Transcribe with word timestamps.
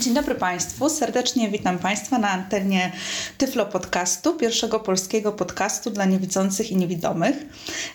Dzień 0.00 0.14
dobry 0.14 0.34
Państwu. 0.34 0.88
Serdecznie 0.88 1.50
witam 1.50 1.78
Państwa 1.78 2.18
na 2.18 2.30
antenie 2.30 2.92
Tyflo 3.38 3.66
Podcastu, 3.66 4.34
pierwszego 4.34 4.80
polskiego 4.80 5.32
podcastu 5.32 5.90
dla 5.90 6.04
niewidzących 6.04 6.70
i 6.70 6.76
niewidomych. 6.76 7.36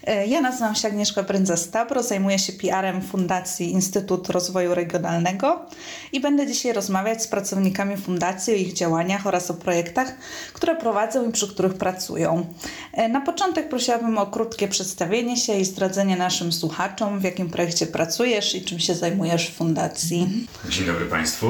E, 0.04 0.28
ja 0.28 0.42
nazywam 0.42 0.76
się 0.76 0.88
Agnieszka 0.88 1.24
Brędza-Stabro, 1.24 2.04
zajmuję 2.04 2.40
się 2.40 2.54
PR-em 2.54 3.02
Fundacji 3.02 3.72
Instytut 3.72 4.30
Rozwoju 4.30 4.76
Regionalnego 4.76 5.66
i 6.12 6.20
będę 6.20 6.48
dzisiaj 6.48 6.74
rozmawiać 6.74 7.24
z 7.24 7.28
pracownikami 7.28 7.98
Fundacji 7.98 8.54
o 8.54 8.56
ich 8.56 8.74
działaniach 8.74 9.28
oraz 9.28 9.52
o 9.52 9.54
projektach, 9.54 10.16
które 10.54 10.76
prowadzą 10.76 11.30
i 11.30 11.32
przy 11.32 11.48
których 11.48 11.74
pracują. 11.74 12.46
E, 12.94 13.10
na 13.10 13.22
początek 13.22 13.70
prosiłabym 13.70 14.18
o 14.18 14.28
krótkie 14.28 14.68
przedstawienie 14.68 15.38
się 15.38 15.60
i 15.60 15.66
zdradzenie 15.66 16.18
naszym 16.18 16.54
słuchaczom, 16.54 17.20
w 17.20 17.24
jakim 17.24 17.50
projekcie 17.50 17.88
pracujesz 17.88 18.56
i 18.56 18.62
czym 18.62 18.80
się 18.80 18.96
zajmujesz 18.96 19.50
w 19.50 19.54
Fundacji. 19.54 20.48
Dzień 20.70 20.86
dobry 20.86 21.06
Państwu. 21.06 21.48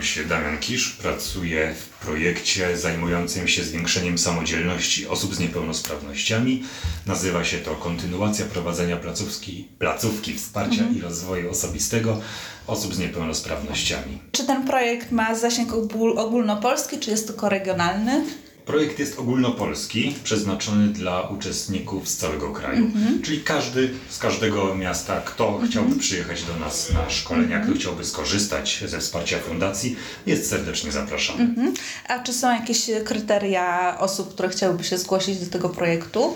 Się 0.00 0.24
Damian 0.24 0.58
Kisz, 0.58 0.90
pracuję 0.90 1.74
w 1.74 2.04
projekcie 2.06 2.76
zajmującym 2.76 3.48
się 3.48 3.64
zwiększeniem 3.64 4.18
samodzielności 4.18 5.06
osób 5.06 5.34
z 5.34 5.38
niepełnosprawnościami. 5.38 6.64
Nazywa 7.06 7.44
się 7.44 7.58
to 7.58 7.74
kontynuacja 7.74 8.44
prowadzenia 8.44 8.96
placówki, 8.96 9.68
placówki 9.78 10.34
wsparcia 10.34 10.80
mhm. 10.80 10.98
i 10.98 11.00
rozwoju 11.00 11.50
osobistego 11.50 12.20
osób 12.66 12.94
z 12.94 12.98
niepełnosprawnościami. 12.98 14.18
Czy 14.32 14.46
ten 14.46 14.66
projekt 14.66 15.12
ma 15.12 15.34
zasięg 15.34 15.72
ogólnopolski, 16.16 16.98
czy 16.98 17.10
jest 17.10 17.26
tylko 17.26 17.48
regionalny? 17.48 18.24
Projekt 18.66 18.98
jest 18.98 19.18
ogólnopolski, 19.18 20.14
przeznaczony 20.24 20.88
dla 20.88 21.22
uczestników 21.22 22.08
z 22.08 22.16
całego 22.16 22.52
kraju. 22.52 22.84
Mhm. 22.84 23.22
Czyli 23.22 23.40
każdy 23.42 23.90
z 24.08 24.18
każdego 24.18 24.74
miasta, 24.74 25.20
kto 25.20 25.48
mhm. 25.48 25.70
chciałby 25.70 25.96
przyjechać 25.96 26.42
do 26.42 26.56
nas 26.56 26.92
na 26.92 27.10
szkolenia, 27.10 27.60
kto 27.60 27.74
chciałby 27.74 28.04
skorzystać 28.04 28.84
ze 28.86 29.00
wsparcia 29.00 29.38
fundacji, 29.38 29.96
jest 30.26 30.50
serdecznie 30.50 30.92
zapraszany. 30.92 31.42
Mhm. 31.42 31.74
A 32.08 32.18
czy 32.18 32.32
są 32.32 32.52
jakieś 32.52 32.90
kryteria 33.04 33.96
osób, 33.98 34.34
które 34.34 34.48
chciałyby 34.48 34.84
się 34.84 34.98
zgłosić 34.98 35.38
do 35.38 35.50
tego 35.50 35.68
projektu? 35.68 36.34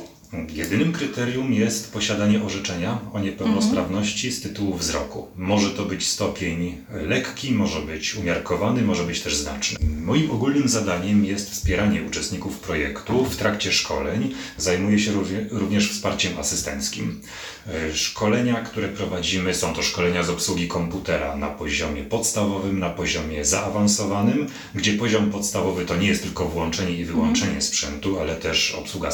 Jedynym 0.49 0.93
kryterium 0.93 1.53
jest 1.53 1.93
posiadanie 1.93 2.43
orzeczenia 2.43 2.99
o 3.13 3.21
niepełnosprawności 3.21 4.33
z 4.33 4.41
tytułu 4.41 4.77
wzroku. 4.77 5.29
Może 5.37 5.71
to 5.71 5.85
być 5.85 6.07
stopień 6.07 6.77
lekki, 6.91 7.53
może 7.53 7.81
być 7.81 8.15
umiarkowany, 8.15 8.83
może 8.83 9.05
być 9.05 9.21
też 9.21 9.37
znaczny. 9.37 9.79
Moim 10.05 10.31
ogólnym 10.31 10.69
zadaniem 10.69 11.25
jest 11.25 11.51
wspieranie 11.51 12.03
uczestników 12.03 12.59
projektu 12.59 13.25
w 13.25 13.37
trakcie 13.37 13.73
szkoleń. 13.73 14.35
Zajmuję 14.57 14.99
się 14.99 15.13
również 15.51 15.91
wsparciem 15.91 16.39
asystenckim. 16.39 17.21
E, 17.67 17.97
szkolenia, 17.97 18.55
które 18.55 18.89
prowadzimy, 18.89 19.55
są 19.55 19.75
to 19.75 19.83
szkolenia 19.83 20.23
z 20.23 20.31
obsługi 20.31 20.69
komputera 20.69 21.37
na 21.37 21.49
poziomie 21.49 22.03
podstawowym, 22.03 22.79
na 22.79 22.91
poziomie 22.91 23.45
zaawansowanym, 23.45 24.47
gdzie 24.75 24.93
poziom 24.93 25.31
podstawowy 25.31 25.85
to 25.85 25.97
nie 25.97 26.09
jest 26.09 26.23
tylko 26.23 26.45
włączenie 26.49 26.93
i 26.93 27.05
wyłączenie 27.05 27.63
sprzętu, 27.63 28.21
ale 28.21 28.37
też 28.37 28.75
obsługa 28.75 29.11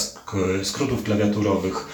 skrótów 0.62 1.03
klawiaturowych, 1.05 1.86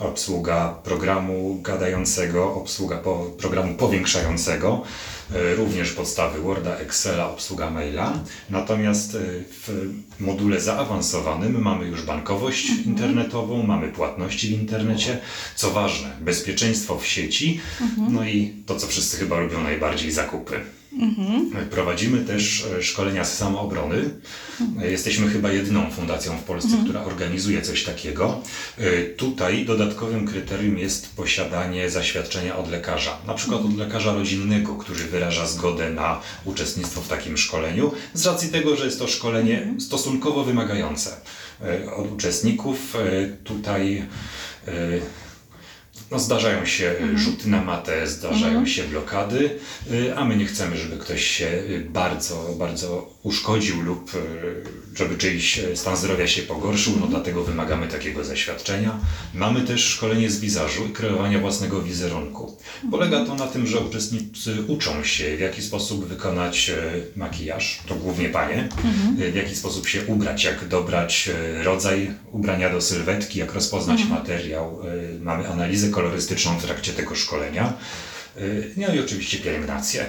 obsługa 0.00 0.74
programu 0.84 1.60
gadającego, 1.62 2.54
obsługa 2.54 2.96
po, 2.96 3.24
programu 3.38 3.74
powiększającego, 3.74 4.82
e, 5.34 5.54
również 5.54 5.92
podstawy 5.92 6.40
Worda, 6.40 6.76
Excela, 6.76 7.30
obsługa 7.30 7.70
maila. 7.70 8.12
Natomiast 8.50 9.14
e, 9.14 9.18
w 9.50 9.90
module 10.20 10.60
zaawansowanym 10.60 11.62
mamy 11.62 11.86
już 11.86 12.02
bankowość 12.02 12.70
mhm. 12.70 12.88
internetową, 12.88 13.62
mamy 13.62 13.88
płatności 13.88 14.48
w 14.48 14.60
internecie, 14.60 15.18
co 15.54 15.70
ważne, 15.70 16.10
bezpieczeństwo 16.20 16.98
w 16.98 17.06
sieci, 17.06 17.60
mhm. 17.80 18.14
no 18.14 18.24
i 18.24 18.54
to, 18.66 18.76
co 18.76 18.86
wszyscy 18.86 19.16
chyba 19.16 19.40
lubią 19.40 19.62
najbardziej, 19.62 20.12
zakupy. 20.12 20.60
Mhm. 20.98 21.68
Prowadzimy 21.70 22.24
też 22.24 22.66
e, 22.78 22.82
szkolenia 22.82 23.24
z 23.24 23.36
samoobrony. 23.36 24.10
Mhm. 24.60 24.90
Jesteśmy 24.90 25.28
chyba 25.28 25.52
jedyną 25.52 25.90
fundacją 25.90 26.38
w 26.38 26.42
Polsce, 26.42 26.68
mhm. 26.68 26.84
która 26.84 27.04
organizuje 27.04 27.62
coś 27.62 27.84
takiego. 27.84 28.40
E, 28.78 29.02
tutaj 29.02 29.64
dodatkowym 29.64 30.26
kryterium 30.26 30.78
jest 30.78 31.16
posiadanie 31.16 31.90
zaświadczenia 31.90 32.56
od 32.56 32.70
lekarza, 32.70 33.18
na 33.26 33.34
przykład 33.34 33.60
od 33.60 33.76
lekarza 33.76 34.14
rodzinnego, 34.14 34.74
który 34.74 35.04
wyraża 35.04 35.46
zgodę 35.46 35.90
na 35.90 36.20
uczestnictwo 36.44 37.00
w 37.00 37.08
takim 37.08 37.36
szkoleniu, 37.36 37.92
z 38.14 38.26
racji 38.26 38.48
tego, 38.48 38.76
że 38.76 38.84
jest 38.84 38.98
to 38.98 39.08
szkolenie 39.08 39.74
stosunkowo 39.78 40.44
wymagające. 40.44 41.10
E, 41.62 41.94
od 41.94 42.12
uczestników 42.12 42.96
tutaj 43.44 44.06
no, 46.10 46.18
zdarzają 46.18 46.66
się 46.66 46.88
mhm. 46.88 47.18
rzuty 47.18 47.48
na 47.48 47.64
matę, 47.64 48.06
zdarzają 48.06 48.46
mhm. 48.46 48.66
się 48.66 48.84
blokady, 48.84 49.50
y, 49.92 50.16
a 50.16 50.24
my 50.24 50.36
nie 50.36 50.46
chcemy, 50.46 50.76
żeby 50.76 50.96
ktoś 50.96 51.24
się 51.24 51.46
y, 51.46 51.86
bardzo, 51.90 52.54
bardzo 52.58 53.14
uszkodził 53.22 53.82
lub 53.82 54.14
y, 54.14 54.18
żeby 54.98 55.16
czyjś 55.16 55.60
stan 55.74 55.96
zdrowia 55.96 56.26
się 56.26 56.42
pogorszył, 56.42 56.92
no 57.00 57.06
dlatego 57.06 57.44
wymagamy 57.44 57.88
takiego 57.88 58.24
zaświadczenia. 58.24 58.98
Mamy 59.34 59.60
też 59.60 59.84
szkolenie 59.84 60.30
z 60.30 60.40
wizażu 60.40 60.86
i 60.86 60.92
kreowania 60.92 61.38
własnego 61.38 61.82
wizerunku. 61.82 62.56
Polega 62.90 63.24
to 63.24 63.34
na 63.34 63.46
tym, 63.46 63.66
że 63.66 63.80
uczestnicy 63.80 64.62
uczą 64.68 65.04
się, 65.04 65.36
w 65.36 65.40
jaki 65.40 65.62
sposób 65.62 66.04
wykonać 66.04 66.70
makijaż, 67.16 67.82
to 67.86 67.94
głównie 67.94 68.28
panie, 68.28 68.68
mhm. 68.84 69.32
w 69.32 69.34
jaki 69.34 69.56
sposób 69.56 69.88
się 69.88 70.06
ubrać, 70.06 70.44
jak 70.44 70.68
dobrać 70.68 71.30
rodzaj 71.62 72.10
ubrania 72.32 72.70
do 72.70 72.80
sylwetki, 72.80 73.38
jak 73.38 73.54
rozpoznać 73.54 74.00
mhm. 74.00 74.20
materiał. 74.20 74.78
Mamy 75.20 75.48
analizę 75.48 75.88
kolorystyczną 75.98 76.58
w 76.58 76.64
trakcie 76.64 76.92
tego 76.92 77.14
szkolenia. 77.14 77.72
No 78.76 78.94
i 78.94 79.00
oczywiście 79.00 79.38
pielęgnację. 79.38 80.06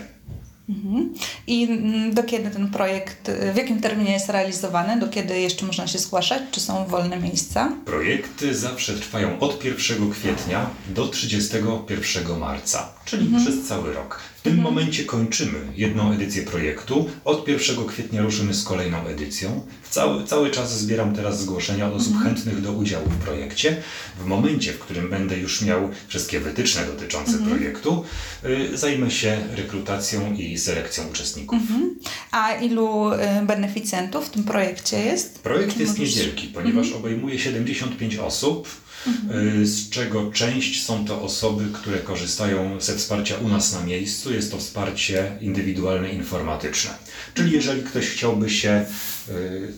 Mhm. 0.70 1.14
I 1.48 1.64
mm, 1.64 2.14
do 2.14 2.24
kiedy 2.24 2.50
ten 2.50 2.72
projekt, 2.72 3.32
w 3.54 3.56
jakim 3.56 3.82
terminie 3.82 4.12
jest 4.12 4.30
realizowany? 4.30 5.00
Do 5.00 5.08
kiedy 5.08 5.40
jeszcze 5.40 5.66
można 5.66 5.88
się 5.88 6.00
zgłaszać? 6.00 6.42
Czy 6.52 6.60
są 6.60 6.86
wolne 6.86 7.20
miejsca? 7.20 7.72
Projekty 7.86 8.56
zawsze 8.56 8.94
trwają 8.94 9.40
od 9.40 9.64
1 9.66 10.12
kwietnia 10.12 10.70
do 10.90 11.08
31 11.08 12.40
marca, 12.40 12.94
czyli 13.10 13.26
mhm. 13.26 13.44
przez 13.46 13.68
cały 13.68 13.94
rok. 13.94 14.22
W 14.38 14.42
tym 14.42 14.54
mhm. 14.54 14.74
momencie 14.74 15.04
kończymy 15.04 15.60
jedną 15.76 16.14
edycję 16.14 16.42
projektu. 16.44 17.10
Od 17.26 17.48
1 17.48 17.86
kwietnia 17.86 18.22
ruszymy 18.22 18.54
z 18.54 18.64
kolejną 18.64 19.06
edycją. 19.08 19.62
Cały, 19.90 20.24
cały 20.24 20.52
czas 20.52 20.80
zbieram 20.80 21.16
teraz 21.16 21.42
zgłoszenia 21.42 21.88
od 21.88 21.94
osób 21.94 22.14
mhm. 22.14 22.36
chętnych 22.36 22.62
do 22.62 22.74
udziału 22.74 23.06
w 23.06 23.18
projekcie. 23.18 23.82
W 24.20 24.26
momencie, 24.26 24.74
w 24.74 24.80
którym 24.80 25.10
będę 25.10 25.38
już 25.38 25.62
miał 25.62 25.90
wszystkie 26.08 26.40
wytyczne 26.40 26.86
dotyczące 26.86 27.32
mhm. 27.32 27.50
projektu, 27.50 28.04
y, 28.46 28.78
zajmę 28.78 29.12
się 29.12 29.38
rekrutacją 29.56 30.34
i 30.34 30.58
selekcją 30.58 31.04
uczestników. 31.10 31.60
Mhm. 31.62 31.96
A 32.32 32.54
ilu 32.54 33.14
y, 33.14 33.18
beneficjentów 33.46 34.28
w 34.28 34.30
tym 34.30 34.44
projekcie 34.44 35.00
jest? 35.00 35.40
Projekt 35.40 35.74
Czy 35.74 35.80
jest 35.80 36.00
możesz... 36.00 36.16
niewielki, 36.16 36.48
ponieważ 36.48 36.86
mhm. 36.86 37.06
obejmuje 37.06 37.40
75 37.40 38.18
osób 38.18 38.68
mhm. 39.08 39.68
z 39.68 39.90
czego 39.90 40.32
część 40.32 40.84
są 40.84 41.06
to 41.06 41.22
osoby, 41.22 41.66
które 41.74 42.00
korzystają 42.00 42.82
ze 42.82 42.98
wsparcia 42.98 43.36
u 43.38 43.48
nas 43.48 43.74
na 43.74 43.84
miejscu. 43.84 44.34
Jest 44.34 44.52
to 44.52 44.58
wsparcie 44.58 45.38
indywidualne 45.42 46.10
informatyczne. 46.10 46.92
Czyli 47.34 47.52
jeżeli 47.52 47.84
ktoś 47.84 48.10
chciałby 48.10 48.50
się 48.50 48.86
y, 49.30 49.74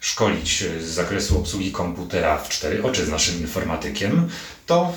szkolić 0.00 0.64
z 0.80 0.84
zakresu 0.84 1.38
obsługi 1.38 1.72
komputera 1.72 2.38
w 2.38 2.48
cztery 2.48 2.82
oczy 2.82 3.06
z 3.06 3.08
naszym 3.08 3.40
informatykiem, 3.40 4.28
to 4.66 4.94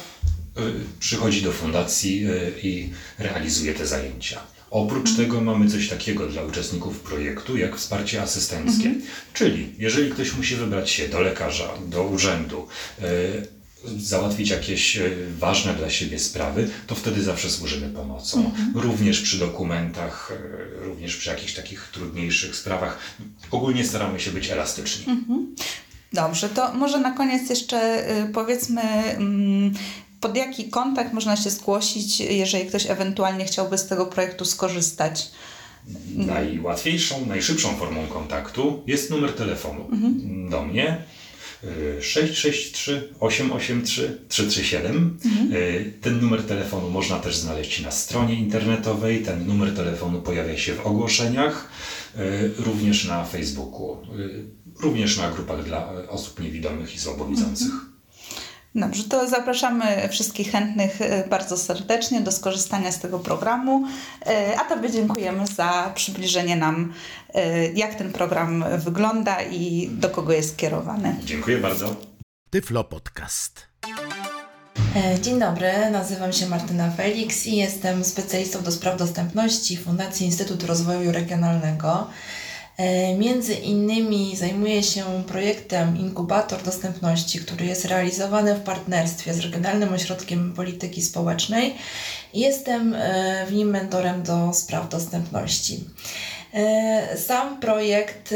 y, 0.58 0.62
przychodzi 1.00 1.42
do 1.42 1.52
fundacji 1.52 2.28
y, 2.28 2.54
i 2.64 2.90
realizuje 3.18 3.74
te 3.74 3.88
zajęcia. 3.88 4.42
Oprócz 4.72 5.10
mhm. 5.10 5.28
tego 5.28 5.42
mamy 5.42 5.70
coś 5.70 5.90
takiego 5.90 6.28
dla 6.28 6.44
uczestników 6.44 7.00
projektu, 7.00 7.58
jak 7.58 7.76
wsparcie 7.76 8.22
asystenckie. 8.22 8.86
Mhm. 8.86 9.06
Czyli 9.34 9.76
jeżeli 9.78 10.12
ktoś 10.12 10.36
musi 10.36 10.56
wybrać 10.56 10.90
się 10.90 11.08
do 11.08 11.22
lekarza, 11.22 11.70
do 11.88 12.04
urzędu, 12.04 12.68
załatwić 13.84 14.50
jakieś 14.50 14.98
e, 14.98 15.10
ważne 15.40 15.74
dla 15.74 15.90
siebie 15.90 16.20
sprawy, 16.20 16.70
to 16.88 16.96
wtedy 16.96 17.24
zawsze 17.24 17.50
służymy 17.50 17.90
pomocą. 17.90 18.46
Mhm. 18.46 18.72
Również 18.76 19.22
przy 19.22 19.38
dokumentach, 19.38 20.32
e, 20.32 20.86
również 20.86 21.16
przy 21.16 21.30
jakichś 21.30 21.54
takich 21.54 21.90
trudniejszych 21.94 22.56
sprawach. 22.56 23.00
Ogólnie 23.52 23.86
staramy 23.86 24.20
się 24.20 24.32
być 24.32 24.50
elastyczni. 24.50 25.06
Mhm. 25.08 25.56
Dobrze, 26.14 26.50
to 26.50 26.74
może 26.74 27.00
na 27.00 27.12
koniec 27.12 27.50
jeszcze 27.50 27.78
e, 27.78 28.28
powiedzmy, 28.34 28.82
mm, 28.82 29.74
pod 30.22 30.38
jaki 30.38 30.70
kontakt 30.70 31.14
można 31.14 31.38
się 31.38 31.50
zgłosić, 31.50 32.20
jeżeli 32.20 32.66
ktoś 32.66 32.90
ewentualnie 32.90 33.46
chciałby 33.46 33.78
z 33.78 33.88
tego 33.88 34.06
projektu 34.06 34.46
skorzystać? 34.46 35.32
Najłatwiejszą, 36.16 37.26
najszybszą 37.26 37.76
formą 37.76 38.08
kontaktu 38.08 38.84
jest 38.88 39.10
numer 39.10 39.34
telefonu 39.34 39.88
mhm. 39.92 40.50
do 40.50 40.62
mnie 40.62 41.04
663 42.02 43.14
883 43.20 44.18
337. 44.28 45.18
Mhm. 45.26 45.52
Ten 46.02 46.22
numer 46.22 46.44
telefonu 46.44 46.90
można 46.90 47.20
też 47.20 47.38
znaleźć 47.38 47.82
na 47.82 47.92
stronie 47.92 48.36
internetowej. 48.36 49.24
Ten 49.24 49.48
numer 49.48 49.76
telefonu 49.76 50.22
pojawia 50.22 50.58
się 50.58 50.74
w 50.74 50.86
ogłoszeniach, 50.86 51.70
e, 52.16 52.48
również 52.58 53.06
na 53.06 53.26
Facebooku. 53.26 53.98
również 54.80 55.18
na 55.18 55.32
grupach 55.32 55.66
dla 55.66 56.08
osób 56.08 56.40
niewidomych 56.40 56.96
i 56.96 57.00
słabowidzących. 57.00 57.72
Dobrze, 58.76 59.04
to 59.04 59.28
zapraszamy 59.28 60.10
wszystkich 60.10 60.52
chętnych 60.52 61.02
e, 61.02 61.28
bardzo 61.30 61.58
serdecznie 61.58 62.22
do 62.22 62.32
skorzystania 62.32 62.92
z 62.92 63.00
tego 63.00 63.20
programu, 63.20 63.88
e, 64.26 64.60
a 64.60 64.66
Tobie 64.66 64.92
dziękujemy 64.92 65.48
za 65.48 65.92
przybliżenie 65.96 66.56
nam, 66.56 66.94
e, 67.34 67.72
jak 67.72 67.96
ten 67.96 68.14
program 68.14 68.66
wygląda 68.78 69.42
i 69.42 69.90
do 69.92 70.10
kogo 70.10 70.34
jest 70.34 70.54
skierowany. 70.54 71.16
Dziękuję 71.26 71.58
bardzo. 71.58 71.96
Tyflo 72.50 72.84
Podcast. 72.84 73.70
Dzień 75.22 75.40
dobry, 75.40 75.72
nazywam 75.92 76.34
się 76.34 76.48
Martyna 76.48 76.92
Felix 76.92 77.48
i 77.48 77.56
jestem 77.56 78.04
specjalistą 78.04 78.62
do 78.64 78.72
spraw 78.72 78.98
dostępności 78.98 79.78
Fundacji 79.78 80.26
Instytut 80.26 80.64
Rozwoju 80.64 81.12
Regionalnego. 81.12 82.08
E, 82.80 83.16
między 83.16 83.54
innymi 83.54 84.36
zajmuję 84.36 84.84
się 84.84 85.24
projektem 85.28 85.98
Inkubator 85.98 86.64
Dostępności, 86.64 87.40
który 87.40 87.66
jest 87.66 87.86
realizowany 87.86 88.56
w 88.56 88.62
partnerstwie 88.62 89.34
z 89.34 89.40
Regionalnym 89.40 89.94
Ośrodkiem 89.94 90.54
Polityki 90.54 91.02
Społecznej. 91.02 91.76
Jestem 92.34 92.94
e, 92.94 93.46
w 93.48 93.54
nim 93.54 93.70
mentorem 93.70 94.24
do 94.24 94.54
spraw 94.54 94.90
dostępności. 94.90 95.84
E, 96.54 97.18
sam 97.18 97.60
projekt, 97.60 98.34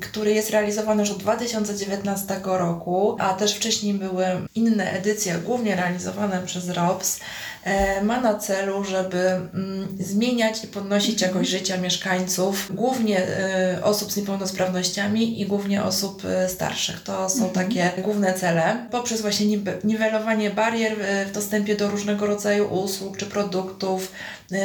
który 0.00 0.34
jest 0.34 0.50
realizowany 0.50 1.02
już 1.02 1.10
od 1.10 1.18
2019 1.18 2.40
roku, 2.44 3.16
a 3.18 3.34
też 3.34 3.54
wcześniej 3.54 3.94
były 3.94 4.26
inne 4.54 4.92
edycje, 4.92 5.34
głównie 5.34 5.76
realizowane 5.76 6.42
przez 6.46 6.68
ROPS, 6.68 7.20
ma 8.02 8.20
na 8.20 8.34
celu, 8.34 8.84
żeby 8.84 9.18
mm, 9.18 9.88
zmieniać 10.00 10.64
i 10.64 10.66
podnosić 10.66 11.22
mhm. 11.22 11.32
jakość 11.32 11.50
życia 11.50 11.78
mieszkańców, 11.78 12.72
głównie 12.74 13.26
e, 13.28 13.80
osób 13.84 14.12
z 14.12 14.16
niepełnosprawnościami 14.16 15.40
i 15.40 15.46
głównie 15.46 15.84
osób 15.84 16.24
e, 16.24 16.48
starszych. 16.48 17.02
To 17.02 17.30
są 17.30 17.46
mhm. 17.46 17.52
takie 17.52 17.92
główne 18.02 18.34
cele. 18.34 18.86
Poprzez 18.90 19.20
właśnie 19.20 19.58
niwelowanie 19.84 20.50
barier 20.50 20.96
w 21.28 21.32
dostępie 21.32 21.76
do 21.76 21.90
różnego 21.90 22.26
rodzaju 22.26 22.68
usług 22.68 23.16
czy 23.16 23.26
produktów, 23.26 24.12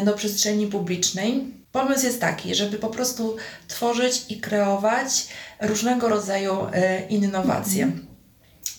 do 0.06 0.14
przestrzeni 0.14 0.68
publicznej. 0.68 1.44
Pomysł 1.72 2.06
jest 2.06 2.22
taki, 2.22 2.56
żeby 2.56 2.78
po 2.78 2.88
prostu 2.88 3.36
tworzyć 3.68 4.26
i 4.30 4.40
kreować 4.40 5.28
różnego 5.62 6.10
rodzaju 6.10 6.58
innowacje. 7.10 7.92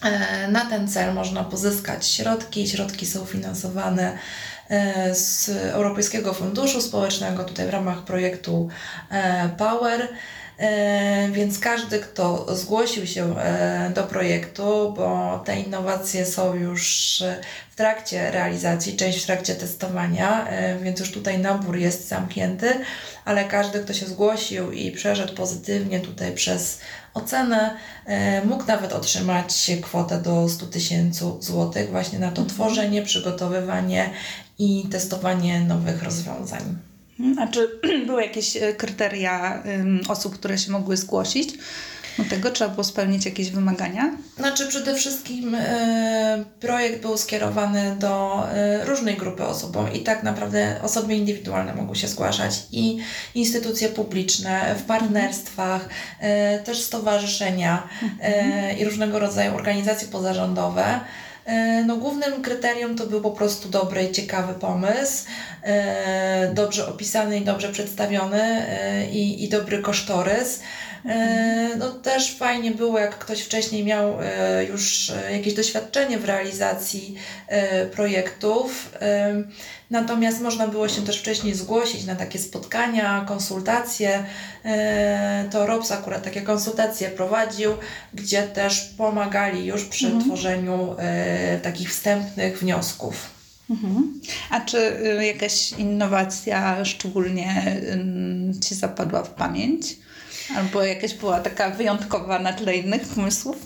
E, 0.02 0.48
na 0.48 0.66
ten 0.66 0.88
cel 0.88 1.14
można 1.14 1.44
pozyskać 1.44 2.06
środki. 2.06 2.68
Środki 2.68 3.06
są 3.06 3.24
finansowane 3.24 4.18
e, 4.70 5.14
z 5.14 5.48
Europejskiego 5.48 6.34
Funduszu 6.34 6.82
Społecznego, 6.82 7.44
tutaj 7.44 7.66
w 7.66 7.70
ramach 7.70 8.04
projektu 8.04 8.68
e, 9.10 9.48
Power. 9.58 10.08
Więc 11.32 11.58
każdy, 11.58 11.98
kto 11.98 12.56
zgłosił 12.56 13.06
się 13.06 13.34
do 13.94 14.02
projektu, 14.04 14.92
bo 14.96 15.38
te 15.44 15.60
innowacje 15.60 16.26
są 16.26 16.54
już 16.54 17.22
w 17.70 17.76
trakcie 17.76 18.30
realizacji, 18.30 18.96
część 18.96 19.22
w 19.22 19.26
trakcie 19.26 19.54
testowania, 19.54 20.48
więc 20.82 21.00
już 21.00 21.12
tutaj 21.12 21.38
nabór 21.38 21.76
jest 21.76 22.08
zamknięty, 22.08 22.72
ale 23.24 23.44
każdy, 23.44 23.80
kto 23.80 23.92
się 23.92 24.06
zgłosił 24.06 24.72
i 24.72 24.92
przeszedł 24.92 25.34
pozytywnie 25.34 26.00
tutaj 26.00 26.32
przez 26.32 26.80
ocenę, 27.18 27.76
e, 28.06 28.44
mógł 28.44 28.64
nawet 28.66 28.92
otrzymać 28.92 29.70
kwotę 29.82 30.22
do 30.22 30.48
100 30.48 30.66
tysięcy 30.66 31.24
złotych 31.40 31.90
właśnie 31.90 32.18
na 32.18 32.30
to 32.30 32.42
mhm. 32.42 32.48
tworzenie, 32.48 33.02
przygotowywanie 33.02 34.10
i 34.58 34.84
testowanie 34.90 35.60
nowych 35.60 36.02
rozwiązań. 36.02 36.76
Mhm. 37.20 37.48
A 37.48 37.52
czy 37.52 37.68
były 38.06 38.22
jakieś 38.22 38.56
e, 38.56 38.72
kryteria 38.72 39.62
osób, 40.08 40.34
które 40.34 40.58
się 40.58 40.72
mogły 40.72 40.96
zgłosić? 40.96 41.54
Do 42.18 42.24
tego 42.24 42.50
trzeba 42.50 42.70
było 42.70 42.84
spełnić 42.84 43.24
jakieś 43.24 43.50
wymagania? 43.50 44.16
Znaczy 44.38 44.66
przede 44.66 44.94
wszystkim 44.94 45.54
e, 45.54 46.44
projekt 46.60 47.02
był 47.02 47.16
skierowany 47.16 47.96
do 47.96 48.44
e, 48.52 48.84
różnej 48.84 49.16
grupy 49.16 49.44
osób, 49.44 49.72
bo 49.72 49.88
i 49.88 50.00
tak 50.00 50.22
naprawdę 50.22 50.80
osoby 50.82 51.14
indywidualne 51.14 51.74
mogły 51.74 51.96
się 51.96 52.08
zgłaszać 52.08 52.62
i 52.72 52.98
instytucje 53.34 53.88
publiczne 53.88 54.74
w 54.78 54.82
partnerstwach, 54.82 55.88
e, 56.20 56.58
też 56.58 56.82
stowarzyszenia 56.82 57.88
mhm. 58.02 58.78
i 58.78 58.84
różnego 58.84 59.18
rodzaju 59.18 59.54
organizacje 59.54 60.08
pozarządowe. 60.08 61.00
No, 61.86 61.96
głównym 61.96 62.42
kryterium 62.42 62.96
to 62.96 63.06
był 63.06 63.20
po 63.20 63.30
prostu 63.30 63.68
dobry 63.68 64.04
i 64.04 64.12
ciekawy 64.12 64.54
pomysł, 64.54 65.24
dobrze 66.54 66.88
opisany 66.88 67.38
i 67.38 67.44
dobrze 67.44 67.68
przedstawiony 67.68 68.66
i, 69.12 69.44
i 69.44 69.48
dobry 69.48 69.82
kosztorys. 69.82 70.60
E, 71.06 71.76
no 71.78 71.90
też 71.90 72.36
fajnie 72.36 72.70
było, 72.70 72.98
jak 72.98 73.18
ktoś 73.18 73.40
wcześniej 73.40 73.84
miał 73.84 74.22
e, 74.22 74.64
już 74.64 75.10
e, 75.10 75.36
jakieś 75.36 75.54
doświadczenie 75.54 76.18
w 76.18 76.24
realizacji 76.24 77.14
projektów. 77.92 78.92
Natomiast 79.90 80.40
można 80.40 80.68
było 80.68 80.88
się 80.88 81.04
też 81.04 81.18
wcześniej 81.18 81.54
zgłosić 81.54 82.04
na 82.04 82.16
takie 82.16 82.38
spotkania, 82.38 83.24
konsultacje. 83.28 84.24
To 85.50 85.66
ROPS 85.66 85.92
akurat 85.92 86.22
takie 86.22 86.42
konsultacje 86.42 87.08
prowadził, 87.08 87.72
gdzie 88.14 88.42
też 88.42 88.94
pomagali 88.98 89.66
już 89.66 89.84
przy 89.84 90.06
mhm. 90.06 90.24
tworzeniu 90.24 90.96
takich 91.62 91.90
wstępnych 91.90 92.58
wniosków. 92.58 93.37
Mhm. 93.70 94.20
A 94.50 94.60
czy 94.60 94.78
y, 95.20 95.26
jakaś 95.26 95.72
innowacja 95.72 96.84
szczególnie 96.84 97.76
Ci 98.60 98.74
zapadła 98.74 99.22
w 99.22 99.30
pamięć? 99.30 99.96
Albo 100.56 100.84
jakaś 100.84 101.14
była 101.14 101.40
taka 101.40 101.70
wyjątkowa 101.70 102.38
na 102.38 102.52
tle 102.52 102.76
innych 102.76 103.02
pomysłów? 103.02 103.56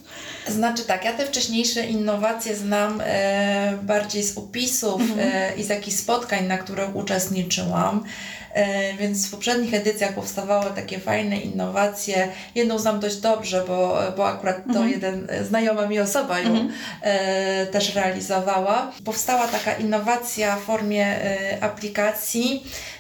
Znaczy 0.49 0.85
tak, 0.85 1.05
ja 1.05 1.13
te 1.13 1.27
wcześniejsze 1.27 1.87
innowacje 1.87 2.57
znam 2.57 3.01
e, 3.05 3.79
bardziej 3.83 4.23
z 4.23 4.39
opisów 4.39 5.01
mhm. 5.01 5.21
e, 5.21 5.57
i 5.57 5.65
z 5.65 5.69
jakichś 5.69 5.97
spotkań, 5.97 6.47
na 6.47 6.59
których 6.59 6.97
uczestniczyłam. 6.97 8.05
E, 8.53 8.95
więc 8.95 9.27
w 9.27 9.31
poprzednich 9.31 9.75
edycjach 9.75 10.15
powstawały 10.15 10.71
takie 10.75 10.99
fajne 10.99 11.37
innowacje. 11.37 12.29
Jedną 12.55 12.79
znam 12.79 13.01
dość 13.01 13.17
dobrze, 13.17 13.65
bo, 13.69 13.99
bo 14.17 14.29
akurat 14.29 14.57
to 14.57 14.71
mhm. 14.71 14.91
jeden 14.91 15.29
znajoma 15.43 15.87
mi 15.87 16.01
osoba 16.01 16.41
ją 16.41 16.51
mhm. 16.51 16.73
e, 17.03 17.67
też 17.67 17.95
realizowała. 17.95 18.93
Powstała 19.05 19.49
taka 19.49 19.73
innowacja 19.73 20.57
w 20.57 20.61
formie 20.61 21.07
e, 21.07 21.59
aplikacji 21.61 22.63
E, 22.63 22.92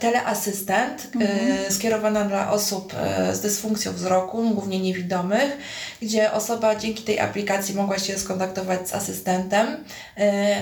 teleasystent 0.00 1.08
e, 1.14 1.18
mhm. 1.18 1.72
skierowana 1.72 2.24
dla 2.24 2.52
osób 2.52 2.94
e, 2.96 3.34
z 3.34 3.40
dysfunkcją 3.40 3.92
wzroku, 3.92 4.50
głównie 4.50 4.80
niewidomych, 4.80 5.58
gdzie 6.02 6.32
osoba 6.32 6.76
dzięki 6.76 7.02
tej 7.02 7.20
aplikacji 7.20 7.74
mogła 7.74 7.98
się 7.98 8.18
skontaktować 8.18 8.88
z 8.88 8.94
asystentem. 8.94 9.84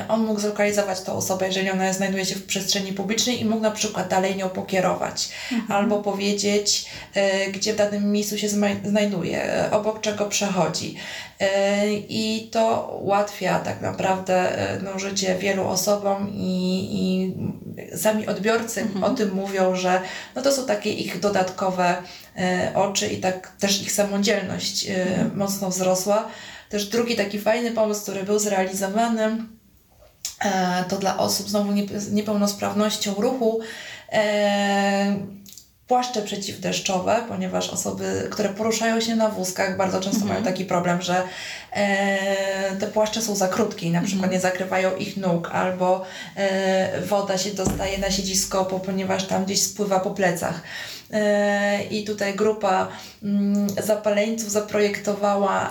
On 0.09 0.25
mógł 0.25 0.41
zlokalizować 0.41 1.01
tą 1.01 1.13
osobę, 1.13 1.47
jeżeli 1.47 1.71
ona 1.71 1.93
znajduje 1.93 2.27
się 2.27 2.35
w 2.35 2.47
przestrzeni 2.47 2.93
publicznej 2.93 3.41
i 3.41 3.45
mógł 3.45 3.63
na 3.63 3.71
przykład 3.71 4.09
dalej 4.09 4.37
nią 4.37 4.49
pokierować 4.49 5.29
mhm. 5.53 5.73
albo 5.73 6.03
powiedzieć, 6.03 6.87
gdzie 7.53 7.73
w 7.73 7.77
danym 7.77 8.13
miejscu 8.13 8.39
się 8.39 8.49
znajduje, 8.85 9.69
obok 9.71 10.01
czego 10.01 10.27
przechodzi. 10.27 10.97
I 12.09 12.49
to 12.53 12.99
ułatwia 13.03 13.59
tak 13.59 13.81
naprawdę 13.81 14.59
no, 14.83 14.99
życie 14.99 15.35
wielu 15.35 15.69
osobom 15.69 16.29
i, 16.35 16.89
i 16.93 17.18
sami 17.99 18.27
odbiorcy 18.27 18.81
mhm. 18.81 19.05
o 19.05 19.11
tym 19.11 19.35
mówią, 19.35 19.77
że 19.77 20.01
no 20.35 20.43
to 20.43 20.53
są 20.53 20.67
takie 20.67 20.93
ich 20.93 21.21
dodatkowe 21.21 22.03
e, 22.37 22.73
oczy 22.75 23.09
i 23.09 23.21
tak 23.21 23.53
też 23.61 23.83
ich 23.83 23.93
samodzielność 23.93 24.87
e, 24.87 25.03
mhm. 25.03 25.37
mocno 25.37 25.71
wzrosła. 25.71 26.29
Też 26.69 26.87
drugi 26.87 27.17
taki 27.17 27.41
fajny 27.41 27.71
pomysł, 27.71 28.03
który 28.03 28.23
był 28.23 28.39
zrealizowany, 28.39 29.37
e, 30.45 30.85
to 30.89 30.97
dla 30.97 31.19
osób 31.19 31.49
znowu 31.49 31.73
z 31.97 32.13
niepełnosprawnością 32.13 33.15
ruchu 33.15 33.61
płaszcze 35.89 36.23
przeciwdeszczowe, 36.23 37.25
ponieważ 37.29 37.71
osoby, 37.71 38.29
które 38.31 38.49
poruszają 38.49 39.01
się 39.01 39.17
na 39.17 39.29
wózkach, 39.29 39.77
bardzo 39.77 40.01
często 40.01 40.21
mhm. 40.21 40.33
mają 40.33 40.45
taki 40.45 40.65
problem, 40.65 41.03
że 41.03 41.23
e, 41.73 42.77
te 42.77 42.87
płaszcze 42.87 43.23
są 43.23 43.35
za 43.35 43.49
krótkie 43.49 43.87
i 43.87 43.91
na 43.91 44.01
przykład 44.01 44.25
mhm. 44.25 44.33
nie 44.33 44.41
zakrywają 44.41 44.97
ich 44.97 45.17
nóg, 45.17 45.51
albo 45.53 46.05
e, 46.37 47.01
woda 47.01 47.39
się 47.39 47.51
dostaje 47.51 47.99
na 47.99 48.11
siedzisko, 48.11 48.65
ponieważ 48.65 49.27
tam 49.27 49.45
gdzieś 49.45 49.63
spływa 49.63 50.01
po 50.01 50.11
plecach. 50.11 50.63
E, 51.11 51.85
I 51.91 52.05
tutaj 52.05 52.35
grupa 52.35 52.89
mm, 53.23 53.69
zapaleńców 53.69 54.51
zaprojektowała 54.51 55.71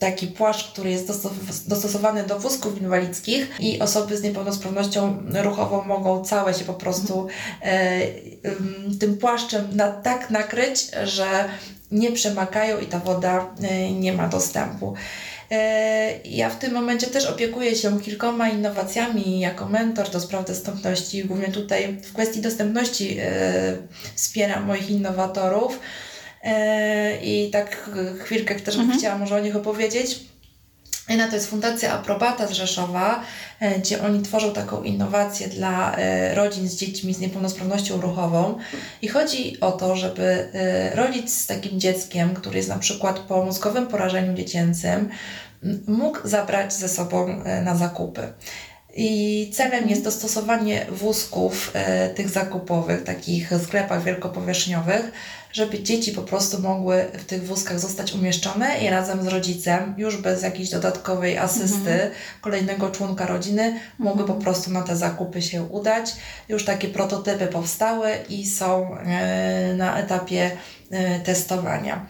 taki 0.00 0.26
płaszcz, 0.26 0.72
który 0.72 0.90
jest 0.90 1.28
dostosowany 1.68 2.22
do 2.24 2.38
wózków 2.38 2.80
inwalidzkich 2.80 3.60
i 3.60 3.80
osoby 3.80 4.16
z 4.16 4.22
niepełnosprawnością 4.22 5.18
ruchową 5.42 5.84
mogą 5.84 6.24
całe 6.24 6.54
się 6.54 6.64
po 6.64 6.74
prostu 6.74 7.26
e, 7.62 8.00
tym 9.00 9.18
płaszczem 9.18 9.68
na, 9.72 9.92
tak 9.92 10.30
nakryć, 10.30 10.90
że 11.04 11.44
nie 11.90 12.12
przemakają 12.12 12.78
i 12.78 12.86
ta 12.86 12.98
woda 12.98 13.46
e, 13.62 13.92
nie 13.92 14.12
ma 14.12 14.28
dostępu. 14.28 14.94
E, 15.50 16.18
ja 16.24 16.50
w 16.50 16.58
tym 16.58 16.72
momencie 16.74 17.06
też 17.06 17.26
opiekuję 17.26 17.76
się 17.76 18.00
kilkoma 18.00 18.48
innowacjami 18.48 19.40
jako 19.40 19.66
mentor 19.68 20.10
do 20.10 20.20
spraw 20.20 20.46
dostępności. 20.46 21.24
Głównie 21.24 21.48
tutaj 21.48 21.92
w 22.02 22.12
kwestii 22.12 22.40
dostępności 22.40 23.16
e, 23.20 23.76
wspieram 24.14 24.64
moich 24.64 24.90
innowatorów. 24.90 25.80
e, 26.42 27.24
i 27.24 27.50
tak 27.50 27.90
chwilkę 28.24 28.54
też 28.54 28.76
Mhm. 28.76 28.98
chciała 28.98 29.18
może 29.18 29.36
o 29.36 29.40
nich 29.40 29.56
opowiedzieć. 29.56 30.20
Jedna 31.08 31.28
to 31.28 31.34
jest 31.34 31.50
Fundacja 31.50 31.92
Aprobata 31.92 32.46
z 32.46 32.50
Rzeszowa, 32.50 33.22
e, 33.60 33.78
gdzie 33.78 34.02
oni 34.02 34.22
tworzą 34.22 34.52
taką 34.52 34.82
innowację 34.82 35.48
dla 35.48 35.96
e, 35.96 36.34
rodzin 36.34 36.68
z 36.68 36.76
dziećmi 36.76 37.14
z 37.14 37.20
niepełnosprawnością 37.20 38.00
ruchową. 38.00 38.58
I 39.02 39.08
chodzi 39.08 39.60
o 39.60 39.72
to, 39.72 39.96
żeby 39.96 40.22
e, 40.22 40.96
rodzic 40.96 41.34
z 41.34 41.46
takim 41.46 41.80
dzieckiem, 41.80 42.34
który 42.34 42.56
jest 42.56 42.68
na 42.68 42.78
przykład 42.78 43.18
po 43.18 43.44
mózgowym 43.44 43.86
porażeniu 43.86 44.34
dziecięcym, 44.34 45.08
mógł 45.86 46.28
zabrać 46.28 46.72
ze 46.72 46.88
sobą 46.88 47.42
na 47.64 47.76
zakupy. 47.76 48.32
I 49.00 49.50
celem 49.52 49.88
jest 49.88 50.04
dostosowanie 50.04 50.86
wózków 50.90 51.70
e, 51.74 52.08
tych 52.08 52.28
zakupowych, 52.28 53.04
takich 53.04 53.50
sklepach 53.64 54.04
wielkopowierzchniowych, 54.04 55.12
żeby 55.52 55.82
dzieci 55.82 56.12
po 56.12 56.22
prostu 56.22 56.62
mogły 56.62 57.04
w 57.18 57.24
tych 57.24 57.46
wózkach 57.46 57.80
zostać 57.80 58.12
umieszczone 58.12 58.78
i 58.78 58.90
razem 58.90 59.22
z 59.22 59.26
rodzicem, 59.26 59.94
już 59.98 60.16
bez 60.16 60.42
jakiejś 60.42 60.70
dodatkowej 60.70 61.38
asysty, 61.38 62.10
kolejnego 62.40 62.90
członka 62.90 63.26
rodziny, 63.26 63.80
mogły 63.98 64.24
po 64.24 64.34
prostu 64.34 64.70
na 64.70 64.82
te 64.82 64.96
zakupy 64.96 65.42
się 65.42 65.62
udać. 65.62 66.12
Już 66.48 66.64
takie 66.64 66.88
prototypy 66.88 67.46
powstały 67.46 68.10
i 68.28 68.46
są 68.46 68.98
e, 68.98 69.74
na 69.74 69.98
etapie 69.98 70.50
e, 70.90 71.20
testowania. 71.20 72.06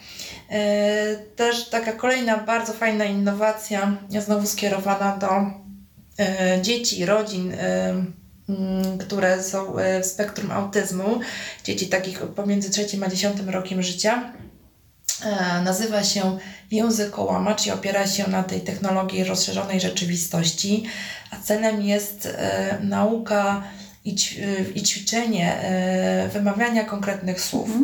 E, 0.51 1.17
Też 1.17 1.69
taka 1.69 1.93
kolejna 1.93 2.39
bardzo 2.39 2.73
fajna 2.73 3.05
innowacja, 3.05 3.97
znowu 4.21 4.47
skierowana 4.47 5.17
do 5.17 5.68
dzieci, 6.63 7.07
rodzin, 7.07 7.53
e, 7.53 7.95
które 8.99 9.43
są 9.43 9.79
e, 9.79 10.03
w 10.03 10.07
spektrum 10.07 10.51
autyzmu, 10.51 11.21
dzieci 11.65 11.87
takich 11.89 12.19
pomiędzy 12.21 12.71
trzecim 12.71 13.03
a 13.03 13.09
dziesiątym 13.09 13.49
rokiem 13.51 13.83
życia. 13.83 14.33
E, 15.25 15.63
Nazywa 15.63 16.05
się 16.05 16.39
językołamacz 16.71 17.67
i 17.67 17.71
opiera 17.71 18.07
się 18.07 18.31
na 18.31 18.43
tej 18.43 18.61
technologii 18.61 19.25
rozszerzonej 19.25 19.81
rzeczywistości, 19.81 20.85
a 21.31 21.37
celem 21.37 21.83
jest 21.83 22.27
e, 22.27 22.79
nauka 22.83 23.63
i, 24.05 24.15
ćwi- 24.15 24.43
e, 24.43 24.71
i 24.75 24.83
ćwiczenie 24.83 25.55
e, 25.61 26.29
wymawiania 26.33 26.85
konkretnych 26.85 27.41
słów. 27.41 27.69
E, 27.71 27.75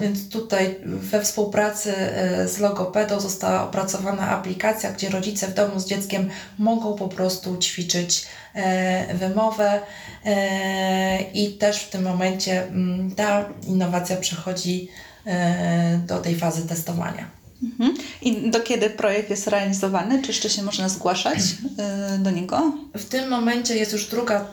Więc 0.00 0.28
tutaj 0.28 0.76
we 0.84 1.22
współpracy 1.22 1.96
e, 1.96 2.48
z 2.48 2.58
logopedą 2.58 3.20
została 3.20 3.64
opracowana 3.64 4.28
aplikacja, 4.28 4.92
gdzie 4.92 5.08
rodzice 5.08 5.46
w 5.46 5.54
domu 5.54 5.80
z 5.80 5.86
dzieckiem 5.86 6.30
mogą 6.58 6.94
po 6.94 7.08
prostu 7.08 7.56
ćwiczyć 7.56 8.26
e, 8.54 9.14
wymowę 9.14 9.80
e, 10.24 11.22
i 11.22 11.52
też 11.52 11.78
w 11.78 11.90
tym 11.90 12.02
momencie 12.02 12.62
mm, 12.62 13.14
ta 13.14 13.48
innowacja 13.66 14.16
przechodzi 14.16 14.88
e, 15.26 16.00
do 16.06 16.18
tej 16.18 16.36
fazy 16.36 16.68
testowania. 16.68 17.45
Mhm. 17.62 17.94
I 18.22 18.50
do 18.50 18.60
kiedy 18.60 18.90
projekt 18.90 19.30
jest 19.30 19.46
realizowany? 19.46 20.22
Czy 20.22 20.28
jeszcze 20.28 20.50
się 20.50 20.62
można 20.62 20.88
zgłaszać 20.88 21.38
y, 21.38 22.18
do 22.18 22.30
niego? 22.30 22.72
W 22.94 23.04
tym 23.04 23.30
momencie 23.30 23.76
jest 23.76 23.92
już 23.92 24.08
druga 24.08 24.44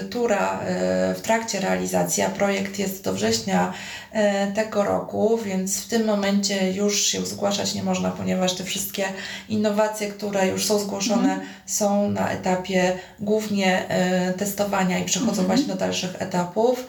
y, 0.00 0.04
tura 0.04 0.60
y, 0.60 1.14
w 1.14 1.20
trakcie 1.20 1.60
realizacji, 1.60 2.22
a 2.22 2.30
projekt 2.30 2.78
jest 2.78 3.04
do 3.04 3.12
września 3.12 3.72
y, 4.12 4.54
tego 4.54 4.84
roku, 4.84 5.38
więc 5.44 5.80
w 5.80 5.88
tym 5.88 6.06
momencie 6.06 6.72
już 6.72 7.06
się 7.06 7.26
zgłaszać 7.26 7.74
nie 7.74 7.82
można, 7.82 8.10
ponieważ 8.10 8.54
te 8.54 8.64
wszystkie 8.64 9.04
innowacje, 9.48 10.08
które 10.08 10.48
już 10.48 10.64
są 10.64 10.78
zgłoszone, 10.78 11.40
są 11.66 12.10
na 12.10 12.30
etapie 12.30 12.98
głównie 13.20 13.84
y, 14.30 14.38
testowania 14.38 14.98
i 14.98 15.04
przechodzą 15.04 15.44
właśnie 15.44 15.68
do 15.68 15.76
dalszych 15.76 16.22
etapów. 16.22 16.86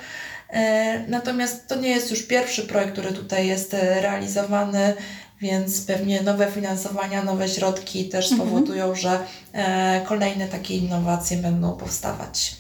Natomiast 1.08 1.68
to 1.68 1.76
nie 1.76 1.90
jest 1.90 2.12
już 2.12 2.24
pierwszy 2.24 2.68
projekt, 2.68 2.94
który 2.94 3.12
tutaj 3.12 3.48
jest 3.48 3.74
realizowany, 4.02 4.94
więc 5.42 5.86
pewnie 5.86 6.22
nowe 6.22 6.52
finansowania, 6.52 7.24
nowe 7.24 7.50
środki 7.50 8.10
też 8.10 8.30
spowodują, 8.30 8.96
że 8.96 9.20
e, 9.54 10.02
kolejne 10.08 10.48
takie 10.48 10.78
innowacje 10.78 11.38
będą 11.38 11.78
powstawać. 11.78 12.56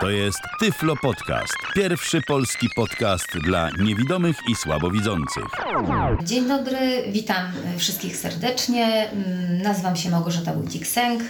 To 0.00 0.10
jest 0.10 0.38
Tyflo 0.60 0.94
Podcast. 1.02 1.54
Pierwszy 1.74 2.20
polski 2.26 2.68
podcast 2.76 3.26
dla 3.44 3.70
niewidomych 3.80 4.36
i 4.50 4.54
słabowidzących. 4.54 5.44
Dzień 6.22 6.48
dobry, 6.48 7.04
witam 7.12 7.52
wszystkich 7.78 8.16
serdecznie. 8.16 9.10
Mm, 9.10 9.62
Nazywam 9.62 9.96
się 9.96 10.10
Małgorzata 10.10 10.52
Wójcik-Sęk 10.52 11.20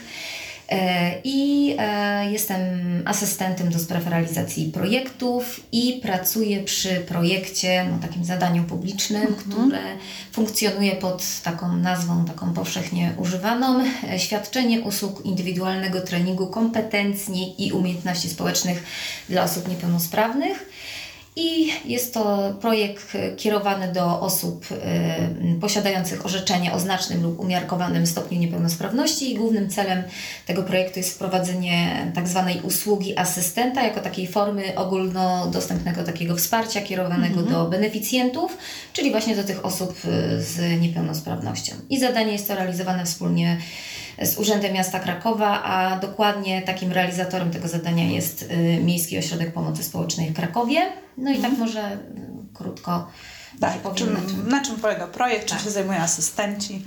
i 1.25 1.75
e, 1.78 2.32
jestem 2.32 2.61
asystentem 3.04 3.70
do 3.70 3.78
spraw 3.78 4.06
realizacji 4.06 4.70
projektów 4.73 5.61
i 5.73 6.00
pracuję 6.02 6.62
przy 6.62 6.94
projekcie, 6.94 7.87
no, 7.90 7.99
takim 8.08 8.25
zadaniu 8.25 8.64
publicznym, 8.64 9.35
które 9.35 9.78
funkcjonuje 10.32 10.96
pod 10.96 11.25
taką 11.42 11.76
nazwą, 11.76 12.25
taką 12.25 12.52
powszechnie 12.52 13.12
używaną, 13.18 13.85
e, 14.11 14.18
świadczenie 14.18 14.80
usług 14.80 15.25
indywidualnego 15.25 16.00
treningu 16.00 16.46
kompetencji 16.46 17.66
i 17.66 17.73
umiejętności 17.73 18.28
społecznych 18.28 18.82
dla 19.28 19.42
osób 19.42 19.68
niepełnosprawnych. 19.68 20.66
I 21.38 21.73
jest 21.85 22.14
to 22.14 22.55
projekt 22.61 23.14
e, 23.14 23.37
kierowany 23.37 23.93
do 23.93 24.21
osób 24.21 24.66
e, 24.71 25.61
posiadających 25.61 26.26
orzeczenie 26.26 26.73
o 26.73 26.81
znacznym 26.81 27.23
lub 27.23 27.40
umiarkowanym 27.40 28.07
stopniu 28.07 28.38
niepełnosprawności 28.38 29.33
i 29.33 29.35
głównym 29.35 29.71
celem 29.71 30.02
tego 30.47 30.62
projektu 30.62 30.99
jest 30.99 31.14
wprowadzenie 31.14 32.07
tak 32.14 32.28
zwanej 32.28 32.61
usługi 32.62 33.19
asystenta 33.19 33.83
jako 33.83 34.00
takiej 34.00 34.26
formy 34.26 34.76
ogólnodostępnego 34.76 36.05
takiego 36.05 36.37
wsparcia 36.37 36.81
kierowanego 36.81 37.43
do 37.43 37.64
beneficjentów, 37.64 38.59
czyli 38.93 39.11
właśnie 39.11 39.37
do 39.37 39.45
tych 39.45 39.64
osób 39.64 39.90
e, 40.05 40.43
z 40.43 40.81
niepełnosprawnością. 40.81 41.75
I 41.90 42.00
zadanie 42.00 42.33
jest 42.33 42.49
to 42.49 42.55
realizowane 42.55 43.05
wspólnie 43.05 43.59
z 44.23 44.38
Urzędem 44.38 44.73
Miasta 44.73 45.00
Krakowa, 45.00 45.62
a 45.62 45.99
dokładnie 45.99 46.62
takim 46.62 46.92
realizatorem 46.92 47.50
tego 47.50 47.68
zadania 47.68 48.04
jest 48.04 48.42
y, 48.42 48.80
Miejski 48.85 49.18
Ośrodek 49.18 49.52
Pomocy 49.52 49.82
Społecznej 49.82 50.30
w 50.30 50.35
Krakowie. 50.35 50.80
No 51.18 51.30
i 51.30 51.38
tak 51.38 51.58
może 51.58 51.92
y, 51.92 51.99
krótko 52.54 53.11
Tak, 53.61 53.73
powiem, 53.78 54.12
na 54.14 54.20
czym- 54.20 54.49
na 54.49 54.64
czym 54.64 54.76
polega 54.76 55.06
projekt, 55.06 55.46
czym 55.46 55.56
Tak. 55.56 55.64
się 55.66 55.70
zajmują 55.70 55.99
asystenci? 55.99 56.82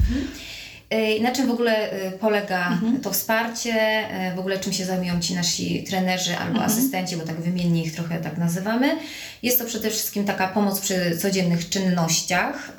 Y, 0.93 1.21
Na 1.23 1.31
czym 1.31 1.47
w 1.47 1.51
ogóle 1.51 1.89
polega 2.19 2.67
Mhm. 2.67 3.01
to 3.01 3.11
wsparcie, 3.11 4.03
w 4.35 4.39
ogóle 4.39 4.59
czym 4.59 4.73
się 4.73 4.85
zajmują 4.85 5.19
ci 5.19 5.35
nasi 5.35 5.83
trenerzy 5.83 6.37
albo 6.37 6.51
Mhm. 6.59 6.65
asystenci, 6.71 7.17
bo 7.17 7.23
tak 7.25 7.41
wymiennie 7.41 7.83
ich 7.83 7.95
trochę 7.95 8.19
tak 8.19 8.37
nazywamy. 8.37 8.97
Jest 9.43 9.59
to 9.59 9.65
przede 9.65 9.89
wszystkim 9.89 10.25
taka 10.25 10.47
pomoc 10.47 10.79
przy 10.79 11.17
codziennych 11.17 11.69
czynnościach. 11.69 12.71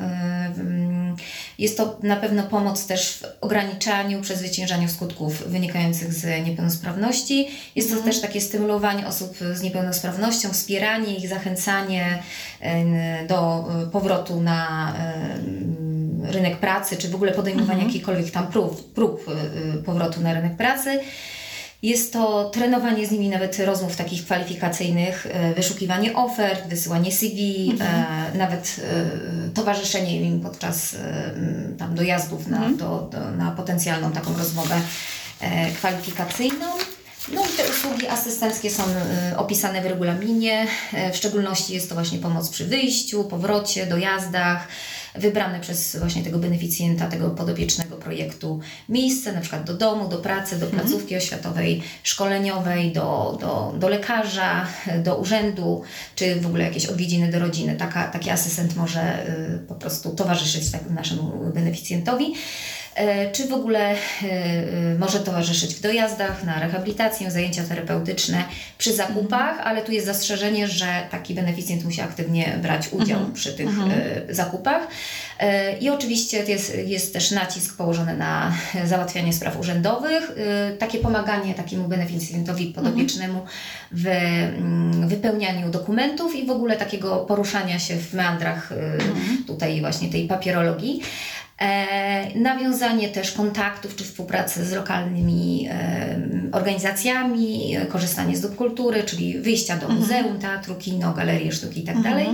Jest 1.58 1.76
to 1.76 1.98
na 2.02 2.16
pewno 2.16 2.42
pomoc 2.42 2.86
też 2.86 3.12
w 3.12 3.24
ograniczaniu, 3.40 4.20
przezwyciężaniu 4.20 4.88
skutków 4.88 5.48
wynikających 5.48 6.12
z 6.12 6.46
niepełnosprawności. 6.46 7.48
Jest 7.76 7.88
to 7.88 7.96
Mhm. 7.96 8.12
też 8.12 8.22
takie 8.22 8.40
stymulowanie 8.40 9.06
osób 9.06 9.36
z 9.54 9.62
niepełnosprawnością, 9.62 10.50
wspieranie 10.52 11.14
ich, 11.16 11.28
zachęcanie 11.28 12.22
do 13.28 13.68
y, 13.86 13.90
powrotu 13.90 14.40
na 14.40 14.92
rynek 16.22 16.56
pracy, 16.56 16.96
czy 16.96 17.08
w 17.08 17.14
ogóle 17.14 17.32
podejmowania 17.32 17.84
jakichkolwiek 17.84 18.30
tam 18.30 18.46
prób, 18.46 18.92
prób 18.94 19.28
y, 19.28 19.78
y, 19.78 19.82
powrotu 19.82 20.20
na 20.20 20.34
rynek 20.34 20.56
pracy. 20.56 21.00
Jest 21.82 22.12
to 22.12 22.50
trenowanie 22.50 23.06
z 23.06 23.10
nimi 23.10 23.28
nawet 23.28 23.58
rozmów 23.58 23.96
takich 23.96 24.24
kwalifikacyjnych, 24.24 25.26
e, 25.30 25.54
wyszukiwanie 25.54 26.14
ofert, 26.14 26.68
wysyłanie 26.68 27.12
CV, 27.12 27.72
e, 27.80 28.38
nawet 28.38 28.76
e, 29.46 29.50
towarzyszenie 29.50 30.20
im 30.22 30.40
podczas 30.40 30.94
e, 30.94 31.32
tam 31.78 31.94
dojazdów 31.94 32.46
na, 32.46 32.70
do, 32.70 33.08
do, 33.12 33.30
na 33.30 33.50
potencjalną 33.50 34.12
taką 34.12 34.36
rozmowę 34.38 34.80
kwalifikacyjną. 35.74 36.66
No 37.32 37.42
i 37.44 37.48
te 37.48 37.70
usługi 37.70 38.08
asystenckie 38.08 38.70
są 38.70 38.82
opisane 39.36 39.82
w 39.82 39.86
regulaminie. 39.86 40.66
W 41.12 41.16
szczególności 41.16 41.74
jest 41.74 41.88
to 41.88 41.94
właśnie 41.94 42.18
pomoc 42.18 42.48
przy 42.48 42.64
wyjściu, 42.64 43.24
powrocie, 43.24 43.86
dojazdach, 43.86 44.68
wybrane 45.14 45.60
przez 45.60 45.96
właśnie 45.96 46.22
tego 46.22 46.38
beneficjenta, 46.38 47.06
tego 47.06 47.30
podopiecznego 47.30 47.96
projektu 47.96 48.60
miejsce, 48.88 49.32
na 49.32 49.40
przykład 49.40 49.64
do 49.64 49.74
domu, 49.74 50.08
do 50.08 50.18
pracy, 50.18 50.58
do 50.58 50.66
placówki 50.66 51.16
oświatowej, 51.16 51.82
szkoleniowej, 52.02 52.92
do, 52.92 53.38
do, 53.40 53.74
do 53.78 53.88
lekarza, 53.88 54.66
do 55.04 55.16
urzędu, 55.16 55.82
czy 56.14 56.40
w 56.40 56.46
ogóle 56.46 56.64
jakieś 56.64 56.86
odwiedziny 56.86 57.30
do 57.30 57.38
rodziny. 57.38 57.76
Taka, 57.76 58.08
taki 58.08 58.30
asystent 58.30 58.76
może 58.76 59.28
y, 59.28 59.58
po 59.68 59.74
prostu 59.74 60.10
towarzyszyć 60.10 60.70
tak 60.70 60.90
naszemu 60.90 61.52
beneficjentowi. 61.54 62.34
E, 62.94 63.32
czy 63.32 63.48
w 63.48 63.52
ogóle 63.52 63.90
e, 63.90 63.96
e, 64.22 64.98
może 64.98 65.20
towarzyszyć 65.20 65.74
w 65.74 65.80
dojazdach 65.80 66.44
na 66.44 66.60
rehabilitację, 66.60 67.30
zajęcia 67.30 67.64
terapeutyczne 67.64 68.44
przy 68.78 68.92
zakupach, 68.92 69.60
ale 69.64 69.82
tu 69.82 69.92
jest 69.92 70.06
zastrzeżenie, 70.06 70.68
że 70.68 70.86
taki 71.10 71.34
beneficjent 71.34 71.84
musi 71.84 72.00
aktywnie 72.00 72.58
brać 72.62 72.88
udział 72.92 73.20
przy 73.34 73.52
tych 73.52 73.68
e, 73.68 74.34
zakupach. 74.34 74.88
I 75.80 75.90
oczywiście 75.90 76.44
jest, 76.44 76.78
jest 76.86 77.12
też 77.12 77.30
nacisk 77.30 77.76
położony 77.76 78.16
na 78.16 78.52
załatwianie 78.84 79.32
spraw 79.32 79.60
urzędowych, 79.60 80.32
takie 80.78 80.98
pomaganie 80.98 81.54
takiemu 81.54 81.88
beneficjentowi 81.88 82.66
podopiecznemu 82.66 83.44
w 83.92 84.06
mm, 84.06 85.08
wypełnianiu 85.08 85.70
dokumentów 85.70 86.36
i 86.36 86.46
w 86.46 86.50
ogóle 86.50 86.76
takiego 86.76 87.16
poruszania 87.16 87.78
się 87.78 87.96
w 87.96 88.14
meandrach 88.14 88.72
tutaj 89.46 89.80
właśnie 89.80 90.08
tej 90.08 90.28
papierologii. 90.28 91.00
E, 91.60 92.38
nawiązanie 92.38 93.08
też 93.08 93.32
kontaktów 93.32 93.96
czy 93.96 94.04
współpracy 94.04 94.64
z 94.64 94.72
lokalnymi 94.72 95.68
organizacjami, 96.52 97.76
e, 97.76 97.86
korzystanie 97.86 98.36
z 98.36 98.40
dóbr 98.40 98.56
kultury, 98.56 99.04
czyli 99.04 99.38
wyjścia 99.38 99.76
do 99.76 99.88
muzeum, 99.88 100.38
teatru, 100.38 100.74
kino, 100.74 101.12
galerii 101.12 101.52
sztuki 101.52 101.80
itd. 101.80 102.02
dalej. 102.02 102.26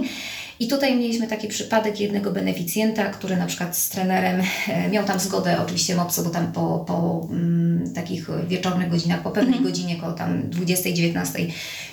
I 0.61 0.69
tutaj 0.69 0.97
mieliśmy 0.97 1.27
taki 1.27 1.49
przypadek 1.49 2.01
jednego 2.01 2.31
beneficjenta, 2.31 3.05
który 3.05 3.37
na 3.37 3.47
przykład 3.47 3.77
z 3.77 3.89
trenerem 3.89 4.43
e, 4.69 4.89
miał 4.89 5.05
tam 5.05 5.21
zgodę, 5.21 5.57
oczywiście 5.65 5.97
MOPS, 5.97 6.21
bo 6.21 6.31
tam 6.31 6.53
po, 6.53 6.85
po 6.87 7.29
mm, 7.31 7.93
takich 7.95 8.29
wieczornych 8.49 8.89
godzinach, 8.89 9.23
po 9.23 9.31
pewnej 9.31 9.61
godzinie, 9.61 9.97
koło 9.97 10.13
tam 10.13 10.43
20-19 10.43 11.47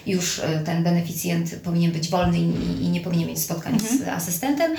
już 0.08 0.40
e, 0.40 0.60
ten 0.66 0.84
beneficjent 0.84 1.56
powinien 1.64 1.92
być 1.92 2.10
wolny 2.10 2.40
i, 2.40 2.84
i 2.86 2.90
nie 2.90 3.02
powinien 3.02 3.30
mieć 3.30 3.40
spotkań 3.40 3.80
z 3.80 4.08
asystentem, 4.08 4.72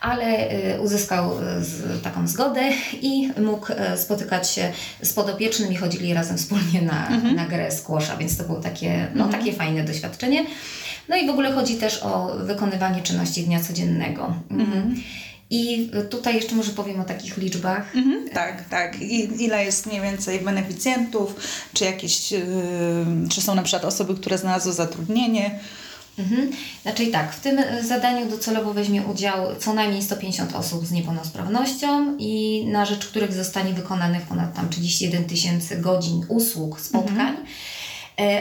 ale 0.00 0.24
e, 0.24 0.80
uzyskał 0.80 1.30
z, 1.60 2.02
taką 2.02 2.28
zgodę 2.28 2.62
i 3.02 3.30
mógł 3.40 3.66
spotykać 3.96 4.50
się 4.50 4.72
z 5.02 5.12
podopiecznym 5.12 5.72
i 5.72 5.76
chodzili 5.76 6.14
razem 6.14 6.38
wspólnie 6.38 6.82
na, 6.82 7.08
na 7.34 7.46
grę 7.46 7.70
squasha, 7.70 8.16
więc 8.16 8.36
to 8.36 8.44
było 8.44 8.60
takie, 8.60 9.08
no, 9.14 9.28
takie 9.28 9.52
fajne 9.52 9.84
doświadczenie. 9.84 10.46
No 11.08 11.16
i 11.16 11.26
w 11.26 11.30
ogóle 11.30 11.52
chodzi 11.52 11.76
też 11.76 12.02
o 12.02 12.36
wykonywanie 12.38 13.02
czynności 13.02 13.42
dnia 13.42 13.60
codziennego. 13.60 14.34
Mhm. 14.50 15.02
I 15.50 15.90
tutaj 16.10 16.34
jeszcze 16.34 16.54
może 16.54 16.70
powiem 16.70 17.00
o 17.00 17.04
takich 17.04 17.36
liczbach. 17.36 17.96
Mhm, 17.96 18.28
tak, 18.28 18.68
tak. 18.68 19.02
I 19.02 19.44
ile 19.44 19.64
jest 19.64 19.86
mniej 19.86 20.00
więcej 20.00 20.40
beneficjentów, 20.40 21.34
czy 21.74 21.84
jakieś, 21.84 22.32
yy, 22.32 22.40
czy 23.30 23.40
są 23.40 23.54
na 23.54 23.62
przykład 23.62 23.84
osoby, 23.84 24.14
które 24.14 24.38
znalazły 24.38 24.72
zatrudnienie. 24.72 25.60
Mhm. 26.18 26.50
Znaczy 26.82 27.06
tak, 27.06 27.34
w 27.34 27.40
tym 27.40 27.60
zadaniu 27.82 28.30
docelowo 28.30 28.74
weźmie 28.74 29.02
udział 29.02 29.56
co 29.58 29.74
najmniej 29.74 30.02
150 30.02 30.54
osób 30.54 30.86
z 30.86 30.92
niepełnosprawnością 30.92 32.16
i 32.18 32.64
na 32.66 32.84
rzecz 32.86 33.06
których 33.06 33.32
zostanie 33.32 33.72
wykonanych 33.72 34.22
ponad 34.22 34.54
tam 34.54 34.68
31 34.68 35.24
tysięcy 35.24 35.76
godzin 35.76 36.26
usług, 36.28 36.80
spotkań. 36.80 37.34
E, 37.34 37.46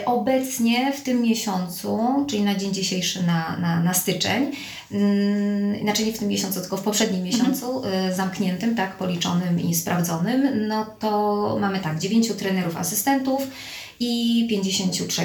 Obecnie 0.06 0.94
w 0.94 1.02
tym 1.02 1.22
miesiącu, 1.22 2.00
czyli 2.30 2.44
na 2.44 2.56
dzień 2.56 2.74
dzisiejszy, 2.74 3.24
na, 3.24 3.58
na, 3.58 3.80
na 3.80 3.94
styczeń, 3.94 4.52
mm, 4.92 5.82
znaczy 5.82 6.06
nie 6.06 6.14
w 6.14 6.20
tym 6.20 6.28
miesiącu, 6.28 6.62
tylko 6.62 6.78
w 6.78 6.82
poprzednim 6.82 7.24
miesiącu, 7.24 7.82
y, 7.86 8.14
zamkniętym, 8.16 8.76
tak, 8.76 8.98
policzonym 8.98 9.60
i 9.60 9.76
sprawdzonym, 9.76 10.68
no 10.68 10.86
to 11.00 11.58
mamy 11.62 11.80
tak, 11.80 12.00
9 12.00 12.34
trenerów 12.34 12.78
asystentów 12.78 13.48
i 14.00 14.48
53 14.50 15.22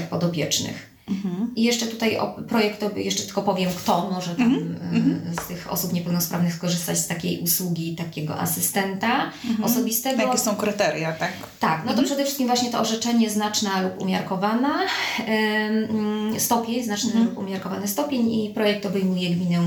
I 1.57 1.63
jeszcze 1.63 1.87
tutaj 1.87 2.19
o 2.19 2.37
projektowy, 2.49 3.03
jeszcze 3.03 3.23
tylko 3.23 3.43
powiem, 3.43 3.71
kto 3.77 4.11
może 4.11 4.35
tam 4.35 4.55
y, 4.55 5.43
z 5.43 5.47
tych 5.47 5.73
osób 5.73 5.93
niepełnosprawnych 5.93 6.55
skorzystać 6.55 6.99
z 6.99 7.07
takiej 7.07 7.41
usługi 7.41 7.97
takiego 7.97 8.39
asystenta 8.39 9.31
osobistego. 9.63 10.23
Jakie 10.23 10.39
są 10.39 10.57
kryteria, 10.57 11.13
tak? 11.13 11.33
Tak, 11.61 11.83
no 11.87 11.95
to 11.95 12.03
przede 12.03 12.23
wszystkim 12.23 12.47
właśnie 12.47 12.71
to 12.71 12.81
orzeczenie 12.81 13.31
znaczna 13.31 13.81
lub 13.81 14.01
umiarkowana, 14.01 14.79
em, 15.27 16.41
stopień, 16.41 16.85
znaczny 16.85 17.25
lub 17.25 17.39
umiarkowany 17.39 17.89
stopień 17.89 18.33
i 18.33 18.51
projekt 18.55 18.87
obejmuje 18.87 19.31
gminę 19.31 19.59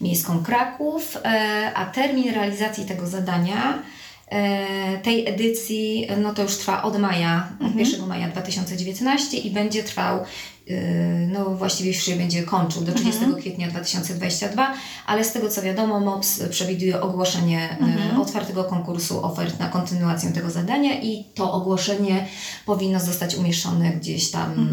miejską 0.00 0.42
Kraków, 0.42 1.16
e, 1.24 1.72
a 1.74 1.86
termin 1.86 2.34
realizacji 2.34 2.84
tego 2.84 3.06
zadania 3.06 3.74
e, 3.78 3.95
tej 5.02 5.28
edycji, 5.28 6.06
no 6.22 6.34
to 6.34 6.42
już 6.42 6.56
trwa 6.56 6.82
od 6.82 6.98
maja, 6.98 7.48
od 7.66 7.74
1 7.74 8.06
maja 8.06 8.28
2019 8.28 9.36
i 9.36 9.50
będzie 9.50 9.84
trwał, 9.84 10.18
e, 10.18 10.74
no 11.26 11.44
właściwie 11.44 11.90
już 11.90 12.02
się 12.02 12.16
będzie 12.16 12.42
kończył 12.42 12.84
do 12.84 12.92
30 12.92 13.20
kwietnia 13.38 13.68
2022, 13.68 14.74
ale 15.06 15.24
z 15.24 15.32
tego 15.32 15.48
co 15.48 15.62
wiadomo 15.62 16.00
MOPS 16.00 16.42
przewiduje 16.50 17.00
ogłoszenie 17.00 17.78
e, 18.14 18.20
otwartego 18.20 18.64
konkursu 18.64 19.24
ofert 19.24 19.60
na 19.60 19.68
kontynuację 19.68 20.32
tego 20.32 20.50
zadania 20.50 21.00
i 21.00 21.24
to 21.34 21.52
ogłoszenie 21.52 22.26
powinno 22.66 23.00
zostać 23.00 23.34
umieszczone 23.34 23.90
gdzieś 23.90 24.30
tam 24.30 24.70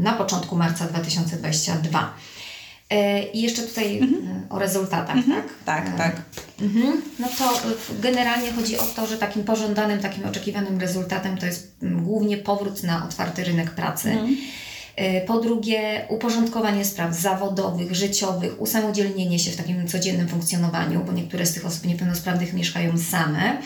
na 0.00 0.12
początku 0.12 0.56
marca 0.56 0.86
2022. 0.86 2.14
E, 2.90 3.22
I 3.22 3.42
jeszcze 3.42 3.62
tutaj 3.62 3.98
e, 3.98 4.06
o 4.50 4.58
rezultatach, 4.58 5.16
tak? 5.28 5.44
Tak, 5.64 5.94
E, 5.94 5.98
tak. 5.98 6.22
Mhm. 6.60 7.02
No 7.18 7.28
to 7.38 7.60
generalnie 8.02 8.52
chodzi 8.52 8.78
o 8.78 8.82
to, 8.96 9.06
że 9.06 9.16
takim 9.16 9.44
pożądanym, 9.44 9.98
takim 10.00 10.24
oczekiwanym 10.24 10.80
rezultatem 10.80 11.38
to 11.38 11.46
jest 11.46 11.76
głównie 11.82 12.36
powrót 12.36 12.82
na 12.82 13.04
otwarty 13.04 13.44
rynek 13.44 13.70
pracy. 13.70 14.18
Y, 15.00 15.26
Po 15.26 15.40
drugie, 15.40 16.06
uporządkowanie 16.08 16.84
spraw 16.84 17.14
zawodowych, 17.14 17.94
życiowych, 17.94 18.60
usamodzielnienie 18.60 19.38
się 19.38 19.50
w 19.50 19.56
takim 19.56 19.88
codziennym 19.88 20.28
funkcjonowaniu, 20.28 21.04
bo 21.06 21.12
niektóre 21.12 21.46
z 21.46 21.54
tych 21.54 21.66
osób 21.66 21.86
niepełnosprawnych 21.86 22.52
mieszkają 22.52 22.98
same. 22.98 23.58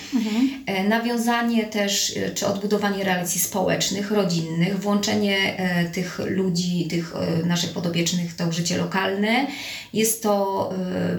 Y, 0.84 0.88
Nawiązanie 0.88 1.64
też, 1.64 2.16
y, 2.16 2.32
czy 2.34 2.46
odbudowanie 2.46 3.04
relacji 3.04 3.40
społecznych, 3.40 4.10
rodzinnych, 4.10 4.80
włączenie 4.80 5.38
tych 5.92 6.18
ludzi, 6.18 6.86
tych 6.90 7.14
naszych 7.44 7.72
podobiecznych 7.72 8.32
w 8.32 8.36
to 8.36 8.52
życie 8.52 8.78
lokalne. 8.78 9.46
Jest 9.92 10.22
to 10.22 10.70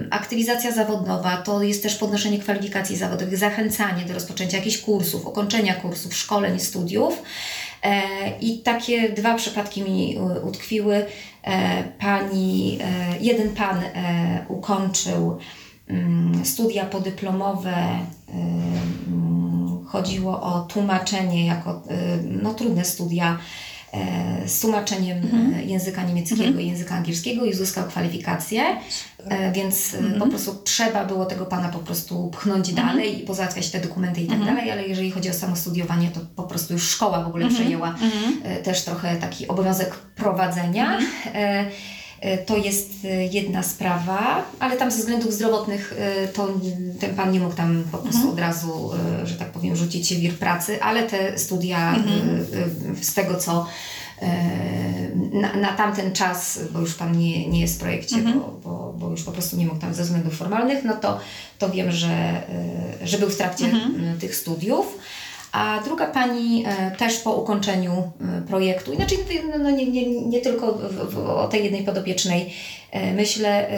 aktywizacja 0.10 0.72
zawodowa, 0.72 1.38
to 1.38 1.64
jest 1.64 1.84
też 1.84 1.96
podnoszenie 1.96 2.40
kwalifikacji 2.40 2.98
zawodowych, 2.98 3.38
zachęcanie 3.38 4.06
do 4.06 4.14
rozpoczęcia 4.14 4.58
jakichś 4.58 4.78
kursów, 4.78 5.26
ukończenia 5.26 5.74
kursów, 5.74 6.16
szkoleń, 6.16 6.60
studiów. 6.60 7.22
E, 7.84 8.02
I 8.42 8.60
takie 8.60 9.10
dwa 9.10 9.36
przypadki 9.36 9.82
mi 9.84 10.18
y, 10.18 10.42
utkwiły. 10.42 11.06
E, 11.44 11.84
Pani, 11.84 12.78
e, 12.82 13.18
jeden 13.22 13.50
pan 13.50 13.78
e, 13.84 14.46
ukończył 14.48 15.38
mm, 15.88 16.46
studia 16.46 16.86
podyplomowe. 16.86 17.76
mm, 18.34 19.86
Chodziło 19.88 20.42
o 20.42 20.62
tłumaczenie 20.62 21.46
jako 21.46 21.82
no, 22.44 22.54
trudne 22.54 22.86
studia 22.86 23.32
e, 23.34 23.69
z 24.46 24.60
tłumaczeniem 24.60 25.18
e, 25.58 25.64
języka 25.64 26.04
niemieckiego 26.04 26.60
i 26.60 26.68
języka 26.68 26.96
angielskiego 26.96 27.46
i 27.46 27.50
uzyskał 27.50 27.84
kwalifikację, 27.88 28.64
e, 29.26 29.52
więc 29.52 29.94
e, 29.94 30.20
po 30.20 30.28
prostu 30.28 30.56
trzeba 30.64 31.06
było 31.06 31.26
tego 31.26 31.46
pana 31.46 31.70
po 31.70 31.80
prostu 31.80 32.28
pchnąć 32.28 32.74
dalej 32.74 33.24
i 33.24 33.26
pozałatwiać 33.26 33.70
te 33.70 33.80
dokumenty 33.80 34.22
i 34.22 34.28
tak 34.28 34.46
dalej, 34.46 34.72
ale 34.72 34.88
jeżeli 34.88 35.12
chodzi 35.12 35.30
o 35.30 35.34
samo 35.34 35.56
studiowanie, 35.56 36.12
to 36.12 36.20
po 36.36 36.44
prostu 36.44 36.74
już 36.74 36.90
szkoła 36.90 37.24
w 37.24 37.28
ogóle 37.28 37.50
przejęła 37.50 37.96
e, 38.44 38.56
też 38.56 38.84
trochę 38.84 39.16
taki 39.16 39.48
obowiązek 39.48 39.96
prowadzenia. 39.96 41.00
E, 42.22 42.38
To 42.38 42.58
jest 42.58 42.90
e, 43.06 43.26
jedna 43.26 43.64
sprawa, 43.64 44.46
ale 44.60 44.78
tam 44.78 44.92
ze 44.92 44.98
względów 44.98 45.34
zdrowotnych 45.34 45.94
e, 46.00 46.28
to 46.28 46.48
ten 47.00 47.16
pan 47.16 47.32
nie 47.32 47.40
mógł 47.40 47.56
tam 47.56 47.84
po 47.92 47.98
prostu 47.98 48.30
od 48.30 48.40
razu, 48.40 48.92
że 49.24 49.36
tak 49.36 49.52
powiem, 49.52 49.76
rzucić 49.76 50.08
się 50.08 50.16
w 50.16 50.20
wir 50.20 50.34
pracy, 50.34 50.84
ale 50.84 51.04
te 51.04 51.40
studia 51.40 51.96
e, 51.96 53.04
z 53.04 53.14
tego 53.14 53.36
co 53.36 53.66
na, 55.34 55.54
na 55.54 55.68
tamten 55.68 56.14
czas, 56.14 56.60
bo 56.72 56.80
już 56.80 56.94
pan 56.96 57.18
nie, 57.18 57.48
nie 57.48 57.62
jest 57.62 57.76
w 57.76 57.80
projekcie, 57.80 58.16
bo, 58.18 58.60
bo, 58.64 58.94
bo 58.98 59.10
już 59.10 59.24
po 59.24 59.32
prostu 59.32 59.58
nie 59.58 59.66
mógł 59.66 59.80
tam 59.80 59.94
ze 59.94 60.04
względów 60.04 60.38
formalnych, 60.38 60.84
no 60.84 60.94
to, 60.94 61.20
to 61.60 61.70
wiem, 61.70 61.92
że, 61.92 62.42
że 63.04 63.18
był 63.18 63.30
w 63.30 63.36
trakcie 63.38 63.66
m, 63.66 64.18
tych 64.20 64.36
studiów. 64.36 64.98
A 65.52 65.80
druga 65.86 66.08
pani 66.08 66.66
e, 66.68 66.92
też 66.92 67.18
po 67.18 67.34
ukończeniu 67.34 67.92
e, 67.92 68.42
projektu, 68.42 68.94
inaczej 68.94 69.18
no, 69.52 69.58
no, 69.64 69.72
nie, 69.72 69.92
nie, 69.92 70.22
nie 70.22 70.42
tylko 70.42 70.74
w, 70.74 71.14
w, 71.14 71.18
o 71.18 71.48
tej 71.48 71.64
jednej 71.64 71.84
podopiecznej 71.84 72.54
e, 72.92 73.14
myślę, 73.14 73.70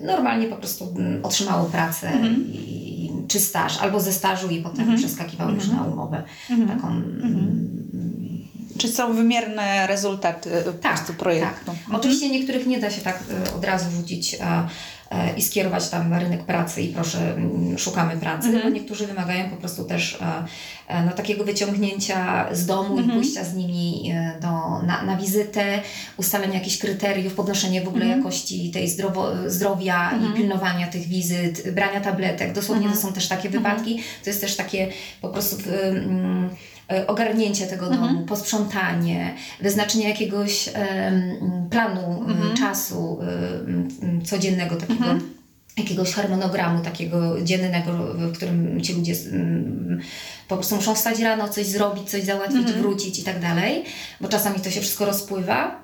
normalnie 0.00 0.46
po 0.46 0.56
prostu 0.56 0.94
otrzymało 1.22 1.64
pracę 1.64 2.12
i, 2.52 3.12
czy 3.28 3.40
staż, 3.40 3.78
albo 3.78 4.00
ze 4.00 4.12
stażu 4.12 4.48
i 4.48 4.62
potem 4.62 4.96
przeskakiwało 4.96 5.50
już 5.50 5.68
na 5.68 5.82
umowę 5.82 6.22
taką. 6.48 6.88
mm, 6.88 8.48
Czy 8.78 8.88
są 8.88 9.12
wymierne 9.14 9.86
rezultaty 9.86 10.50
po 10.66 10.88
prostu 10.88 11.14
projektu? 11.14 11.66
Tak. 11.66 11.98
Oczywiście 11.98 12.28
niektórych 12.28 12.66
nie 12.66 12.80
da 12.80 12.90
się 12.90 13.00
tak 13.00 13.18
od 13.56 13.64
razu 13.64 13.90
rzucić, 13.90 14.36
i 15.36 15.42
skierować 15.42 15.88
tam 15.88 16.10
na 16.10 16.18
rynek 16.18 16.42
pracy 16.44 16.82
i 16.82 16.88
proszę, 16.88 17.34
mm, 17.34 17.78
szukamy 17.78 18.16
pracy, 18.16 18.48
Mhm. 18.48 18.74
niektórzy 18.74 19.06
wymagają 19.06 19.50
po 19.50 19.56
prostu 19.56 19.84
też 19.84 20.18
no, 21.06 21.12
takiego 21.12 21.44
wyciągnięcia 21.44 22.46
z 22.54 22.66
domu 22.66 22.98
Mhm. 22.98 23.08
i 23.10 23.12
pójścia 23.12 23.44
z 23.44 23.54
nimi 23.54 24.10
e, 24.14 24.38
do, 24.40 24.48
na, 24.86 25.02
na 25.02 25.16
wizytę, 25.16 25.80
ustalenia 26.16 26.54
jakichś 26.54 26.78
kryteriów, 26.78 27.34
podnoszenie 27.34 27.82
w 27.82 27.88
ogóle 27.88 28.04
Mhm. 28.04 28.20
jakości 28.22 28.70
tej 28.70 28.88
zdrowo, 28.88 29.30
zdrowia 29.46 30.10
Mhm. 30.10 30.32
i 30.32 30.36
pilnowania 30.36 30.86
tych 30.86 31.06
wizyt, 31.08 31.70
brania 31.74 32.00
tabletek. 32.00 32.52
Dosłownie 32.52 32.84
Mhm. 32.86 33.02
to 33.02 33.08
są 33.08 33.12
też 33.14 33.28
takie 33.28 33.48
Mhm. 33.48 33.62
wypadki. 33.64 34.02
To 34.24 34.30
jest 34.30 34.40
też 34.40 34.56
takie 34.56 34.88
po 35.20 35.28
prostu 35.28 35.56
mm, 35.82 36.44
e, 36.44 36.73
ogarnięcie 37.06 37.66
tego 37.66 37.86
Mhm. 37.86 38.02
domu, 38.14 38.26
posprzątanie, 38.26 39.34
wyznaczenie 39.60 40.08
jakiegoś 40.08 40.68
planu, 41.70 42.24
Mhm. 42.28 42.56
czasu 42.56 43.18
m, 44.02 44.22
codziennego 44.24 44.76
takiego 44.76 45.04
Mhm. 45.04 45.34
jakiegoś 45.76 46.12
harmonogramu 46.12 46.84
takiego 46.84 47.40
dziennego, 47.42 47.92
w 48.14 48.32
którym 48.36 48.80
ci 48.82 48.92
ludzie 48.94 49.14
mm, 49.32 50.00
po 50.48 50.56
prostu 50.56 50.76
muszą 50.76 50.94
wstać 50.94 51.18
rano, 51.20 51.48
coś 51.48 51.66
zrobić, 51.66 52.10
coś 52.10 52.22
załatwić, 52.24 52.58
Mhm. 52.58 52.78
wrócić 52.82 53.18
i 53.18 53.22
tak 53.22 53.40
dalej, 53.40 53.84
bo 54.20 54.28
czasami 54.28 54.60
to 54.60 54.70
się 54.70 54.80
wszystko 54.80 55.04
rozpływa. 55.04 55.83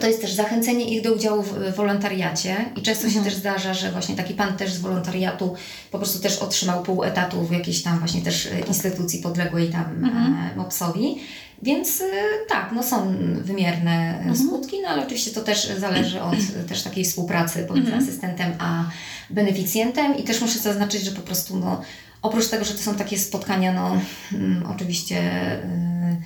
To 0.00 0.06
jest 0.06 0.20
też 0.20 0.32
zachęcenie 0.32 0.84
ich 0.96 1.02
do 1.02 1.12
udziału 1.12 1.42
w 1.42 1.74
wolontariacie 1.76 2.56
i 2.76 2.82
często 2.82 3.06
Mhm. 3.06 3.24
się 3.24 3.30
też 3.30 3.38
zdarza, 3.40 3.74
że 3.74 3.92
właśnie 3.92 4.16
taki 4.16 4.34
pan 4.34 4.56
też 4.56 4.72
z 4.72 4.80
wolontariatu 4.80 5.54
po 5.90 5.98
prostu 5.98 6.18
też 6.22 6.38
otrzymał 6.38 6.82
pół 6.82 7.04
etatu 7.04 7.42
w 7.46 7.52
jakiejś 7.52 7.82
tam 7.82 7.98
właśnie 7.98 8.22
też 8.22 8.46
e, 8.46 8.60
instytucji 8.60 9.20
podległej 9.22 9.68
tam 9.70 9.84
Mhm. 10.04 10.34
e, 10.52 10.56
MOPS-owi. 10.56 11.18
Więc 11.62 12.00
e, 12.00 12.04
tak, 12.48 12.70
no 12.74 12.82
są 12.82 13.14
wymierne 13.42 14.16
Mhm. 14.18 14.36
skutki, 14.36 14.76
no 14.82 14.88
ale 14.88 15.02
oczywiście 15.02 15.30
to 15.30 15.40
też 15.40 15.66
zależy 15.78 16.22
od 16.22 16.34
też 16.68 16.82
takiej 16.82 17.04
współpracy 17.04 17.64
pomiędzy 17.68 17.92
Mhm. 17.92 18.08
asystentem 18.08 18.52
a 18.58 18.84
beneficjentem 19.30 20.16
i 20.18 20.22
też 20.22 20.40
muszę 20.40 20.58
zaznaczyć, 20.58 21.02
że 21.02 21.10
po 21.12 21.22
prostu 21.22 21.56
no, 21.56 21.80
oprócz 22.22 22.48
tego, 22.48 22.64
że 22.64 22.74
to 22.74 22.80
są 22.82 22.94
takie 22.94 23.18
spotkania, 23.18 23.72
no 23.72 24.00
mm, 24.32 24.66
oczywiście 24.74 25.16
y, 25.16 25.56
y, 25.56 26.16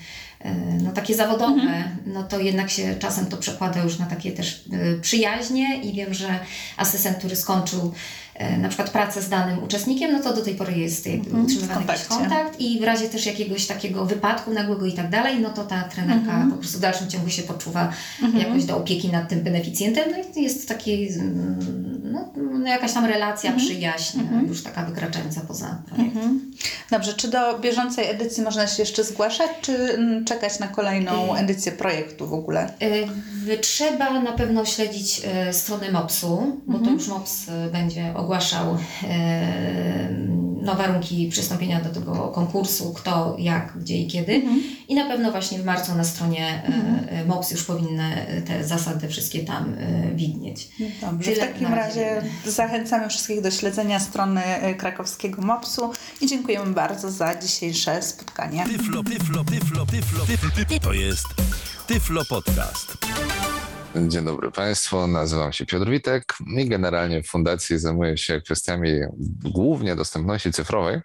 no, 0.82 0.92
takie 0.92 1.14
zawodowe, 1.14 1.60
Mhm. 1.62 1.84
no 2.06 2.22
to 2.22 2.38
jednak 2.40 2.70
się 2.70 2.94
czasem 2.98 3.26
to 3.26 3.36
przekłada 3.36 3.82
już 3.82 3.98
na 3.98 4.06
takie 4.06 4.32
też 4.32 4.64
y, 4.96 4.98
przyjaźnie 5.00 5.80
i 5.82 5.92
wiem, 5.92 6.14
że 6.14 6.38
asystent, 6.76 7.18
który 7.18 7.36
skończył 7.36 7.92
y, 8.54 8.58
na 8.58 8.68
przykład 8.68 8.90
pracę 8.90 9.22
z 9.22 9.28
danym 9.28 9.62
uczestnikiem, 9.62 10.12
no 10.12 10.22
to 10.22 10.34
do 10.34 10.42
tej 10.42 10.54
pory 10.54 10.72
jest 10.72 11.06
jakby 11.06 11.26
Mhm, 11.26 11.44
utrzymywany 11.44 11.86
jakiś 11.88 12.04
kontakt 12.04 12.60
i 12.60 12.80
w 12.80 12.82
razie 12.82 13.08
też 13.08 13.26
jakiegoś 13.26 13.66
takiego 13.66 14.04
wypadku 14.06 14.52
nagłego 14.52 14.86
i 14.86 14.92
tak 14.92 15.10
dalej, 15.10 15.40
no 15.40 15.50
to 15.50 15.64
ta 15.64 15.82
trenerka 15.82 16.30
Mhm. 16.30 16.50
po 16.50 16.56
prostu 16.56 16.78
w 16.78 16.80
dalszym 16.80 17.08
ciągu 17.10 17.28
się 17.28 17.42
poczuwa 17.42 17.92
Mhm. 18.22 18.44
jakoś 18.48 18.64
do 18.64 18.76
opieki 18.76 19.08
nad 19.08 19.28
tym 19.28 19.40
beneficjentem, 19.42 20.04
no 20.10 20.40
i 20.40 20.42
jest 20.42 20.68
taki, 20.68 21.08
mm, 21.08 21.93
no, 22.14 22.32
no 22.58 22.68
jakaś 22.68 22.92
tam 22.92 23.04
relacja, 23.04 23.50
Mhm. 23.50 23.68
przyjaźń, 23.68 24.20
Mhm. 24.20 24.46
już 24.46 24.62
taka 24.62 24.84
wykraczająca 24.84 25.40
poza 25.48 25.82
projekt. 25.86 26.16
Mhm. 26.16 26.50
Dobrze, 26.90 27.14
czy 27.14 27.28
do 27.28 27.58
bieżącej 27.58 28.10
edycji 28.10 28.42
można 28.42 28.66
się 28.66 28.82
jeszcze 28.82 29.04
zgłaszać, 29.04 29.50
czy 29.60 29.72
mm, 29.94 30.24
czekać 30.24 30.58
na 30.58 30.68
kolejną 30.68 31.34
Y- 31.34 31.38
edycję 31.38 31.72
projektu 31.72 32.26
w 32.26 32.32
ogóle? 32.34 32.68
Y, 32.82 33.58
Trzeba 33.60 34.20
na 34.20 34.32
pewno 34.32 34.64
śledzić 34.64 35.22
y, 35.48 35.52
strony 35.52 35.92
MOPS-u, 35.92 36.60
bo 36.66 36.72
to 36.72 36.78
Mhm. 36.78 36.96
już 36.98 37.08
MOPS 37.08 37.46
będzie 37.72 38.12
ogłaszał 38.16 38.76
no, 40.64 40.74
warunki 40.74 41.28
przystąpienia 41.28 41.80
do 41.80 41.90
tego 41.90 42.28
konkursu, 42.28 42.92
kto, 42.94 43.36
jak, 43.38 43.78
gdzie 43.78 43.98
i 43.98 44.06
kiedy. 44.06 44.32
Mhm. 44.34 44.60
I 44.88 44.94
na 44.94 45.04
pewno 45.04 45.30
właśnie 45.30 45.58
w 45.58 45.64
marcu 45.64 45.94
na 45.94 46.04
stronie 46.04 46.62
y, 46.68 46.72
Mhm. 46.74 47.18
y, 47.18 47.24
MOPS 47.26 47.50
już 47.50 47.64
powinny 47.64 48.26
y, 48.38 48.42
te 48.42 48.64
zasady 48.64 49.08
wszystkie 49.08 49.40
tam 49.44 49.74
y, 49.74 50.12
widnieć. 50.14 50.68
Dobrze, 51.00 51.30
w 51.32 51.34
Tyle 51.34 51.46
takim 51.46 51.68
na 51.70 51.74
razie. 51.76 52.22
zachęcamy 52.46 53.08
wszystkich 53.08 53.40
do 53.40 53.50
śledzenia 53.50 54.00
strony 54.00 54.42
y, 54.70 54.74
krakowskiego 54.74 55.42
MOPS-u 55.42 55.92
i 56.20 56.26
dziękujemy 56.26 56.72
bardzo 56.74 57.10
za 57.10 57.34
dzisiejsze 57.34 58.02
spotkanie. 58.02 58.64
Tyflo, 58.64 59.02
tyflo, 59.04 59.44
tyflo, 59.44 59.86
tyflo, 59.86 60.24
tyflo, 60.26 60.78
to 60.80 60.92
jest 60.92 61.26
Tyflo 61.86 62.24
Podcast. 62.24 62.96
Dzień 63.96 64.24
dobry 64.24 64.50
Państwu, 64.50 65.06
nazywam 65.06 65.52
się 65.52 65.66
Piotr 65.66 65.90
Witek 65.90 66.24
i 66.56 66.68
generalnie 66.68 67.22
w 67.22 67.28
fundacji 67.28 67.78
zajmuję 67.78 68.16
się 68.16 68.40
kwestiami 68.40 68.90
głównie 69.44 69.96
dostępności 69.96 70.52
cyfrowej, 70.52 71.00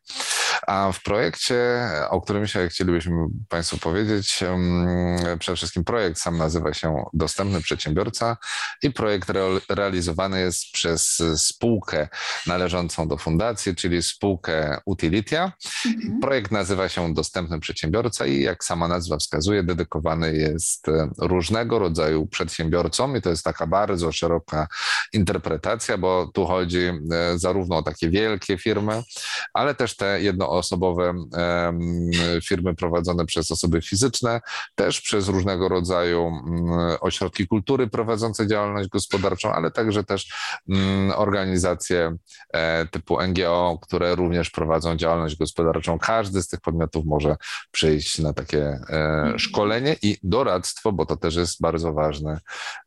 a 0.67 0.91
w 0.91 1.03
projekcie, 1.03 1.89
o 2.09 2.21
którym 2.21 2.45
dzisiaj 2.45 2.69
chcielibyśmy 2.69 3.15
Państwu 3.49 3.77
powiedzieć, 3.77 4.39
przede 5.39 5.55
wszystkim 5.55 5.83
projekt 5.83 6.19
sam 6.19 6.37
nazywa 6.37 6.73
się 6.73 7.03
Dostępny 7.13 7.61
Przedsiębiorca 7.61 8.37
i 8.83 8.91
projekt 8.91 9.29
real- 9.29 9.61
realizowany 9.69 10.39
jest 10.39 10.63
przez 10.73 11.23
spółkę 11.35 12.07
należącą 12.47 13.07
do 13.07 13.17
fundacji, 13.17 13.75
czyli 13.75 14.03
spółkę 14.03 14.77
Utilitia. 14.85 15.51
Projekt 16.21 16.51
nazywa 16.51 16.89
się 16.89 17.13
Dostępny 17.13 17.59
Przedsiębiorca 17.59 18.25
i 18.25 18.41
jak 18.41 18.63
sama 18.63 18.87
nazwa 18.87 19.17
wskazuje, 19.17 19.63
dedykowany 19.63 20.33
jest 20.33 20.87
e, 20.87 21.09
różnego 21.17 21.79
rodzaju 21.79 22.27
przedsiębiorcom 22.27 23.17
i 23.17 23.21
to 23.21 23.29
jest 23.29 23.43
taka 23.43 23.67
bardzo 23.67 24.11
szeroka 24.11 24.67
interpretacja, 25.13 25.97
bo 25.97 26.31
tu 26.33 26.45
chodzi 26.45 26.79
e, 26.79 26.93
zarówno 27.35 27.77
o 27.77 27.83
takie 27.83 28.09
wielkie 28.09 28.57
firmy, 28.57 29.03
ale 29.53 29.75
też 29.75 29.95
te 29.95 30.21
jednoosobowe 30.49 31.13
firmy 32.43 32.75
prowadzone 32.75 33.25
przez 33.25 33.51
osoby 33.51 33.81
fizyczne, 33.81 34.41
też 34.75 35.01
przez 35.01 35.27
różnego 35.27 35.69
rodzaju 35.69 36.27
mm, 36.27 36.97
ośrodki 37.01 37.47
kultury 37.47 37.87
prowadzące 37.87 38.47
działalność 38.47 38.89
gospodarczą, 38.89 39.53
ale 39.53 39.71
także 39.71 40.03
też 40.03 40.33
mm, 40.69 41.11
organizacje 41.15 42.15
e, 42.53 42.85
typu 42.87 43.17
NGO, 43.27 43.79
które 43.81 44.15
również 44.15 44.49
prowadzą 44.49 44.95
działalność 44.95 45.37
gospodarczą. 45.37 45.99
Każdy 45.99 46.41
z 46.41 46.47
tych 46.47 46.61
podmiotów 46.61 47.05
może 47.05 47.35
przyjść 47.71 48.19
na 48.19 48.33
takie 48.33 48.63
e, 48.89 49.33
szkolenie 49.37 49.95
i 50.01 50.17
doradztwo, 50.23 50.91
bo 50.91 51.05
to 51.05 51.17
też 51.17 51.35
jest 51.35 51.61
bardzo 51.61 51.93
ważny 51.93 52.31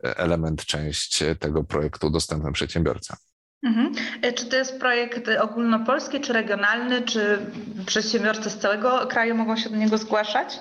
e, 0.05 0.17
element, 0.17 0.65
część 0.65 1.25
tego 1.39 1.65
projektu 1.65 2.11
Dostępny 2.11 2.53
Przedsiębiorca. 2.53 3.17
Mhm. 3.63 3.93
E, 4.23 4.33
Czy 4.33 4.47
to 4.47 4.57
jest 4.57 4.81
projekt 4.81 5.29
ogólnopolski, 5.41 6.21
czy 6.21 6.33
regionalny, 6.33 7.03
czy 7.03 7.39
przedsiębiorcy 7.87 8.51
z 8.51 8.59
całego 8.59 9.07
kraju 9.07 9.35
mogą 9.35 9.57
się 9.57 9.71
do 9.71 9.77
niego 9.77 9.99
zgłaszać? 9.99 10.59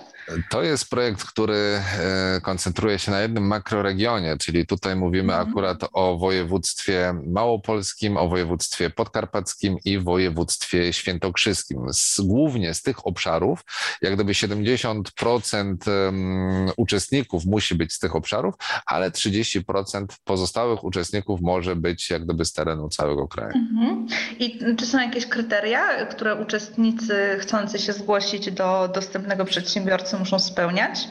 To 0.50 0.64
jest 0.64 0.90
projekt, 0.90 1.24
który 1.24 1.56
e, 1.56 2.42
koncentruje 2.42 3.00
się 3.00 3.12
na 3.12 3.22
jednym 3.22 3.48
makroregionie, 3.48 4.38
czyli 4.38 4.66
tutaj 4.66 4.96
mówimy 4.96 5.34
Mhm. 5.34 5.50
akurat 5.50 5.78
o 5.94 6.18
województwie 6.18 7.14
małopolskim, 7.28 8.18
o 8.18 8.28
województwie 8.28 8.90
podkarpackim 8.90 9.78
i 9.86 10.00
województwie 10.00 10.94
świętokrzyskim. 10.94 11.94
Z, 11.94 12.22
głównie 12.22 12.74
z 12.74 12.82
tych 12.82 13.08
obszarów, 13.08 13.64
jak 14.02 14.16
gdyby 14.16 14.32
70% 14.34 15.76
em, 15.88 16.72
uczestników 16.78 17.46
musi 17.46 17.76
być 17.76 17.94
z 17.94 18.00
tych 18.00 18.16
obszarów, 18.16 18.56
ale 18.86 19.12
30% 19.12 20.06
pozostałych 20.24 20.84
uczestników 20.84 21.42
może 21.42 21.76
być 21.76 22.10
jak 22.10 22.24
gdyby 22.26 22.46
z 22.46 22.54
terenu 22.54 22.90
całego 22.90 23.28
kraju. 23.28 23.54
Mhm. 23.56 24.08
I 24.40 24.60
czy 24.78 24.86
są 24.86 25.00
jakieś 25.00 25.26
kryteria, 25.26 26.06
które 26.06 26.36
uczestnicy 26.36 27.38
chcący 27.40 27.80
się 27.80 27.94
zgłosić 27.94 28.52
do 28.52 28.90
dostępnego 28.94 29.46
przedsiębiorcy 29.46 30.18
muszą 30.22 30.40
spełniać? 30.40 31.08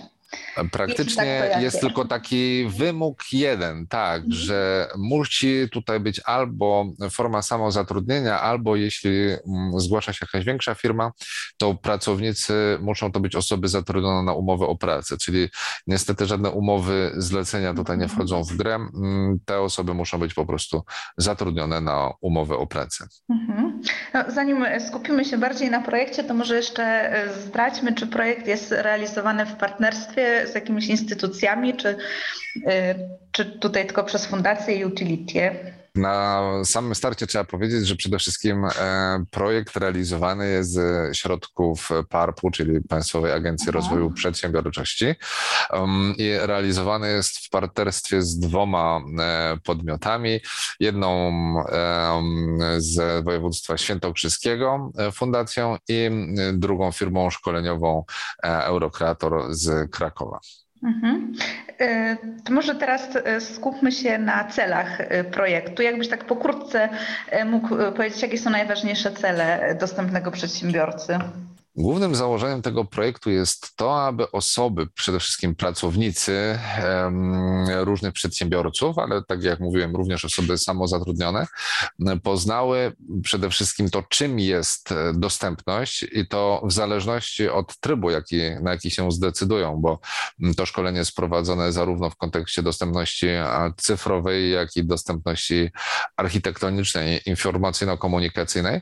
Praktycznie 0.73 1.17
tak, 1.41 1.49
to 1.49 1.51
jakie? 1.51 1.63
jest 1.63 1.81
tylko 1.81 2.05
taki 2.05 2.67
wymóg 2.69 3.23
jeden, 3.33 3.87
tak, 3.87 4.17
Mhm. 4.23 4.33
że 4.33 4.89
musi 4.99 5.69
tutaj 5.73 6.01
być 6.01 6.21
albo 6.25 6.87
forma 7.11 7.43
samozatrudnienia, 7.43 8.41
albo 8.41 8.77
jeśli 8.77 9.11
mm, 9.31 9.81
zgłasza 9.81 10.13
się 10.13 10.27
jakaś 10.33 10.45
większa 10.45 10.75
firma, 10.75 11.13
to 11.59 11.75
pracownicy 11.75 12.79
muszą 12.81 13.13
to 13.13 13.21
być 13.21 13.37
osoby 13.37 13.69
zatrudnione 13.69 14.23
na 14.23 14.33
umowę 14.33 14.67
o 14.67 14.77
pracę, 14.77 15.17
czyli 15.19 15.49
niestety 15.87 16.27
żadne 16.27 16.51
umowy 16.51 17.13
zlecenia 17.17 17.75
tutaj 17.75 17.99
nie 17.99 18.09
wchodzą 18.09 18.43
w 18.45 18.57
grę. 18.57 18.75
Mm, 18.75 19.39
Te 19.45 19.61
osoby 19.61 19.95
muszą 19.95 20.19
być 20.19 20.35
po 20.35 20.47
prostu 20.47 20.83
zatrudnione 21.17 21.81
na 21.81 22.11
umowę 22.21 22.57
o 22.57 22.67
pracę. 22.67 23.07
Mhm. 23.31 23.83
No, 24.15 24.25
zanim 24.29 24.67
skupimy 24.89 25.25
się 25.25 25.39
bardziej 25.39 25.71
na 25.71 25.81
projekcie, 25.81 26.25
to 26.25 26.35
może 26.35 26.57
jeszcze 26.57 26.83
e, 26.85 27.33
zdradźmy, 27.43 27.95
czy 27.95 28.07
projekt 28.07 28.47
jest 28.47 28.73
realizowany 28.73 29.47
w 29.47 29.57
partnerstwie 29.57 30.47
z 30.51 30.55
jakimiś 30.55 30.87
instytucjami, 30.87 31.77
czy, 31.77 31.97
e, 32.67 32.95
czy 33.33 33.45
tutaj 33.45 33.87
tylko 33.87 34.05
przez 34.05 34.27
fundację 34.27 34.75
i 34.75 34.85
utilitie? 34.85 35.75
Na 35.95 36.43
samym 36.65 36.95
starcie 36.95 37.27
trzeba 37.27 37.45
powiedzieć, 37.45 37.87
że 37.87 37.97
przede 37.97 38.19
wszystkim 38.19 38.65
e, 38.65 39.25
projekt 39.31 39.77
realizowany 39.77 40.51
jest 40.51 40.73
ze 40.73 41.11
środków 41.13 41.89
PARP-u, 42.09 42.51
czyli 42.51 42.81
Państwowej 42.89 43.33
Agencji 43.33 43.67
Aha. 43.69 43.79
Rozwoju 43.79 44.11
Przedsiębiorczości 44.11 45.15
um, 45.73 46.15
i 46.19 46.33
realizowany 46.39 47.13
jest 47.13 47.39
w 47.39 47.51
partnerstwie 47.51 48.23
z 48.23 48.39
dwoma 48.39 49.01
e, 49.19 49.57
podmiotami. 49.65 50.41
Jedną 50.81 51.11
z 52.79 53.25
województwa 53.25 53.77
świętokrzyskiego 53.77 54.93
e, 54.99 55.13
fundacją 55.13 55.77
i 55.89 56.11
drugą 56.53 56.93
firmą 56.93 57.31
szkoleniową 57.31 58.05
Eurokreator 58.43 59.47
z 59.51 59.91
Krakowa. 59.91 60.41
Mhm. 60.83 61.33
E, 61.81 62.17
to 62.45 62.53
może 62.53 62.75
teraz 62.75 63.17
e, 63.17 63.41
skupmy 63.41 63.93
się 63.93 64.19
na 64.19 64.45
celach 64.45 65.01
e, 65.01 65.25
projektu. 65.25 65.83
Jakbyś 65.83 66.09
tak 66.09 66.25
pokrótce 66.25 66.89
mógł 67.47 67.69
powiedzieć, 67.97 68.23
jakie 68.23 68.39
są 68.39 68.51
najważniejsze 68.51 69.13
cele 69.13 69.77
dostępnego 69.81 70.31
przedsiębiorcy? 70.31 71.19
Głównym 71.81 72.15
założeniem 72.15 72.63
tego 72.63 72.85
projektu 72.85 73.31
jest 73.31 73.77
to, 73.77 74.07
aby 74.07 74.31
osoby, 74.31 74.87
przede 74.87 75.21
wszystkim 75.21 75.55
pracownicy 75.55 76.59
różnych 77.81 78.13
przedsiębiorców, 78.13 78.99
ale 78.99 79.23
tak 79.25 79.43
jak 79.43 79.61
mówiłem, 79.61 79.97
również 79.97 80.25
osoby 80.25 80.59
samozatrudnione, 80.59 81.47
poznały 82.23 82.93
przede 83.23 83.51
wszystkim 83.51 83.91
to, 83.91 84.03
czym 84.09 84.39
jest 84.39 84.93
e, 84.93 85.13
dostępność 85.15 86.07
i 86.13 86.27
to 86.29 86.63
w 86.65 86.73
zależności 86.73 87.49
od 87.49 87.81
trybu, 87.81 88.11
jaki, 88.11 88.37
na 88.63 88.71
jaki 88.71 88.91
się 88.91 89.13
zdecydują, 89.13 89.77
bo 89.77 89.99
to 90.57 90.67
szkolenie 90.67 90.99
jest 90.99 91.15
prowadzone 91.15 91.73
zarówno 91.73 92.11
w 92.11 92.17
kontekście 92.17 92.63
dostępności 92.63 93.27
cyfrowej, 93.77 94.51
jak 94.51 94.77
i 94.77 94.85
dostępności 94.85 95.71
architektonicznej, 96.17 97.21
informacyjno-komunikacyjnej, 97.27 98.81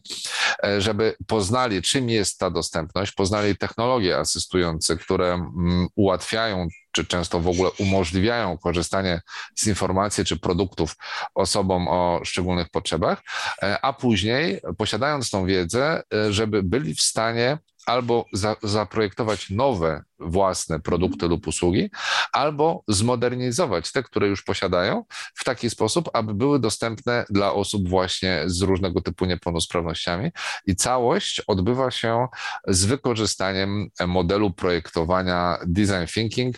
e, 0.64 0.80
żeby 0.80 1.16
poznali, 1.26 1.82
czym 1.82 2.10
jest 2.10 2.38
ta 2.38 2.50
dostępność 2.50 2.87
dostępność, 2.88 3.12
poznali 3.12 3.56
technologie 3.56 4.18
asystujące, 4.18 4.96
które 4.96 5.34
mm, 5.34 5.88
ułatwiają 5.94 6.68
czy 6.92 7.06
często 7.06 7.40
w 7.40 7.48
ogóle 7.48 7.70
umożliwiają 7.78 8.58
korzystanie 8.58 9.20
z 9.54 9.66
informacji 9.66 10.24
czy 10.24 10.38
produktów 10.38 10.96
osobom 11.34 11.88
o 11.88 12.20
szczególnych 12.24 12.68
potrzebach, 12.68 13.22
e, 13.62 13.78
a 13.84 13.92
później, 13.92 14.60
posiadając 14.78 15.30
tą 15.30 15.46
wiedzę, 15.46 16.02
e, 16.14 16.32
żeby 16.32 16.62
byli 16.62 16.94
w 16.94 17.00
stanie 17.00 17.58
albo 17.86 18.24
za, 18.32 18.56
zaprojektować 18.62 19.50
nowe 19.50 20.02
własne 20.20 20.80
produkty 20.80 21.28
lub 21.28 21.46
usługi, 21.46 21.90
albo 22.32 22.82
zmodernizować 22.88 23.92
te, 23.92 24.02
które 24.02 24.28
już 24.28 24.42
posiadają, 24.42 25.04
w 25.34 25.44
taki 25.44 25.70
sposób, 25.70 26.10
aby 26.12 26.34
były 26.34 26.58
dostępne 26.60 27.24
dla 27.30 27.52
osób 27.52 27.88
właśnie 27.88 28.42
z 28.46 28.62
różnego 28.62 29.00
typu 29.00 29.24
niepełnosprawnościami. 29.24 30.30
I 30.66 30.76
całość 30.76 31.42
odbywa 31.46 31.90
się 31.90 32.26
z 32.66 32.84
wykorzystaniem 32.84 33.88
modelu 34.06 34.50
projektowania 34.50 35.58
design 35.66 36.06
thinking. 36.14 36.56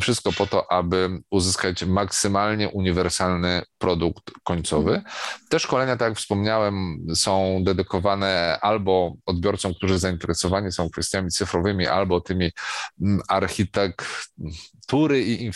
Wszystko 0.00 0.32
po 0.32 0.46
to, 0.46 0.72
aby 0.72 1.22
uzyskać 1.30 1.84
maksymalnie 1.84 2.68
uniwersalny 2.68 3.62
produkt 3.78 4.30
końcowy. 4.42 5.02
Te 5.48 5.58
szkolenia, 5.58 5.96
tak 5.96 6.08
jak 6.08 6.18
wspomniałem, 6.18 7.06
są 7.14 7.60
dedykowane 7.64 8.58
albo 8.60 9.14
odbiorcom, 9.26 9.74
którzy 9.74 9.98
zainteresowani 9.98 10.72
są 10.72 10.90
kwestiami 10.90 11.30
cyfrowymi, 11.30 11.86
albo 11.86 12.20
tymi 12.20 12.50
mm, 12.98 13.20
architektury 14.84 15.20
i 15.22 15.50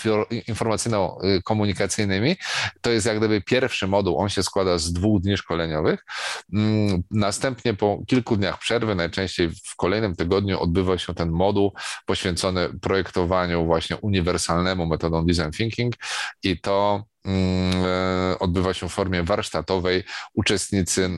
informacyjno-komunikacyjnymi. 0.49 2.37
To 2.81 2.91
jest 2.91 3.07
jak 3.07 3.19
gdyby 3.19 3.41
pierwszy 3.41 3.87
moduł, 3.87 4.19
on 4.19 4.29
się 4.29 4.43
składa 4.43 4.79
z 4.79 4.93
dwóch 4.93 5.23
dni 5.23 5.37
szkoleniowych. 5.37 6.05
Mm, 6.53 7.03
następnie 7.11 7.75
po 7.75 7.99
kilku 8.07 8.37
dniach 8.37 8.59
przerwy, 8.59 8.95
najczęściej 8.95 9.51
w 9.51 9.77
kolejnym 9.77 10.17
tygodniu 10.17 10.61
odbywa 10.61 10.99
się 10.99 11.15
ten 11.15 11.31
moduł 11.31 11.73
poświęcony 12.07 12.69
projektowaniu 12.81 13.67
właśnie 13.67 13.97
uniwersalnemu 13.97 14.87
metodą 14.87 15.27
design 15.27 15.51
thinking 15.51 15.95
i 16.43 16.61
to 16.61 17.05
Mm, 17.29 17.85
e, 17.85 18.39
odbywa 18.39 18.75
się 18.75 18.89
w 18.89 18.93
formie 18.93 19.23
warsztatowej. 19.23 20.05
Uczestnicy 20.35 21.11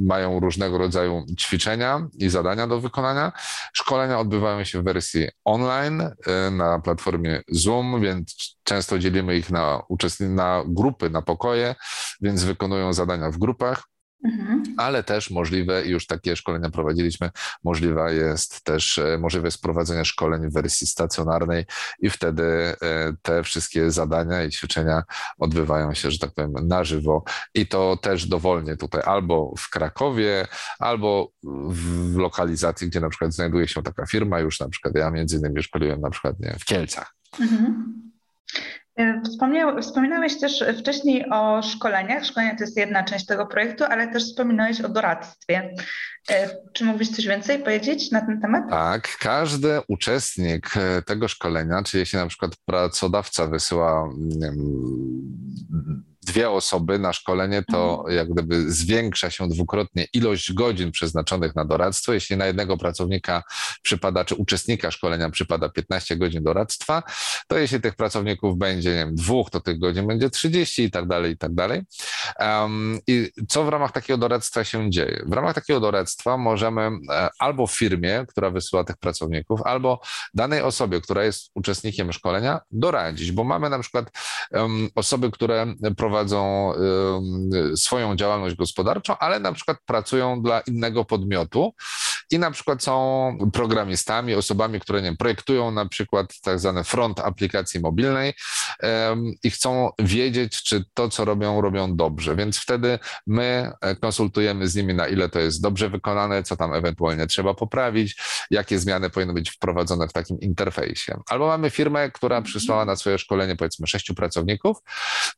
mają 0.00 0.40
różnego 0.40 0.78
rodzaju 0.78 1.26
ćwiczenia 1.38 2.08
i 2.18 2.28
zadania 2.28 2.66
do 2.66 2.80
wykonania. 2.80 3.32
Szkolenia 3.72 4.18
odbywają 4.18 4.64
się 4.64 4.80
w 4.80 4.84
wersji 4.84 5.28
online 5.44 6.00
e, 6.00 6.50
na 6.50 6.78
platformie 6.78 7.01
Zoom, 7.48 8.00
więc 8.00 8.56
często 8.62 8.98
dzielimy 8.98 9.36
ich 9.36 9.50
na, 9.50 9.82
na 10.20 10.64
grupy, 10.66 11.10
na 11.10 11.22
pokoje, 11.22 11.74
więc 12.20 12.44
wykonują 12.44 12.92
zadania 12.92 13.30
w 13.30 13.38
grupach. 13.38 13.91
Mhm. 14.24 14.62
Ale 14.76 15.02
też 15.02 15.30
możliwe, 15.30 15.84
i 15.86 15.90
już 15.90 16.06
takie 16.06 16.36
szkolenia 16.36 16.70
prowadziliśmy, 16.70 17.30
możliwe 17.64 18.14
jest 18.14 18.64
też 18.64 18.98
e, 18.98 19.18
możliwe 19.18 19.46
jest 19.46 19.62
prowadzenie 19.62 20.04
szkoleń 20.04 20.50
w 20.50 20.52
wersji 20.52 20.86
stacjonarnej 20.86 21.64
i 21.98 22.10
wtedy 22.10 22.42
e, 22.42 22.76
te 23.22 23.42
wszystkie 23.42 23.90
zadania 23.90 24.44
i 24.44 24.50
ćwiczenia 24.50 25.02
odbywają 25.38 25.94
się, 25.94 26.10
że 26.10 26.18
tak 26.18 26.34
powiem, 26.34 26.52
na 26.68 26.84
żywo 26.84 27.24
i 27.54 27.66
to 27.66 27.96
też 27.96 28.26
dowolnie 28.26 28.76
tutaj 28.76 29.02
albo 29.04 29.54
w 29.58 29.70
Krakowie, 29.70 30.46
albo 30.78 31.32
w 31.68 32.16
lokalizacji, 32.16 32.88
gdzie 32.88 33.00
na 33.00 33.08
przykład 33.08 33.32
znajduje 33.32 33.68
się 33.68 33.82
taka 33.82 34.06
firma, 34.06 34.40
już 34.40 34.60
na 34.60 34.68
przykład 34.68 34.94
ja 34.94 35.10
między 35.10 35.36
innymi 35.36 35.62
szkoliłem 35.62 36.00
na 36.00 36.10
przykład 36.10 36.40
nie, 36.40 36.56
w 36.60 36.64
Kielcach. 36.64 37.14
Mhm. 37.40 38.01
E, 39.02 39.22
wspominałeś 39.80 40.40
też 40.40 40.64
wcześniej 40.78 41.30
o 41.30 41.62
szkoleniach. 41.62 42.24
Szkolenia 42.24 42.56
to 42.56 42.64
jest 42.64 42.76
jedna 42.76 43.04
część 43.04 43.26
tego 43.26 43.46
projektu, 43.46 43.84
ale 43.84 44.08
też 44.08 44.24
wspominałeś 44.24 44.80
o 44.80 44.88
doradztwie. 44.88 45.74
E, 46.30 46.48
czy 46.72 46.84
mógłbyś 46.84 47.08
coś 47.08 47.26
więcej 47.26 47.58
powiedzieć 47.58 48.10
na 48.10 48.20
ten 48.20 48.40
temat? 48.40 48.70
Tak, 48.70 49.16
każdy 49.20 49.80
uczestnik 49.88 50.76
e, 50.76 51.02
tego 51.02 51.28
szkolenia, 51.28 51.82
czyli 51.82 52.00
jeśli 52.00 52.18
na 52.18 52.26
przykład 52.26 52.52
pracodawca 52.64 53.46
wysyła 53.46 54.08
dwie 56.22 56.50
osoby 56.50 56.98
na 56.98 57.12
szkolenie, 57.12 57.62
to 57.72 57.98
mhm. 57.98 58.16
jak 58.16 58.28
gdyby 58.32 58.72
zwiększa 58.72 59.30
się 59.30 59.48
dwukrotnie 59.48 60.06
ilość 60.12 60.52
godzin 60.52 60.92
przeznaczonych 60.92 61.54
na 61.54 61.64
doradztwo. 61.64 62.12
Jeśli 62.12 62.36
na 62.36 62.46
jednego 62.46 62.76
pracownika 62.76 63.42
przypada, 63.82 64.24
czy 64.24 64.34
uczestnika 64.34 64.90
szkolenia 64.90 65.30
przypada 65.30 65.68
15 65.68 66.16
godzin 66.16 66.42
doradztwa, 66.42 67.02
to 67.48 67.58
jeśli 67.58 67.80
tych 67.80 67.94
pracowników 67.94 68.58
będzie, 68.58 68.90
nie 68.90 68.96
wiem, 68.96 69.14
dwóch, 69.14 69.50
to 69.50 69.60
tych 69.60 69.78
godzin 69.78 70.06
będzie 70.06 70.30
30 70.30 70.82
i 70.82 70.90
tak 70.90 71.06
dalej, 71.06 71.32
i 71.32 71.36
tak 71.36 71.54
dalej. 71.54 71.82
Um, 72.38 72.98
I 73.06 73.30
co 73.48 73.64
w 73.64 73.68
ramach 73.68 73.92
takiego 73.92 74.18
doradztwa 74.18 74.64
się 74.64 74.90
dzieje? 74.90 75.22
W 75.26 75.32
ramach 75.32 75.54
takiego 75.54 75.80
doradztwa 75.80 76.36
możemy 76.36 76.90
e, 77.10 77.28
albo 77.38 77.66
firmie, 77.66 78.24
która 78.28 78.50
wysyła 78.50 78.84
tych 78.84 78.96
pracowników, 78.96 79.60
albo 79.64 80.00
danej 80.34 80.62
osobie, 80.62 81.00
która 81.00 81.24
jest 81.24 81.50
uczestnikiem 81.54 82.12
szkolenia, 82.12 82.60
doradzić, 82.70 83.32
bo 83.32 83.44
mamy 83.44 83.70
na 83.70 83.78
przykład 83.78 84.10
um, 84.50 84.88
osoby, 84.94 85.30
które 85.30 85.74
prowadzą 85.96 86.11
prowadzą 86.12 86.72
swoją 87.76 88.16
działalność 88.16 88.56
gospodarczą, 88.56 89.18
ale 89.18 89.40
na 89.40 89.52
przykład 89.52 89.78
pracują 89.86 90.42
dla 90.42 90.60
innego 90.60 91.04
podmiotu 91.04 91.74
i 92.32 92.38
na 92.38 92.50
przykład 92.50 92.82
są 92.82 93.38
programistami, 93.52 94.34
osobami, 94.34 94.80
które 94.80 95.02
nie 95.02 95.08
wiem, 95.08 95.16
projektują 95.16 95.70
na 95.70 95.88
przykład 95.88 96.40
tak 96.42 96.58
zwany 96.58 96.84
front 96.84 97.20
aplikacji 97.20 97.80
mobilnej 97.80 98.34
i 99.42 99.50
chcą 99.50 99.90
wiedzieć, 99.98 100.62
czy 100.62 100.84
to, 100.94 101.08
co 101.08 101.24
robią, 101.24 101.60
robią 101.60 101.96
dobrze. 101.96 102.36
Więc 102.36 102.58
wtedy 102.58 102.98
my 103.26 103.72
e, 103.80 103.96
konsultujemy 103.96 104.68
z 104.68 104.74
nimi, 104.74 104.94
na 104.94 105.08
ile 105.08 105.28
to 105.28 105.38
jest 105.40 105.62
dobrze 105.62 105.90
wykonane, 105.90 106.42
co 106.42 106.56
tam 106.56 106.74
ewentualnie 106.74 107.26
trzeba 107.26 107.54
poprawić, 107.54 108.16
jakie 108.50 108.78
zmiany 108.78 109.10
powinny 109.10 109.32
być 109.32 109.50
wprowadzone 109.50 110.08
w 110.08 110.12
takim 110.12 110.40
interfejsie. 110.40 111.20
Albo 111.28 111.46
mamy 111.46 111.70
firmę, 111.70 112.10
która 112.10 112.36
mhm. 112.36 112.44
przysłała 112.44 112.84
na 112.84 112.96
swoje 112.96 113.18
szkolenie 113.18 113.56
powiedzmy 113.56 113.86
sześciu 113.86 114.14
pracowników 114.14 114.76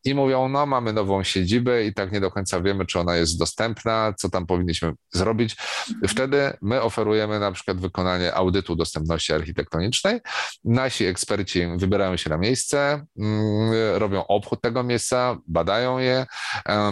i 0.04 0.14
mówią, 0.14 0.48
no 0.48 0.66
mamy 0.66 0.92
nową 0.92 1.24
siedzibę 1.24 1.84
i 1.84 1.94
tak 1.94 2.12
nie 2.12 2.20
do 2.20 2.30
końca 2.30 2.60
wiemy, 2.60 2.86
czy 2.86 3.00
ona 3.00 3.16
jest 3.16 3.38
dostępna, 3.38 4.14
co 4.18 4.30
tam 4.30 4.46
powinniśmy 4.46 4.92
zrobić. 5.12 5.56
Mhm. 5.88 6.08
Wtedy 6.08 6.56
my 6.62 6.83
oferujemy 6.84 7.40
na 7.40 7.52
przykład 7.52 7.80
wykonanie 7.80 8.34
audytu 8.34 8.76
dostępności 8.76 9.32
architektonicznej. 9.32 10.20
Nasi 10.64 11.04
eksperci 11.04 11.66
wybierają 11.76 12.16
się 12.16 12.30
na 12.30 12.38
miejsce, 12.38 13.06
mm, 13.18 13.72
robią 13.94 14.26
obchód 14.26 14.60
tego 14.60 14.82
miejsca, 14.82 15.36
badają 15.46 15.98
je, 15.98 16.26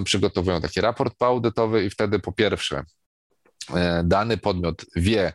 przygotowują 0.05 0.61
taki 0.61 0.81
raport 0.81 1.15
poaudytowy 1.19 1.85
i 1.85 1.91
wtedy 1.91 2.19
po 2.19 2.33
pierwsze 2.33 2.85
dany 4.05 4.37
podmiot 4.37 4.85
wie, 4.97 5.33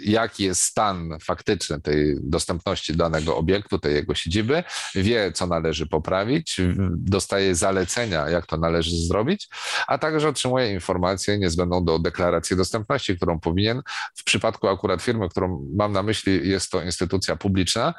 jaki 0.00 0.44
jest 0.44 0.62
stan 0.62 1.18
faktyczny 1.22 1.80
tej 1.80 2.16
dostępności 2.22 2.96
danego 2.96 3.36
obiektu, 3.36 3.78
tej 3.78 3.94
jego 3.94 4.14
siedziby, 4.14 4.64
wie, 4.94 5.32
co 5.32 5.46
należy 5.46 5.86
poprawić, 5.86 6.60
dostaje 6.96 7.54
zalecenia, 7.54 8.28
jak 8.28 8.46
to 8.46 8.56
należy 8.56 8.96
zrobić, 8.96 9.48
a 9.86 9.98
także 9.98 10.28
otrzymuje 10.28 10.72
informacje 10.72 11.38
niezbędną 11.38 11.84
do 11.84 11.98
deklaracji 11.98 12.56
dostępności, 12.56 13.16
którą 13.16 13.40
powinien. 13.40 13.82
W 14.14 14.24
przypadku 14.24 14.68
akurat 14.68 15.02
firmy, 15.02 15.28
którą 15.28 15.66
mam 15.76 15.92
na 15.92 16.02
myśli, 16.02 16.48
jest 16.48 16.70
to 16.70 16.82
instytucja 16.82 17.36
publiczna, 17.36 17.94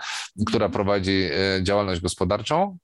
która 0.46 0.66
mhm. 0.66 0.72
prowadzi 0.72 1.30
e, 1.32 1.64
działalność 1.64 2.02
gospodarczą 2.02 2.78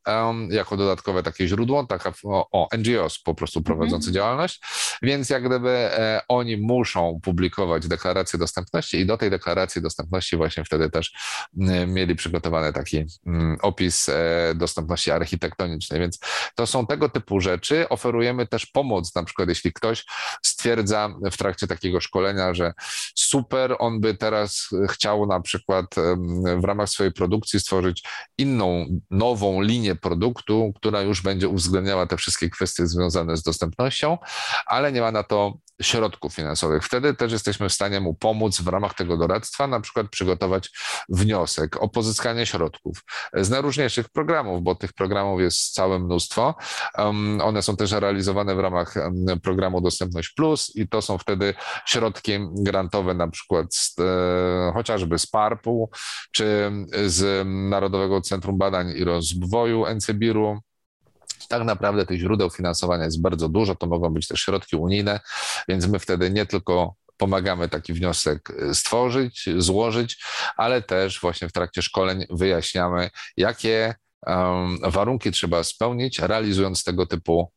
jako 0.50 0.78
dodatkowe 0.78 1.24
takie 1.24 1.48
źródło, 1.48 1.86
taka 1.86 2.14
o, 2.24 2.68
NGOs 2.78 3.20
po 3.20 3.34
prostu 3.36 3.62
prowadzący 3.62 4.10
mhm. 4.10 4.14
działalność 4.14 4.62
więc 5.02 5.30
jak 5.30 5.44
gdyby 5.44 5.70
e, 5.70 6.00
oni 6.28 6.58
muszą 6.58 7.20
publikować 7.24 7.88
deklarację 7.88 8.40
dostępności 8.40 8.98
i 8.98 9.06
do 9.06 9.18
tej 9.18 9.30
deklaracji 9.30 9.82
dostępności 9.82 10.38
właśnie 10.38 10.64
wtedy 10.64 10.90
też 10.90 11.14
mieli 11.88 12.16
przygotowany 12.16 12.74
taki 12.74 13.06
opis 13.62 14.10
dostępności 14.56 15.12
architektonicznej, 15.12 16.00
więc 16.00 16.20
to 16.56 16.68
są 16.68 16.88
tego 16.88 17.10
typu 17.10 17.42
rzeczy. 17.42 17.90
Oferujemy 17.90 18.48
też 18.48 18.66
pomoc, 18.66 19.16
na 19.16 19.24
przykład 19.24 19.50
jeśli 19.50 19.74
ktoś 19.74 20.06
stwierdza 20.46 21.10
w 21.32 21.38
trakcie 21.38 21.68
takiego 21.68 22.02
szkolenia, 22.02 22.54
że 22.54 22.74
super, 23.16 23.76
on 23.80 24.00
by 24.00 24.14
teraz 24.14 24.70
chciał 24.90 25.26
na 25.26 25.42
przykład 25.42 25.86
w 26.58 26.64
ramach 26.64 26.90
swojej 26.90 27.14
produkcji 27.14 27.60
stworzyć 27.60 28.04
inną, 28.38 28.86
nową 29.12 29.62
linię 29.62 29.96
produktu, 29.96 30.72
która 30.76 31.02
już 31.02 31.22
będzie 31.22 31.48
uwzględniała 31.48 32.08
te 32.08 32.18
wszystkie 32.18 32.50
kwestie 32.50 32.88
związane 32.88 33.38
z 33.38 33.44
dostępnością, 33.44 34.18
ale 34.66 34.92
nie 34.92 35.02
ma 35.02 35.12
na 35.12 35.24
to 35.24 35.58
środków 35.94 36.34
finansowych. 36.34 36.84
Wtedy 36.84 37.14
też 37.14 37.32
jesteśmy 37.32 37.70
w 37.70 37.74
stanie 37.74 38.00
mu 38.00 38.14
pomóc 38.14 38.62
w 38.62 38.68
ramach 38.68 38.94
tego 38.94 39.18
doradztwa, 39.18 39.68
na 39.68 39.80
przykład 39.80 40.10
przygotować 40.10 40.70
wniosek 41.10 41.84
o 41.84 41.90
pozyskanie 41.90 42.46
środków 42.46 43.04
z 43.34 43.50
najróżniejszych 43.50 44.10
programów, 44.10 44.64
bo 44.64 44.76
tych 44.76 44.94
programów 44.94 45.42
jest 45.42 45.74
całe 45.74 46.00
mnóstwo. 46.00 46.56
One 47.42 47.62
są 47.62 47.76
też 47.76 47.92
realizowane 47.92 48.56
w 48.56 48.60
ramach 48.60 48.94
programu 49.44 49.82
Dostępność 49.82 50.30
Plus 50.30 50.76
i 50.76 50.88
to 50.88 51.02
są 51.02 51.18
wtedy 51.18 51.54
środki 51.86 52.32
grantowe 52.52 53.14
na 53.14 53.28
przykład 53.28 53.76
z, 53.76 53.96
e, 54.00 54.72
chociażby 54.74 55.20
z 55.20 55.28
PARP-u 55.28 55.90
czy 56.32 56.72
z 57.06 57.48
Narodowego 57.70 58.22
Centrum 58.22 58.58
Badań 58.58 58.94
i 58.98 59.04
Rozwoju 59.04 59.86
NCBIR-u 59.86 60.60
tak 61.48 61.64
naprawdę 61.64 62.06
tych 62.06 62.20
źródeł 62.20 62.50
finansowania 62.50 63.06
jest 63.06 63.22
bardzo 63.22 63.50
dużo, 63.50 63.76
to 63.76 63.88
mogą 63.88 64.10
być 64.10 64.28
też 64.28 64.40
środki 64.40 64.76
unijne, 64.76 65.20
więc 65.68 65.88
my 65.88 66.00
wtedy 66.00 66.32
nie 66.32 66.46
tylko 66.46 66.96
pomagamy 67.18 67.70
taki 67.70 67.94
wniosek 67.94 68.50
y, 68.50 68.76
stworzyć, 68.76 69.50
złożyć, 69.58 70.24
ale 70.58 70.82
też 70.82 71.22
właśnie 71.22 71.50
w 71.50 71.52
trakcie 71.52 71.82
szkoleń 71.82 72.26
wyjaśniamy, 72.30 73.10
jakie 73.38 73.96
warunki 74.84 75.32
trzeba 75.32 75.64
spełnić, 75.64 76.20
realizując 76.20 76.84
tego 76.84 77.06
typu 77.06 77.52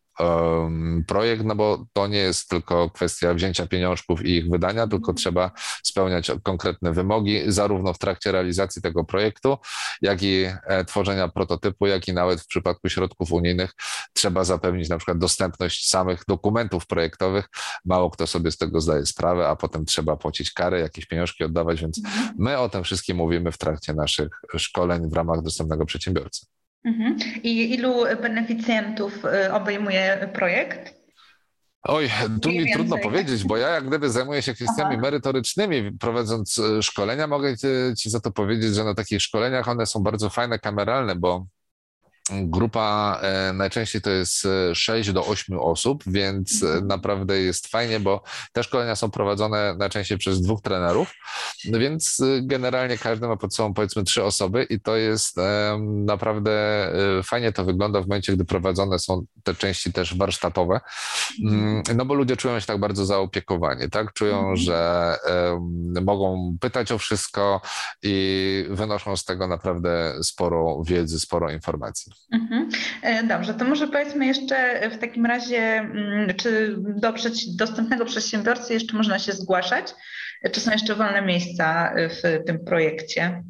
projekt, 1.07 1.45
no 1.45 1.55
bo 1.55 1.87
to 1.93 2.07
nie 2.07 2.19
jest 2.19 2.49
tylko 2.49 2.91
kwestia 2.91 3.35
wzięcia 3.35 3.67
pieniążków 3.67 4.25
i 4.25 4.37
ich 4.37 4.51
wydania, 4.51 4.87
tylko 4.87 5.11
mhm. 5.11 5.17
trzeba 5.17 5.51
spełniać 5.83 6.31
konkretne 6.43 6.93
wymogi, 6.93 7.43
zarówno 7.47 7.93
w 7.93 7.99
trakcie 7.99 8.33
realizacji 8.33 8.83
tego 8.83 9.05
projektu, 9.05 9.59
jak 10.03 10.23
i 10.23 10.45
e, 10.67 10.85
tworzenia 10.85 11.29
prototypu, 11.29 11.87
jak 11.87 12.09
i 12.09 12.13
nawet 12.13 12.41
w 12.41 12.47
przypadku 12.47 12.89
środków 12.89 13.33
unijnych 13.33 13.73
trzeba 14.13 14.45
zapewnić 14.45 14.89
na 14.89 14.97
przykład 14.99 15.19
dostępność 15.19 15.89
samych 15.89 16.23
dokumentów 16.29 16.87
projektowych. 16.87 17.49
Mało 17.85 18.11
kto 18.11 18.27
sobie 18.27 18.51
z 18.51 18.57
tego 18.57 18.81
zdaje 18.81 19.07
sprawę, 19.07 19.49
a 19.49 19.57
potem 19.57 19.85
trzeba 19.85 20.17
płacić 20.17 20.53
kary, 20.53 20.81
jakieś 20.81 21.07
pieniążki 21.07 21.45
oddawać, 21.45 21.81
więc 21.81 21.99
mhm. 21.99 22.35
my 22.39 22.59
o 22.59 22.69
tym 22.69 22.85
wszystkim 22.85 23.17
mówimy 23.17 23.53
w 23.53 23.59
trakcie 23.59 23.95
naszych 23.95 24.29
szkoleń 24.57 25.11
w 25.11 25.13
ramach 25.13 25.43
dostępnego 25.43 25.87
przedsiębiorcy. 25.87 26.47
Mhm. 26.87 27.17
I 27.43 27.75
ilu 27.75 28.05
beneficjentów 28.23 29.25
y, 29.25 29.53
obejmuje 29.53 30.31
projekt? 30.33 30.97
Oj, 31.83 32.11
tu 32.43 32.49
mi 32.49 32.73
trudno 32.73 32.99
powiedzieć, 32.99 33.45
bo 33.45 33.57
ja 33.57 33.69
jak 33.69 33.89
gdyby 33.89 34.11
zajmuję 34.11 34.43
się 34.43 34.55
kwestiami 34.55 34.93
Aha. 34.93 35.03
merytorycznymi, 35.03 35.99
prowadząc 35.99 36.59
y, 36.59 36.83
szkolenia. 36.83 37.27
Mogę 37.27 37.57
ci, 37.57 37.67
ci 37.99 38.11
za 38.11 38.21
to 38.21 38.31
powiedzieć, 38.31 38.75
że 38.75 38.85
na 38.85 38.95
takich 38.95 39.23
szkoleniach 39.23 39.69
one 39.69 39.87
są 39.87 40.03
bardzo 40.03 40.31
fajne, 40.31 40.59
kameralne, 40.59 41.17
bo 41.17 41.47
Grupa 42.31 43.19
e, 43.23 43.53
najczęściej 43.53 44.03
to 44.03 44.11
jest 44.11 44.49
6 44.75 45.09
e, 45.09 45.13
do 45.13 45.27
8 45.27 45.59
osób, 45.59 46.05
więc 46.07 46.63
e, 46.63 46.67
mhm. 46.67 46.87
naprawdę 46.87 47.41
jest 47.41 47.67
fajnie, 47.67 48.01
bo 48.01 48.23
te 48.53 48.63
szkolenia 48.63 48.97
są 48.97 49.11
prowadzone 49.11 49.75
najczęściej 49.79 50.19
przez 50.19 50.41
dwóch 50.41 50.63
trenerów, 50.63 51.15
więc 51.65 52.23
generalnie 52.43 52.99
każdy 52.99 53.29
ma 53.29 53.37
pod 53.37 53.55
sobą 53.55 53.75
powiedzmy 53.75 54.05
trzy 54.05 54.25
osoby 54.25 54.67
i 54.71 54.81
to 54.81 54.97
jest 54.97 55.37
naprawdę 55.79 56.57
fajnie 57.25 57.53
to 57.53 57.65
wygląda 57.65 58.01
w 58.01 58.07
momencie, 58.07 58.33
gdy 58.33 58.45
prowadzone 58.45 58.99
są 58.99 59.25
te 59.43 59.55
części 59.55 59.93
też 59.93 60.17
warsztatowe, 60.17 60.81
mm, 61.45 61.83
no 61.95 62.05
bo 62.05 62.15
ludzie 62.15 62.37
czują 62.37 62.61
się 62.61 62.67
tak 62.67 62.81
bardzo 62.81 63.07
zaopiekowani, 63.07 63.91
tak? 63.91 64.13
Czują, 64.13 64.39
mhm. 64.39 64.57
że 64.57 65.17
mogą 66.03 66.57
pytać 66.61 66.93
o 66.93 66.99
wszystko 66.99 67.61
i 68.03 68.67
wynoszą 68.71 69.17
z 69.17 69.25
tego 69.25 69.49
naprawdę 69.49 70.15
sporo 70.23 70.83
wiedzy, 70.87 71.21
sporo 71.21 71.51
informacji. 71.51 72.16
Mhm. 72.33 72.69
E, 73.03 73.25
dobrze, 73.25 73.55
to 73.55 73.65
może 73.65 73.89
powiedzmy 73.89 74.27
jeszcze 74.27 74.91
w 74.91 74.99
takim 74.99 75.27
razie, 75.27 75.59
mm, 75.59 76.35
czy 76.37 76.75
do 76.79 77.15
dostępnego 77.57 78.05
przedsiębiorcy 78.05 78.75
jeszcze 78.75 78.97
można 78.97 79.19
się 79.19 79.33
zgłaszać? 79.33 79.95
Czy 80.53 80.61
są 80.61 80.71
jeszcze 80.71 80.95
wolne 80.95 81.23
miejsca 81.23 81.95
w 81.97 82.45
tym 82.47 82.65
projekcie? 82.65 83.43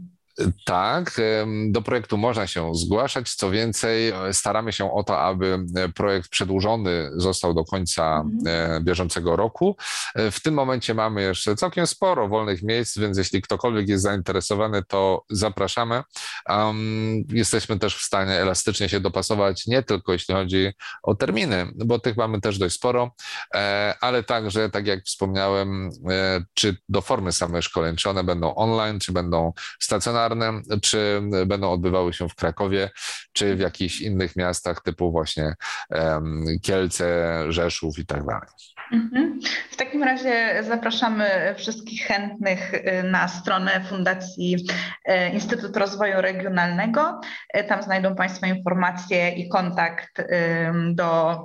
Tak, 0.64 1.20
do 1.68 1.82
projektu 1.82 2.16
można 2.16 2.46
się 2.46 2.74
zgłaszać. 2.74 3.34
Co 3.34 3.50
więcej, 3.50 4.12
staramy 4.32 4.72
się 4.72 4.92
o 4.92 5.04
to, 5.04 5.20
aby 5.20 5.58
projekt 5.94 6.28
przedłużony 6.28 7.10
został 7.12 7.54
do 7.54 7.64
końca 7.64 8.24
mhm. 8.24 8.76
e, 8.76 8.80
bieżącego 8.80 9.36
roku. 9.36 9.76
E, 10.14 10.30
w 10.30 10.40
tym 10.40 10.54
momencie 10.54 10.94
mamy 10.94 11.22
jeszcze 11.22 11.56
całkiem 11.56 11.86
sporo 11.86 12.28
wolnych 12.28 12.62
miejsc, 12.62 12.98
więc 12.98 13.18
jeśli 13.18 13.42
ktokolwiek 13.42 13.88
jest 13.88 14.02
zainteresowany, 14.02 14.82
to 14.88 15.24
zapraszamy. 15.30 16.02
Um, 16.48 17.24
jesteśmy 17.28 17.78
też 17.78 17.96
w 17.96 18.02
stanie 18.02 18.32
elastycznie 18.32 18.88
się 18.88 19.00
dopasować, 19.00 19.66
nie 19.66 19.82
tylko 19.82 20.12
jeśli 20.12 20.34
chodzi 20.34 20.72
o 21.02 21.14
terminy, 21.14 21.66
bo 21.74 21.98
tych 21.98 22.16
mamy 22.16 22.40
też 22.40 22.58
dość 22.58 22.74
sporo, 22.74 23.14
e, 23.54 23.94
ale 24.00 24.22
także, 24.22 24.70
tak 24.70 24.86
jak 24.86 25.04
wspomniałem, 25.04 25.90
czy 26.54 26.76
do 26.88 27.00
formy 27.00 27.32
samych 27.32 27.62
szkoleń, 27.62 27.96
czy 27.96 28.10
one 28.10 28.24
będą 28.24 28.54
online, 28.54 29.00
czy 29.00 29.12
będą 29.12 29.52
stacjonarne, 29.80 30.25
czy 30.82 31.22
będą 31.46 31.70
odbywały 31.70 32.12
się 32.12 32.28
w 32.28 32.34
Krakowie, 32.34 32.90
czy 33.32 33.56
w 33.56 33.60
jakichś 33.60 34.00
innych 34.00 34.36
miastach 34.36 34.82
typu 34.82 35.12
właśnie 35.12 35.54
Kielce, 36.62 37.44
Rzeszów 37.48 37.98
i 37.98 38.06
tak 38.06 38.26
dalej. 38.26 38.48
Mhm. 38.92 39.40
W 39.70 39.76
takim 39.76 40.02
razie 40.02 40.62
zapraszamy 40.62 41.54
wszystkich 41.56 42.06
chętnych 42.06 42.74
y, 42.74 43.02
na 43.02 43.28
stronę 43.28 43.84
Fundacji 43.88 44.56
y, 45.08 45.28
Instytut 45.32 45.76
Rozwoju 45.76 46.20
Regionalnego. 46.20 47.20
Y, 47.56 47.64
tam 47.64 47.82
znajdą 47.82 48.14
Państwo 48.14 48.46
informacje 48.46 49.30
i 49.30 49.48
kontakt 49.48 50.22
do 50.94 51.36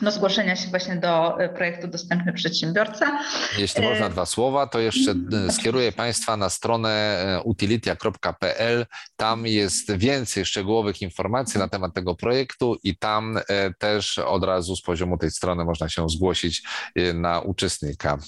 do 0.00 0.10
zgłoszenia 0.10 0.56
się 0.56 0.70
właśnie 0.70 0.96
do 0.96 1.40
e, 1.40 1.48
projektu 1.48 1.88
Dostępny 1.88 2.32
Przedsiębiorca. 2.32 3.18
Jeśli 3.58 3.82
można 3.82 4.06
e, 4.06 4.10
dwa 4.10 4.26
słowa, 4.26 4.66
to 4.66 4.78
jeszcze 4.78 5.10
mhm. 5.10 5.52
skieruję 5.52 5.92
Państwa 5.92 6.36
na 6.36 6.50
stronę 6.50 6.90
e, 6.90 7.42
utilitia.pl. 7.42 8.86
Tam 9.16 9.46
jest 9.46 9.96
więcej 9.96 10.44
szczegółowych 10.44 11.02
informacji 11.02 11.58
na 11.60 11.68
temat 11.68 11.94
tego 11.94 12.14
projektu 12.14 12.76
i 12.82 12.96
tam 12.96 13.38
też 13.78 14.18
od 14.18 14.44
razu 14.44 14.76
z 14.76 14.82
poziomu 14.82 15.18
tej 15.18 15.30
strony 15.30 15.64
można 15.64 15.88
się 15.88 16.08
zgłosić 16.08 16.62
na 17.14 17.40
uczestnika. 17.40 18.18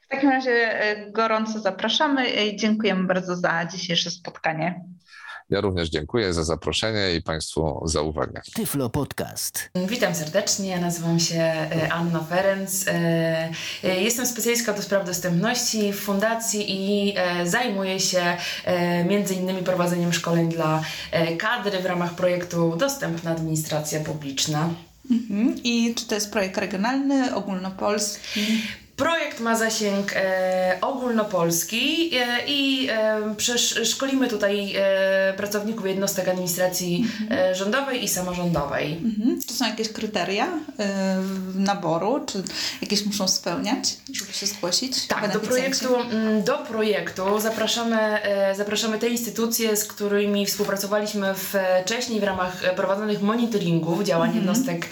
W 0.00 0.08
takim 0.08 0.30
razie 0.30 0.78
gorąco 1.12 1.60
zapraszamy 1.60 2.30
i 2.30 2.56
dziękujemy 2.56 3.04
bardzo 3.04 3.36
za 3.36 3.66
dzisiejsze 3.66 4.10
spotkanie. 4.10 4.80
Ja 5.50 5.60
również 5.60 5.88
dziękuję 5.88 6.32
za 6.32 6.44
zaproszenie 6.44 7.14
i 7.14 7.22
Państwu 7.22 7.82
za 7.84 8.02
uwagę. 8.02 8.40
Tyflo 8.54 8.90
Podcast. 8.90 9.70
Witam 9.88 10.14
serdecznie, 10.14 10.78
nazywam 10.80 11.20
się 11.20 11.40
e, 11.40 11.92
Anna 11.92 12.20
Ferenc. 12.20 12.88
E, 12.88 12.92
e, 13.84 14.02
jestem 14.02 14.26
specjalistką 14.26 14.74
do 14.74 14.82
spraw 14.82 15.06
dostępności 15.06 15.92
w 15.92 16.00
fundacji 16.00 16.64
i 16.68 17.14
zajmuję 17.44 18.00
się 18.00 18.36
między 19.08 19.34
innymi 19.34 19.62
prowadzeniem 19.62 20.12
szkoleń 20.12 20.48
dla 20.48 20.82
kadry 21.38 21.80
w 21.80 21.86
ramach 21.86 22.14
projektu 22.14 22.76
Dostępna 22.76 23.30
Administracja 23.30 24.00
Publiczna. 24.00 24.70
Mhm. 25.10 25.54
I 25.64 25.94
czy 25.94 26.06
to 26.06 26.14
jest 26.14 26.32
projekt 26.32 26.58
regionalny, 26.58 27.34
ogólnopolski? 27.34 28.62
Projekt 28.96 29.40
ma 29.40 29.56
zasięg 29.56 30.12
e, 30.16 30.78
ogólnopolski 30.80 32.10
e, 32.16 32.46
i 32.46 32.88
e, 32.90 33.84
szkolimy 33.84 34.28
tutaj 34.28 34.74
e, 34.76 35.34
pracowników 35.36 35.86
jednostek 35.86 36.28
administracji 36.28 36.96
mhm. 36.96 37.40
E, 37.50 37.54
rządowej 37.54 38.04
i 38.04 38.08
samorządowej. 38.08 38.92
Mhm. 38.92 39.40
Czy 39.48 39.54
są 39.54 39.66
jakieś 39.66 39.88
kryteria 39.88 40.48
e, 40.78 41.18
naboru, 41.54 42.24
czy 42.26 42.42
jakieś 42.82 43.06
muszą 43.06 43.28
spełniać, 43.28 43.96
żeby 44.12 44.32
się 44.32 44.46
zgłosić? 44.46 45.06
Tak, 45.06 45.32
do 45.32 45.40
projektu, 45.40 45.96
mm, 45.96 46.42
do 46.42 46.58
projektu 46.58 47.40
zapraszamy, 47.40 47.98
zapraszamy 48.56 48.98
te 48.98 49.08
instytucje, 49.08 49.76
z 49.76 49.84
którymi 49.84 50.46
współpracowaliśmy 50.46 51.34
wcześniej 51.34 52.20
w 52.20 52.24
ramach 52.24 52.74
prowadzonych 52.76 53.22
monitoringów 53.22 54.04
działań 54.04 54.28
mhm. 54.28 54.44
jednostek 54.44 54.88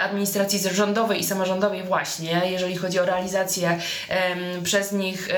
administracji 0.00 0.60
rządowej 0.72 1.20
i 1.20 1.24
samorządowej 1.24 1.82
właśnie, 1.82 2.42
jeżeli 2.44 2.76
chodzi 2.76 2.98
o 2.98 3.04
realizację 3.04 3.39
realizację 3.40 3.78
przez 4.64 4.92
nich 4.92 5.28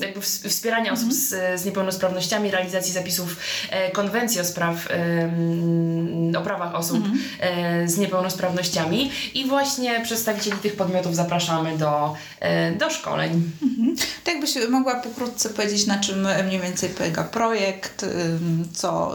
jakby 0.00 0.20
wspierania 0.20 0.92
osób 0.92 1.12
z, 1.12 1.60
z 1.60 1.64
niepełnosprawnościami, 1.64 2.50
realizacji 2.50 2.92
zapisów 2.92 3.36
konwencji 3.92 4.40
o, 4.40 4.44
spraw, 4.44 4.88
o 6.38 6.40
prawach 6.40 6.74
osób 6.74 6.96
mhm. 6.96 7.88
z 7.88 7.98
niepełnosprawnościami 7.98 9.10
i 9.34 9.46
właśnie 9.46 10.00
przedstawicieli 10.04 10.58
tych 10.58 10.76
podmiotów 10.76 11.16
zapraszamy 11.16 11.78
do, 11.78 12.14
do 12.78 12.90
szkoleń. 12.90 13.50
Mhm. 13.62 13.96
To 14.24 14.30
jakbyś 14.30 14.54
mogła 14.70 14.94
pokrótce 14.94 15.50
powiedzieć, 15.50 15.86
na 15.86 15.98
czym 15.98 16.26
mniej 16.46 16.60
więcej 16.60 16.88
polega 16.88 17.24
projekt, 17.24 18.06
co, 18.72 19.14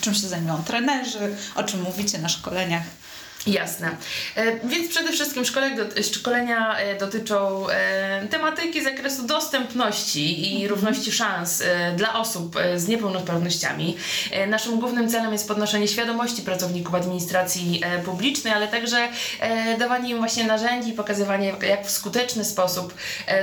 czym 0.00 0.14
się 0.14 0.28
zajmują 0.28 0.62
trenerzy, 0.66 1.36
o 1.54 1.62
czym 1.62 1.82
mówicie 1.82 2.18
na 2.18 2.28
szkoleniach? 2.28 2.82
Jasne. 3.48 3.96
E, 4.36 4.68
więc 4.68 4.88
przede 4.90 5.12
wszystkim 5.12 5.44
szkolenia 6.02 6.78
e, 6.78 6.98
dotyczą 6.98 7.68
e, 7.68 8.26
tematyki 8.30 8.80
z 8.80 8.84
zakresu 8.84 9.26
dostępności 9.26 10.52
i 10.52 10.62
mhm. 10.62 10.70
równości 10.70 11.12
szans 11.12 11.62
dla 11.96 12.20
osób 12.20 12.56
z 12.76 12.88
niepełnosprawnościami. 12.88 13.96
Naszym 14.48 14.80
głównym 14.80 15.08
celem 15.08 15.32
jest 15.32 15.48
podnoszenie 15.48 15.88
świadomości 15.88 16.42
pracowników 16.42 16.94
administracji 16.94 17.82
publicznej, 18.04 18.52
ale 18.52 18.68
także 18.68 19.08
dawanie 19.78 20.10
im 20.10 20.18
właśnie 20.18 20.44
narzędzi, 20.44 20.92
pokazywanie 20.92 21.54
jak 21.68 21.86
w 21.86 21.90
skuteczny 21.90 22.44
sposób 22.44 22.94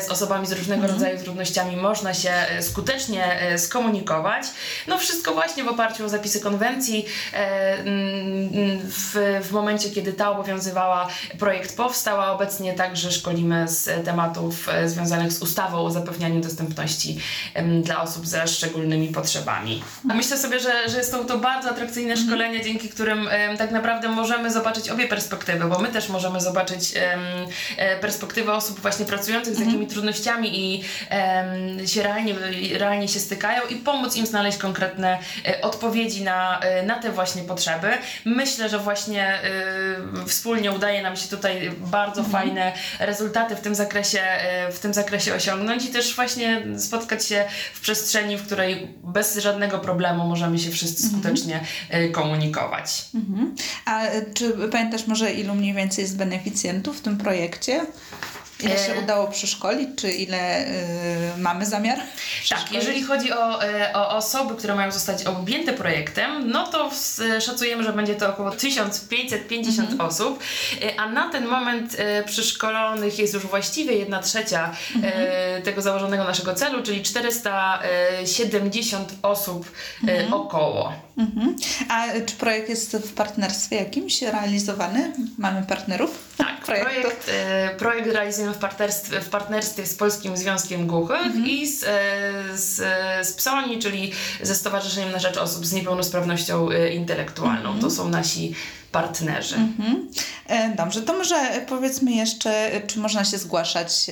z 0.07 0.09
osobami 0.09 0.47
z 0.47 0.51
różnego 0.51 0.81
mhm. 0.81 0.93
rodzaju 0.93 1.23
trudnościami 1.23 1.77
można 1.77 2.13
się 2.13 2.33
skutecznie 2.61 3.39
skomunikować. 3.57 4.43
No 4.87 4.97
wszystko 4.97 5.33
właśnie 5.33 5.63
w 5.63 5.67
oparciu 5.67 6.05
o 6.05 6.09
zapisy 6.09 6.39
konwencji 6.39 7.05
w, 8.83 9.39
w 9.43 9.51
momencie, 9.51 9.91
kiedy 9.95 10.13
ta 10.13 10.31
obowiązywała, 10.31 11.07
projekt 11.39 11.77
powstał, 11.77 12.21
a 12.21 12.31
obecnie 12.31 12.73
także 12.73 13.11
szkolimy 13.11 13.67
z 13.67 14.05
tematów 14.05 14.69
e, 14.69 14.89
związanych 14.89 15.33
z 15.33 15.41
ustawą 15.41 15.77
o 15.77 15.91
zapewnianiu 15.91 16.41
dostępności 16.41 17.19
dla 17.81 18.01
osób 18.01 18.27
ze 18.27 18.47
szczególnymi 18.47 19.07
potrzebami. 19.07 19.83
A 20.09 20.13
myślę 20.13 20.37
sobie, 20.37 20.59
że, 20.59 20.89
że 20.89 21.03
są 21.03 21.25
to 21.25 21.37
bardzo 21.37 21.69
atrakcyjne 21.69 22.11
mhm. 22.11 22.27
szkolenia, 22.27 22.63
dzięki 22.63 22.89
którym 22.89 23.29
tak 23.57 23.71
naprawdę 23.71 24.09
możemy 24.09 24.51
zobaczyć 24.51 24.89
obie 24.89 25.07
perspektywy, 25.07 25.65
bo 25.65 25.79
my 25.79 25.87
też 25.87 26.09
możemy 26.09 26.41
zobaczyć 26.41 26.93
e, 27.77 27.99
perspektywę 27.99 28.53
osób 28.53 28.79
właśnie 28.79 29.05
pracujących 29.05 29.55
z 29.55 29.61
mhm. 29.61 29.87
trudnościami 29.87 30.59
i 30.59 30.83
się 31.87 32.03
realnie, 32.03 32.35
realnie 32.77 33.07
się 33.07 33.19
stykają 33.19 33.61
i 33.69 33.75
pomóc 33.75 34.15
im 34.15 34.25
znaleźć 34.25 34.57
konkretne 34.57 35.19
e, 35.47 35.61
odpowiedzi 35.61 36.23
na, 36.23 36.59
na 36.85 36.99
te 36.99 37.11
właśnie 37.11 37.43
potrzeby. 37.43 37.87
Myślę, 38.25 38.69
że 38.69 38.79
właśnie 38.79 39.39
wspólnie 40.27 40.71
udaje 40.71 41.03
nam 41.03 41.15
się 41.15 41.27
tutaj 41.27 41.71
bardzo 41.79 42.21
mhm. 42.21 42.31
fajne 42.31 42.73
rezultaty 42.99 43.55
w 43.55 43.61
tym 43.61 43.75
zakresie, 43.75 44.21
y, 44.69 44.73
w 44.73 44.79
tym 44.79 44.93
zakresie 44.93 45.35
osiągnąć 45.35 45.85
i 45.85 45.87
też 45.87 46.15
właśnie 46.15 46.63
spotkać 46.77 47.25
się 47.25 47.45
w 47.73 47.81
przestrzeni, 47.81 48.37
w 48.37 48.45
której 48.45 48.87
bez 49.03 49.37
żadnego 49.37 49.79
problemu 49.79 50.23
możemy 50.23 50.59
się 50.59 50.71
wszyscy 50.71 51.03
mhm. 51.03 51.21
skutecznie 51.21 51.59
mhm. 51.89 52.11
komunikować. 52.11 53.05
Mhm. 53.15 53.55
A 53.85 54.01
czy 54.33 54.53
pamiętasz 54.71 55.07
może 55.07 55.33
ilu 55.33 55.55
mniej 55.55 55.73
więcej 55.73 56.01
jest 56.01 56.17
beneficjentów 56.17 56.97
w 56.97 57.01
tym 57.01 57.17
projekcie? 57.17 57.85
Ile 58.59 58.77
się 58.77 58.93
e, 58.93 58.99
udało 58.99 59.27
przeszkolić, 59.27 59.89
czy 59.95 60.11
ile 60.11 60.67
y, 60.67 60.71
mamy 61.37 61.65
zamiar? 61.65 61.99
Tak, 62.49 62.71
jeżeli 62.71 63.03
chodzi 63.03 63.33
o, 63.33 63.63
y, 63.63 63.67
o 63.93 64.09
osoby, 64.09 64.55
które 64.55 64.75
mają 64.75 64.91
zostać 64.91 65.23
objęte 65.23 65.73
projektem, 65.73 66.51
no 66.51 66.67
to 66.67 66.89
w, 66.89 67.19
szacujemy, 67.39 67.83
że 67.83 67.93
będzie 67.93 68.15
to 68.15 68.29
około 68.29 68.51
1550 68.51 69.91
mhm. 69.91 70.09
osób, 70.09 70.43
y, 70.83 70.99
a 70.99 71.09
na 71.09 71.29
ten 71.29 71.47
moment 71.47 71.97
przeszkolonych 72.25 73.19
jest 73.19 73.33
już 73.33 73.45
właściwie 73.45 73.93
1 73.93 74.23
trzecia 74.23 74.75
mhm. 74.95 75.13
tego 75.63 75.81
założonego 75.81 76.23
naszego 76.23 76.53
celu, 76.53 76.83
czyli 76.83 77.03
470 77.03 79.13
osób 79.21 79.71
mhm. 80.03 80.33
około. 80.33 81.04
Mhm. 81.17 81.55
A 81.89 82.05
czy 82.25 82.35
projekt 82.35 82.69
jest 82.69 82.97
w 82.97 83.13
partnerstwie 83.13 83.75
jakimś 83.75 84.21
realizowany? 84.21 85.13
Mamy 85.37 85.63
partnerów? 85.63 86.35
Tak, 86.37 86.65
projekt, 86.65 87.31
projekt 87.77 88.07
realizujemy 88.07 88.53
w 88.53 88.57
partnerstwie, 88.57 89.21
w 89.21 89.29
partnerstwie 89.29 89.85
z 89.85 89.95
Polskim 89.95 90.37
Związkiem 90.37 90.87
Głuchych 90.87 91.25
mhm. 91.25 91.47
i 91.47 91.67
z, 91.67 91.83
e, 91.83 92.57
z, 92.57 92.77
z 93.27 93.33
PSONI, 93.33 93.79
czyli 93.79 94.11
ze 94.41 94.55
Stowarzyszeniem 94.55 95.11
na 95.11 95.19
Rzecz 95.19 95.37
Osób 95.37 95.65
z 95.65 95.73
Niepełnosprawnością 95.73 96.69
e, 96.69 96.89
Intelektualną. 96.89 97.69
Mhm. 97.69 97.79
To 97.79 97.89
są 97.89 98.09
nasi 98.09 98.55
partnerzy. 98.91 99.55
Mhm. 99.55 100.07
E, 100.47 100.75
dobrze, 100.75 101.01
to 101.01 101.13
może 101.13 101.65
powiedzmy 101.67 102.11
jeszcze, 102.11 102.71
czy 102.87 102.99
można 102.99 103.25
się 103.25 103.37
zgłaszać 103.37 104.11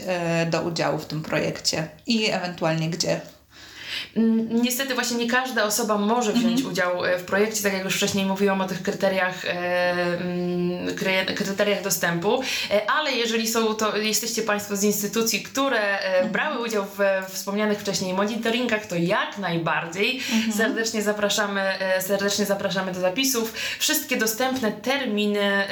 do 0.52 0.62
udziału 0.62 1.00
w 1.00 1.06
tym 1.06 1.22
projekcie 1.22 1.88
i 2.08 2.30
ewentualnie 2.32 2.90
gdzie? 2.90 3.22
Mm, 4.18 4.62
niestety 4.62 4.94
właśnie 4.94 5.18
nie 5.18 5.28
każda 5.28 5.64
osoba 5.64 5.98
może 5.98 6.34
wziąć 6.34 6.60
mhm. 6.60 6.72
udział 6.72 7.06
e, 7.06 7.20
w 7.20 7.24
projekcie, 7.24 7.64
tak 7.64 7.74
jak 7.74 7.84
już 7.84 7.96
wcześniej 7.96 8.26
mówiłam 8.26 8.62
o 8.62 8.68
tych 8.68 8.84
kryteriach, 8.84 9.46
e, 9.46 9.50
mm, 9.94 10.96
kryteriach 11.36 11.84
dostępu, 11.84 12.42
e, 12.72 12.92
ale 12.92 13.12
jeżeli 13.12 13.48
są 13.48 13.76
to, 13.76 13.98
jesteście 13.98 14.42
Państwo 14.42 14.76
z 14.76 14.84
instytucji, 14.84 15.44
które 15.44 16.00
mhm. 16.00 16.32
brały 16.32 16.66
udział 16.66 16.86
w 16.98 17.00
wspomnianych 17.34 17.80
wcześniej 17.80 18.14
monitoringach, 18.14 18.86
to 18.86 18.96
jak 18.96 19.38
najbardziej 19.38 20.18
mhm. 20.18 20.54
serdecznie 20.54 21.02
zapraszamy, 21.02 21.62
serdecznie 22.00 22.46
zapraszamy 22.46 22.92
do 22.92 23.00
zapisów. 23.00 23.54
Wszystkie 23.80 24.18
dostępne 24.18 24.72
terminy 24.72 25.68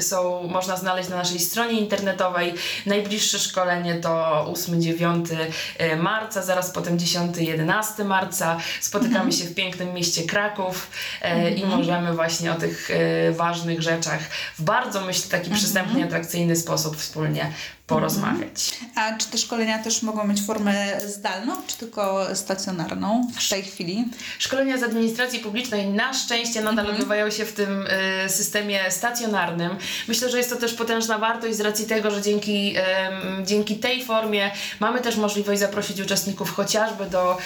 są, 0.00 0.48
można 0.48 0.76
znaleźć 0.76 1.08
na 1.08 1.16
naszej 1.16 1.38
stronie 1.38 1.80
internetowej. 1.80 2.54
Najbliższe 2.86 3.38
szkolenie 3.38 3.94
to 3.94 4.44
8-9 4.52 5.24
marca, 5.98 6.42
zaraz 6.42 6.70
potem 6.70 6.98
10 6.98 7.36
11 7.56 8.04
marca. 8.04 8.58
Spotykamy 8.80 9.32
się 9.32 9.44
w 9.44 9.54
pięknym 9.54 9.94
mieście 9.94 10.22
Kraków 10.22 10.90
e, 11.22 11.50
i 11.50 11.62
mhm. 11.62 11.78
możemy 11.80 12.14
właśnie 12.14 12.52
o 12.52 12.54
tych 12.54 12.90
e, 12.90 13.32
ważnych 13.32 13.82
rzeczach 13.82 14.20
w 14.58 14.62
bardzo, 14.62 15.00
myślę, 15.00 15.30
taki 15.30 15.44
mhm. 15.44 15.56
przystępny, 15.56 16.04
atrakcyjny 16.04 16.56
sposób 16.56 16.96
wspólnie 16.96 17.52
porozmawiać. 17.86 18.78
A 18.94 19.16
czy 19.18 19.28
te 19.28 19.38
szkolenia 19.38 19.78
też 19.78 20.02
mogą 20.02 20.26
mieć 20.26 20.42
formę 20.42 21.00
zdalną, 21.06 21.52
czy 21.66 21.76
tylko 21.76 22.26
stacjonarną 22.36 23.28
w 23.40 23.48
tej 23.48 23.62
chwili? 23.62 24.04
Szkolenia 24.38 24.78
z 24.78 24.82
administracji 24.82 25.38
publicznej 25.38 25.86
na 25.86 26.14
szczęście 26.14 26.60
nadal 26.60 26.78
mhm. 26.78 26.94
odbywają 26.96 27.30
się 27.30 27.44
w 27.44 27.52
tym 27.52 27.86
y, 28.26 28.28
systemie 28.28 28.90
stacjonarnym. 28.90 29.76
Myślę, 30.08 30.30
że 30.30 30.38
jest 30.38 30.50
to 30.50 30.56
też 30.56 30.74
potężna 30.74 31.18
wartość 31.18 31.56
z 31.56 31.60
racji 31.60 31.86
tego, 31.86 32.10
że 32.10 32.22
dzięki, 32.22 32.76
y, 32.78 33.44
dzięki 33.44 33.76
tej 33.76 34.04
formie 34.04 34.50
mamy 34.80 35.00
też 35.00 35.16
możliwość 35.16 35.60
zaprosić 35.60 36.00
uczestników 36.00 36.50
chociażby 36.54 37.06
do, 37.06 37.38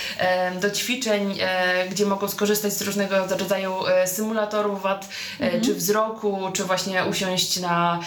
y, 0.56 0.60
do 0.60 0.70
ćwiczeń, 0.70 1.38
e, 1.40 1.88
gdzie 1.88 2.06
mogą 2.06 2.28
skorzystać 2.28 2.72
z 2.72 2.82
różnego 2.82 3.26
rodzaju 3.26 3.86
e, 3.86 4.06
symulatorów 4.06 4.82
wad, 4.82 5.08
mhm. 5.40 5.62
czy 5.62 5.74
wzroku, 5.74 6.50
czy 6.52 6.64
właśnie 6.64 7.04
usiąść 7.04 7.60
na, 7.60 8.00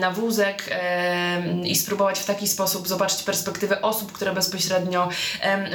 na 0.00 0.10
wózek 0.10 0.70
i 1.66 1.76
spróbować 1.76 2.18
w 2.18 2.24
taki 2.24 2.48
sposób 2.48 2.88
zobaczyć 2.88 3.22
perspektywę 3.22 3.82
osób, 3.82 4.12
które 4.12 4.32
bezpośrednio, 4.32 5.08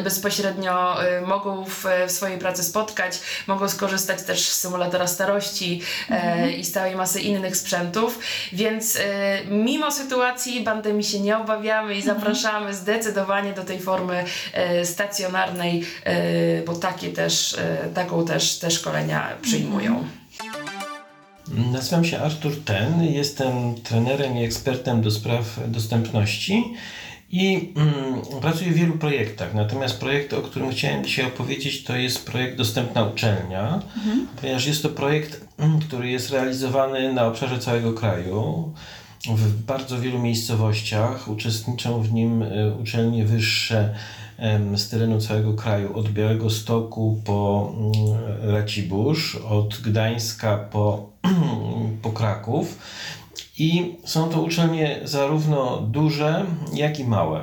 bezpośrednio 0.03 1.03
y, 1.03 1.21
mogą 1.21 1.65
w, 1.65 1.85
w 2.07 2.11
swojej 2.11 2.37
pracy 2.37 2.63
spotkać, 2.63 3.19
mogą 3.47 3.69
skorzystać 3.69 4.23
też 4.23 4.49
z 4.49 4.59
symulatora 4.59 5.07
starości 5.07 5.81
e, 6.09 6.13
mhm. 6.13 6.51
i 6.51 6.65
z 6.65 6.71
całej 6.71 6.95
masy 6.95 7.19
innych 7.21 7.57
sprzętów, 7.57 8.19
więc 8.53 8.95
e, 8.95 9.01
mimo 9.45 9.91
sytuacji 9.91 10.63
pandemii 10.63 11.03
się 11.03 11.19
nie 11.19 11.37
obawiamy 11.37 11.95
i 11.95 11.97
mhm. 11.97 12.17
zapraszamy 12.17 12.73
zdecydowanie 12.73 13.53
do 13.53 13.63
tej 13.63 13.79
formy 13.79 14.25
e, 14.53 14.85
stacjonarnej, 14.85 15.85
bo 16.65 16.75
takie 16.75 17.09
też, 17.09 17.55
taką 17.93 18.25
też 18.25 18.59
te 18.59 18.71
szkolenia 18.71 19.29
przyjmują. 19.41 20.18
Nazywam 21.53 22.05
się 22.05 22.19
Artur 22.19 22.63
Ten, 22.65 23.03
jestem 23.03 23.75
trenerem 23.83 24.37
i 24.37 24.43
ekspertem 24.43 25.01
do 25.01 25.11
spraw 25.11 25.59
dostępności 25.67 26.73
i 27.31 27.73
mm, 27.75 28.21
pracuję 28.41 28.71
w 28.71 28.75
wielu 28.75 28.93
projektach. 28.93 29.53
Natomiast 29.53 29.99
projekt, 29.99 30.33
o 30.33 30.41
którym 30.41 30.71
chciałem 30.71 31.03
dzisiaj 31.03 31.25
opowiedzieć, 31.25 31.83
to 31.83 31.95
jest 31.95 32.25
projekt 32.25 32.57
Dostępna 32.57 33.03
Uczelnia, 33.03 33.81
mhm. 33.97 34.27
ponieważ 34.41 34.67
jest 34.67 34.83
to 34.83 34.89
projekt, 34.89 35.41
mm, 35.57 35.79
który 35.79 36.09
jest 36.09 36.29
realizowany 36.29 37.13
na 37.13 37.27
obszarze 37.27 37.59
całego 37.59 37.93
kraju. 37.93 38.73
W 39.35 39.63
bardzo 39.63 39.99
wielu 39.99 40.19
miejscowościach 40.19 41.27
uczestniczą 41.27 42.01
w 42.01 42.13
nim 42.13 42.41
y, 42.41 42.75
uczelnie 42.81 43.25
wyższe 43.25 43.95
z 44.75 44.89
terenu 44.89 45.21
całego 45.21 45.53
kraju, 45.53 45.97
od 45.97 46.09
Białego 46.09 46.49
Stoku 46.49 47.21
po 47.25 47.71
mm, 47.77 48.53
Racibórz, 48.53 49.35
od 49.35 49.81
Gdańska 49.81 50.57
po, 50.57 51.09
po 52.01 52.09
Kraków. 52.09 52.79
I 53.57 53.95
są 54.05 54.29
to 54.29 54.41
uczelnie 54.41 54.99
zarówno 55.03 55.81
duże, 55.81 56.45
jak 56.73 56.99
i 56.99 57.03
małe. 57.03 57.41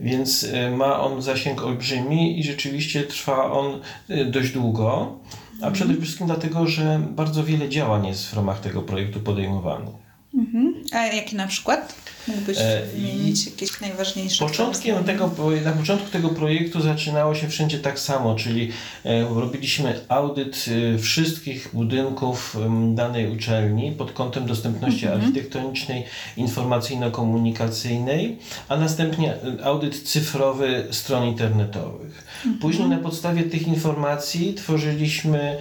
Więc 0.00 0.46
e, 0.52 0.70
ma 0.70 1.00
on 1.00 1.22
zasięg 1.22 1.62
olbrzymi 1.62 2.40
i 2.40 2.44
rzeczywiście 2.44 3.02
trwa 3.02 3.52
on 3.52 3.80
e, 4.08 4.24
dość 4.24 4.52
długo, 4.52 5.18
a 5.62 5.70
przede 5.70 5.94
wszystkim 5.94 6.26
dlatego, 6.26 6.66
że 6.66 7.00
bardzo 7.10 7.44
wiele 7.44 7.68
działań 7.68 8.06
jest 8.06 8.26
w 8.26 8.34
ramach 8.34 8.60
tego 8.60 8.82
projektu 8.82 9.20
podejmowanych. 9.20 9.94
Mhm. 10.34 10.65
A 10.92 11.06
jakie 11.06 11.36
na 11.36 11.46
przykład? 11.46 11.94
Mógłbyś 12.28 12.58
E, 12.58 12.82
wymienić 12.94 13.46
jakieś 13.46 13.80
najważniejsze? 13.80 14.46
Początkiem 14.46 15.04
tego, 15.04 15.30
na 15.64 15.72
początku 15.72 16.10
tego 16.10 16.28
projektu 16.28 16.80
zaczynało 16.80 17.34
się 17.34 17.48
wszędzie 17.48 17.78
tak 17.78 17.98
samo, 17.98 18.34
czyli 18.34 18.72
e, 19.04 19.22
robiliśmy 19.22 20.00
audyt 20.08 20.64
e, 20.94 20.98
wszystkich 20.98 21.70
budynków 21.72 22.56
danej 22.94 23.30
uczelni 23.30 23.92
pod 23.92 24.12
kątem 24.12 24.46
dostępności 24.46 25.06
architektonicznej, 25.06 26.04
informacyjno-komunikacyjnej, 26.36 28.36
a 28.68 28.76
następnie 28.76 29.34
audyt 29.64 30.02
cyfrowy 30.02 30.86
stron 30.90 31.24
internetowych. 31.24 32.26
Później 32.60 32.88
na 32.88 32.98
podstawie 32.98 33.42
tych 33.42 33.68
informacji 33.68 34.54
tworzyliśmy 34.54 35.56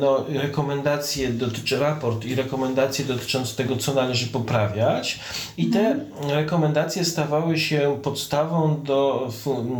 no, 0.00 0.24
rekomendacje, 0.28 1.28
dotyczy 1.28 1.78
raport 1.78 2.24
i 2.24 2.34
rekomendacje 2.34 3.04
dotyczące 3.04 3.56
tego, 3.56 3.76
co 3.76 3.94
należy 3.94 4.26
poprawiać 4.68 5.20
i 5.56 5.66
te 5.66 5.96
rekomendacje 6.28 7.04
stawały 7.04 7.58
się 7.58 7.98
podstawą 8.02 8.82
do, 8.82 9.30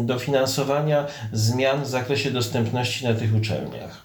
do 0.01 0.19
finansowania 0.19 1.07
zmian 1.33 1.83
w 1.83 1.87
zakresie 1.87 2.31
dostępności 2.31 3.05
na 3.05 3.15
tych 3.15 3.35
uczelniach. 3.35 4.04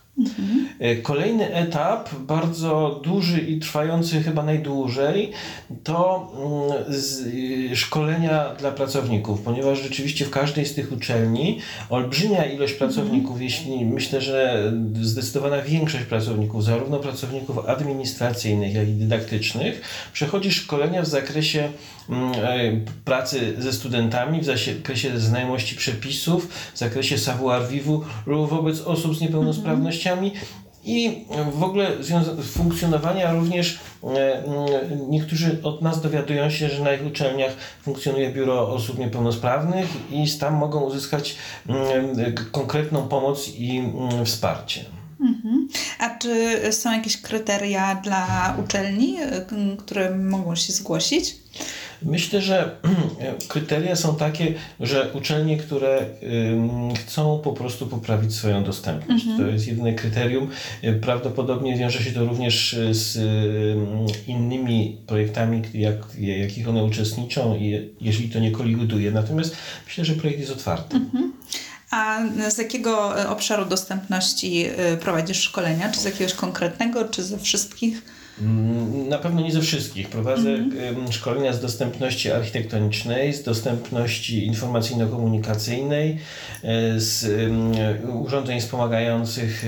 E, 0.80 0.96
Kolejny 0.96 1.54
etap, 1.54 2.10
bardzo 2.16 3.02
duży 3.04 3.42
i 3.42 3.60
trwający 3.60 4.24
chyba 4.24 4.44
najdłużej, 4.44 5.32
to 5.84 6.28
mm, 6.36 6.94
y, 7.72 7.76
szkolenia 7.76 8.56
dla 8.60 8.72
pracowników, 8.72 9.42
ponieważ 9.42 9.82
rzeczywiście 9.82 10.26
w 10.26 10.30
każdej 10.30 10.66
z 10.66 10.76
tych 10.76 10.92
uczelni 10.92 11.60
olbrzymia 11.90 12.46
ilość 12.46 12.74
pracowników, 12.74 13.42
jeśli 13.42 13.86
myślę, 13.86 14.22
że 14.22 14.72
zdecydowana 15.02 15.62
większość 15.62 16.06
pracowników, 16.06 16.64
zarówno 16.64 17.00
pracowników 17.00 17.70
administracyjnych, 17.70 18.74
jak 18.74 18.88
i 18.88 18.94
dydaktycznych, 18.94 19.82
przechodzi 20.14 20.52
szkolenia 20.52 21.02
w 21.02 21.08
zakresie 21.08 21.70
mm, 22.10 22.32
e, 22.34 22.72
pracy 23.06 23.56
ze 23.58 23.74
studentami, 23.74 24.42
w 24.42 24.46
zakresie 24.46 25.20
znajomości 25.20 25.76
przepisów, 25.76 26.50
w 26.74 26.78
zakresie 26.78 27.18
savoir-vivre 27.18 28.00
wobec 28.48 28.82
osób 28.82 29.16
z 29.16 29.22
niepełnosprawnościami 29.22 30.09
i 30.86 31.26
w 31.52 31.64
ogóle 31.64 31.92
funkcjonowania 32.44 33.34
również 33.34 33.80
e, 34.04 34.44
niektórzy 35.10 35.60
od 35.64 35.82
nas 35.82 36.02
dowiadują 36.02 36.50
się, 36.50 36.70
że 36.70 36.84
na 36.84 36.94
ich 36.94 37.06
uczelniach 37.06 37.52
funkcjonuje 37.82 38.32
biuro 38.32 38.74
osób 38.74 39.00
niepełnosprawnych 39.00 39.88
i 40.12 40.26
tam 40.40 40.54
mogą 40.54 40.82
uzyskać 40.82 41.36
konkretną 42.52 43.08
pomoc 43.08 43.50
i 43.58 43.84
wsparcie. 44.26 44.86
Mhm. 45.20 45.68
A 46.00 46.18
czy 46.18 46.60
są 46.72 46.92
jakieś 46.92 47.22
kryteria 47.22 47.96
dla 47.96 48.56
uczelni, 48.66 49.18
które 49.78 50.16
mogą 50.16 50.56
się 50.56 50.74
zgłosić? 50.74 51.36
Myślę, 52.02 52.42
że 52.42 52.76
kryteria 53.48 53.96
są 53.96 54.16
takie, 54.16 54.54
że 54.80 55.14
uczelnie, 55.14 55.58
które 55.58 56.06
chcą 57.00 57.40
po 57.44 57.54
prostu 57.54 57.88
poprawić 57.88 58.36
swoją 58.36 58.64
dostępność. 58.64 59.26
To 59.38 59.48
jest 59.48 59.68
jedyne 59.68 59.94
kryterium. 59.94 60.50
Y, 60.84 60.94
Prawdopodobnie 60.94 61.78
wiąże 61.78 62.04
się 62.04 62.12
to 62.12 62.26
również 62.26 62.74
y, 62.74 62.94
z 62.94 63.18
ym, 63.18 64.06
innymi 64.28 64.98
projektami, 65.08 65.62
jak, 65.74 65.96
jakich 66.20 66.70
one 66.70 66.84
uczestniczą 66.84 67.56
i 67.56 67.90
jeżeli 68.02 68.30
to 68.30 68.40
nie 68.40 68.52
koliduje. 68.52 69.12
Natomiast 69.12 69.56
myślę, 69.88 70.06
że 70.06 70.14
projekt 70.14 70.40
jest 70.40 70.52
otwarty. 70.52 71.00
A 71.92 72.20
z 72.50 72.58
jakiego 72.58 73.22
y, 73.24 73.28
obszaru 73.28 73.66
dostępności 73.66 74.66
prowadzisz 75.02 75.42
szkolenia? 75.42 75.92
Czy 75.92 76.00
z 76.00 76.04
jakiegoś 76.04 76.34
konkretnego, 76.34 77.06
czy 77.06 77.24
ze 77.24 77.40
wszystkich? 77.40 78.02
Mm, 78.42 79.10
Na 79.10 79.18
pewno 79.18 79.42
nie 79.42 79.52
ze 79.52 79.62
wszystkich. 79.62 80.10
Prowadzę 80.10 80.50
em, 80.50 81.12
szkolenia 81.12 81.54
z 81.54 81.62
dostępności 81.62 82.32
architektonicznej, 82.32 83.34
z 83.34 83.44
dostępności 83.44 84.48
informacyjno-komunikacyjnej, 84.48 86.18
e, 86.64 87.00
z 87.00 87.26
urządzeń 88.26 88.60
wspomagających 88.60 89.66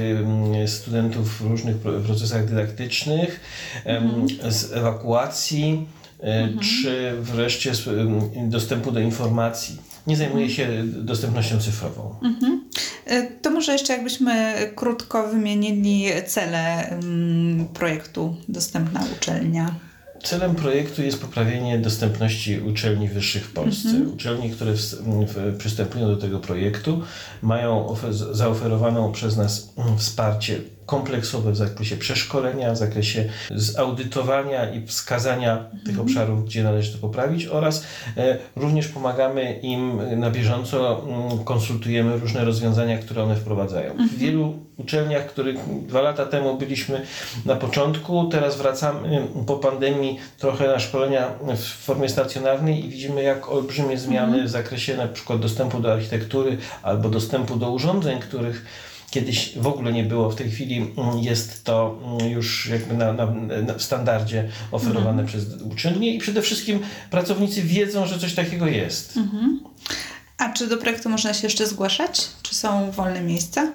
studentów 0.67 1.37
w 1.37 1.41
różnych 1.41 1.77
pro- 1.77 1.99
procesach 1.99 2.45
dydaktycznych, 2.49 3.39
em, 3.85 4.25
z 4.49 4.73
ewakuacji, 4.73 5.87
e, 6.23 6.49
czy 6.59 7.11
wreszcie 7.21 7.75
z 7.75 7.89
dostępu 8.49 8.91
do 8.91 8.99
informacji. 8.99 9.90
Nie 10.07 10.17
zajmuję 10.17 10.49
się 10.49 10.67
dostępnością 10.85 11.59
cyfrową. 11.59 12.15
Y, 13.11 13.31
To 13.41 13.51
może 13.51 13.71
jeszcze 13.71 13.93
jakbyśmy 13.93 14.53
krótko 14.75 15.27
wymienili 15.27 16.05
cele 16.27 16.91
ym, 16.91 17.67
projektu 17.73 18.35
Dostępna 18.49 19.03
Uczelnia. 19.17 19.75
Celem 20.23 20.55
projektu 20.55 21.01
jest 21.01 21.21
poprawienie 21.21 21.79
dostępności 21.79 22.59
uczelni 22.59 23.07
wyższych 23.09 23.45
w 23.45 23.53
Polsce. 23.53 23.89
Uczelnie, 24.13 24.49
które 24.49 24.73
w, 24.73 24.77
w, 25.27 25.57
przystępują 25.57 26.07
do 26.07 26.17
tego 26.17 26.39
projektu, 26.39 27.01
mają 27.41 27.87
ofe, 27.87 28.13
zaoferowaną 28.13 29.11
przez 29.11 29.37
nas 29.37 29.73
mm, 29.77 29.97
wsparcie 29.97 30.59
kompleksowe 30.91 31.51
w 31.51 31.55
zakresie 31.55 31.97
przeszkolenia, 31.97 32.71
w 32.71 32.77
zakresie 32.77 33.29
zaudytowania 33.51 34.71
i 34.73 34.87
wskazania 34.87 35.65
tych 35.85 35.99
obszarów, 35.99 36.45
gdzie 36.45 36.63
należy 36.63 36.91
to 36.91 36.97
poprawić 36.97 37.45
oraz 37.45 37.85
e, 38.17 38.37
również 38.55 38.87
pomagamy 38.87 39.53
im 39.53 40.01
na 40.19 40.31
bieżąco, 40.31 41.03
mm, 41.03 41.43
konsultujemy 41.43 42.17
różne 42.17 42.45
rozwiązania, 42.45 42.97
które 42.97 43.23
one 43.23 43.35
wprowadzają. 43.35 43.93
W 43.93 44.17
wielu 44.17 44.59
uczelniach, 44.77 45.25
których 45.25 45.55
dwa 45.87 46.01
lata 46.01 46.25
temu 46.25 46.57
byliśmy 46.57 47.01
na 47.45 47.55
początku, 47.55 48.29
teraz 48.31 48.57
wracamy 48.57 49.27
po 49.47 49.55
pandemii 49.55 50.19
trochę 50.37 50.67
na 50.67 50.79
szkolenia 50.79 51.27
w 51.55 51.85
formie 51.85 52.09
stacjonarnej 52.09 52.85
i 52.85 52.89
widzimy, 52.89 53.23
jak 53.23 53.49
olbrzymie 53.49 53.97
zmiany 53.97 54.43
w 54.43 54.49
zakresie 54.49 54.97
na 54.97 55.07
przykład 55.07 55.39
dostępu 55.39 55.79
do 55.79 55.93
architektury 55.93 56.57
albo 56.83 57.09
dostępu 57.09 57.55
do 57.55 57.71
urządzeń, 57.71 58.19
których 58.19 58.65
kiedyś 59.11 59.57
w 59.57 59.67
ogóle 59.67 59.93
nie 59.93 60.03
było. 60.03 60.29
W 60.29 60.35
tej 60.35 60.51
chwili 60.51 60.77
mm, 60.97 61.17
jest 61.19 61.63
to 61.63 61.99
mm, 62.05 62.31
już 62.31 62.67
jakby 62.67 62.93
na, 62.93 63.13
na, 63.13 63.25
na 63.61 63.73
w 63.73 63.83
standardzie 63.83 64.49
oferowane 64.71 65.25
przez 65.25 65.45
uczelnie 65.61 66.15
i 66.15 66.19
przede 66.19 66.41
wszystkim 66.41 66.79
pracownicy 67.09 67.61
wiedzą, 67.61 68.05
że 68.05 68.19
coś 68.19 68.35
takiego 68.35 68.67
jest. 68.67 69.17
A 70.37 70.49
czy 70.49 70.67
do 70.67 70.77
projektu 70.77 71.09
można 71.09 71.33
się 71.33 71.47
jeszcze 71.47 71.67
zgłaszać? 71.67 72.27
Czy 72.41 72.55
są 72.55 72.91
wolne 72.91 73.21
miejsca? 73.21 73.73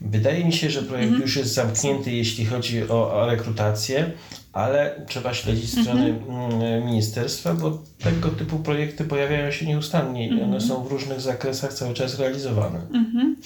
Wydaje 0.00 0.44
mi 0.44 0.52
się, 0.52 0.70
że 0.70 0.82
projekt 0.82 1.12
już 1.12 1.36
jest 1.36 1.54
zamknięty, 1.54 2.12
jeśli 2.12 2.46
chodzi 2.46 2.88
o, 2.88 3.12
o 3.12 3.26
rekrutację, 3.26 4.10
ale 4.52 5.04
trzeba 5.08 5.34
śledzić 5.34 5.70
strony 5.82 6.18
mm, 6.28 6.86
ministerstwa, 6.86 7.54
bo 7.54 7.82
tego 7.98 8.28
typu 8.28 8.58
projekty 8.58 9.04
pojawiają 9.04 9.50
się 9.50 9.66
nieustannie 9.66 10.28
i 10.28 10.42
one 10.42 10.60
są 10.60 10.84
w 10.84 10.92
różnych 10.92 11.20
zakresach 11.20 11.72
cały 11.72 11.94
czas 11.94 12.18
realizowane. 12.18 12.80
Mhm. 12.94 13.36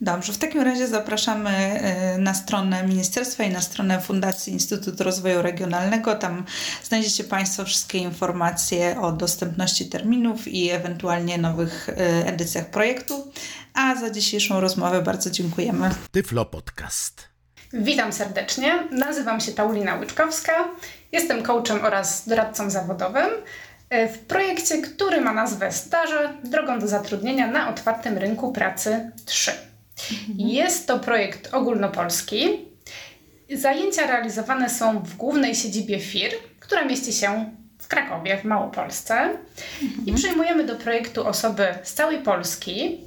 Dobrze, 0.00 0.32
w 0.32 0.38
takim 0.38 0.60
razie 0.60 0.88
zapraszamy 0.88 1.80
y, 2.16 2.18
na 2.18 2.34
stronę 2.34 2.86
ministerstwa 2.86 3.44
i 3.44 3.50
na 3.50 3.60
stronę 3.60 4.00
Fundacji 4.00 4.52
Instytut 4.52 5.00
Rozwoju 5.00 5.42
Regionalnego. 5.42 6.14
Tam 6.14 6.44
znajdziecie 6.84 7.24
Państwo 7.24 7.64
wszystkie 7.64 7.98
informacje 7.98 9.00
o 9.00 9.12
dostępności 9.12 9.88
terminów 9.88 10.48
i 10.48 10.70
ewentualnie 10.70 11.38
nowych 11.38 11.88
y, 11.88 11.94
edycjach 12.26 12.66
projektu. 12.66 13.32
A 13.74 13.94
za 13.94 14.10
dzisiejszą 14.10 14.60
rozmowę 14.60 15.02
bardzo 15.02 15.30
dziękujemy. 15.30 15.90
Tyflo 16.10 16.44
Podcast. 16.44 17.28
Witam 17.72 18.12
serdecznie. 18.12 18.88
Nazywam 18.90 19.40
się 19.40 19.52
Paulina 19.52 19.94
Łyczkowska. 19.94 20.68
Jestem 21.12 21.42
coachem 21.42 21.84
oraz 21.84 22.28
doradcą 22.28 22.70
zawodowym 22.70 23.30
e, 23.90 24.08
w 24.08 24.18
projekcie, 24.18 24.82
który 24.82 25.20
ma 25.20 25.32
nazwę 25.32 25.72
Staże 25.72 26.34
drogą 26.44 26.78
do 26.78 26.88
zatrudnienia 26.88 27.46
na 27.46 27.70
otwartym 27.70 28.18
rynku 28.18 28.52
pracy 28.52 29.10
3. 29.24 29.68
Jest 30.36 30.86
to 30.86 30.98
projekt 30.98 31.54
ogólnopolski. 31.54 32.68
Zajęcia 33.54 34.06
realizowane 34.06 34.70
są 34.70 35.00
w 35.02 35.16
głównej 35.16 35.54
siedzibie 35.54 36.00
FIR, 36.00 36.32
która 36.60 36.84
mieści 36.84 37.12
się 37.12 37.50
w 37.78 37.88
Krakowie, 37.88 38.36
w 38.38 38.44
Małopolsce. 38.44 39.36
I 40.06 40.12
przyjmujemy 40.12 40.64
do 40.64 40.76
projektu 40.76 41.26
osoby 41.26 41.66
z 41.82 41.94
całej 41.94 42.18
Polski. 42.18 43.00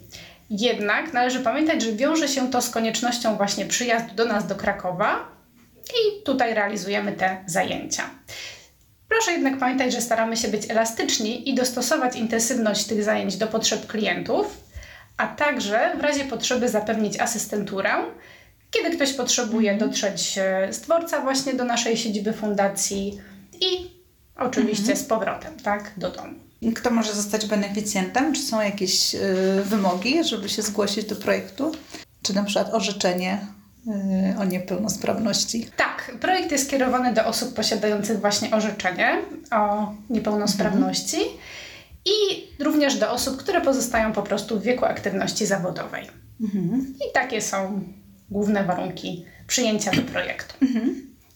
Jednak 0.50 1.14
należy 1.14 1.40
pamiętać, 1.40 1.82
że 1.82 1.92
wiąże 1.92 2.28
się 2.28 2.52
to 2.52 2.62
z 2.62 2.70
koniecznością 2.70 3.38
właśnie 3.38 3.66
przyjazdu 3.66 4.16
do 4.16 4.26
nas 4.26 4.48
do 4.48 4.56
Krakowa 4.56 5.28
i 5.84 6.24
tutaj 6.24 6.54
realizujemy 6.54 7.12
te 7.12 7.44
zajęcia. 7.48 8.10
Proszę 9.10 9.32
jednak 9.32 9.58
pamiętać, 9.58 9.94
że 9.94 10.02
staramy 10.02 10.38
się 10.38 10.48
być 10.48 10.72
elastyczni 10.72 11.50
i 11.50 11.54
dostosować 11.54 12.16
intensywność 12.16 12.86
tych 12.86 13.04
zajęć 13.04 13.36
do 13.36 13.48
potrzeb 13.48 13.88
klientów, 13.88 14.58
a 15.22 15.28
także 15.28 15.92
w 15.98 16.02
razie 16.02 16.26
potrzeby 16.26 16.70
zapewnić 16.70 17.20
asystenturę, 17.20 17.90
kiedy 18.72 18.96
ktoś 18.96 19.14
potrzebuje 19.14 19.78
dotrzeć 19.78 20.38
e, 20.38 20.74
z 20.74 20.82
dworca 20.82 21.22
właśnie 21.22 21.54
do 21.54 21.64
naszej 21.66 21.98
siedziby 21.98 22.34
fundacji 22.34 23.22
i 23.62 23.92
oczywiście 24.38 24.96
z 24.96 25.04
powrotem, 25.04 25.60
tak, 25.60 25.92
do 25.98 26.12
domu. 26.12 26.34
Kto 26.76 26.92
może 26.92 27.14
zostać 27.14 27.46
beneficjentem? 27.46 28.34
Czy 28.34 28.42
są 28.42 28.62
jakieś 28.62 29.16
y, 29.16 29.20
wymogi, 29.66 30.24
żeby 30.24 30.50
się 30.50 30.62
zgłosić 30.62 31.06
do 31.06 31.16
projektu? 31.16 31.72
Czy 32.22 32.36
na 32.36 32.44
przykład 32.44 32.74
orzeczenie 32.74 33.48
y, 34.36 34.40
o 34.40 34.46
niepełnosprawności. 34.46 35.70
Tak, 35.78 36.12
projekt 36.20 36.52
jest 36.52 36.68
skierowany 36.68 37.14
do 37.14 37.26
osób 37.26 37.54
posiadających 37.54 38.20
właśnie 38.20 38.52
orzeczenie 38.52 39.18
o 39.52 39.94
niepełnosprawności 40.10 41.18
i 42.06 42.48
również 42.64 42.96
do 42.96 43.12
osób, 43.12 43.38
które 43.38 43.62
pozostają 43.62 44.14
po 44.14 44.22
prostu 44.22 44.60
w 44.60 44.64
wieku 44.64 44.86
aktywności 44.86 45.46
zawodowej. 45.46 46.08
I 46.96 47.14
takie 47.14 47.42
są 47.42 47.84
główne 48.30 48.64
warunki 48.64 49.26
przyjęcia 49.48 49.92
do 49.92 50.02
projektu. 50.02 50.54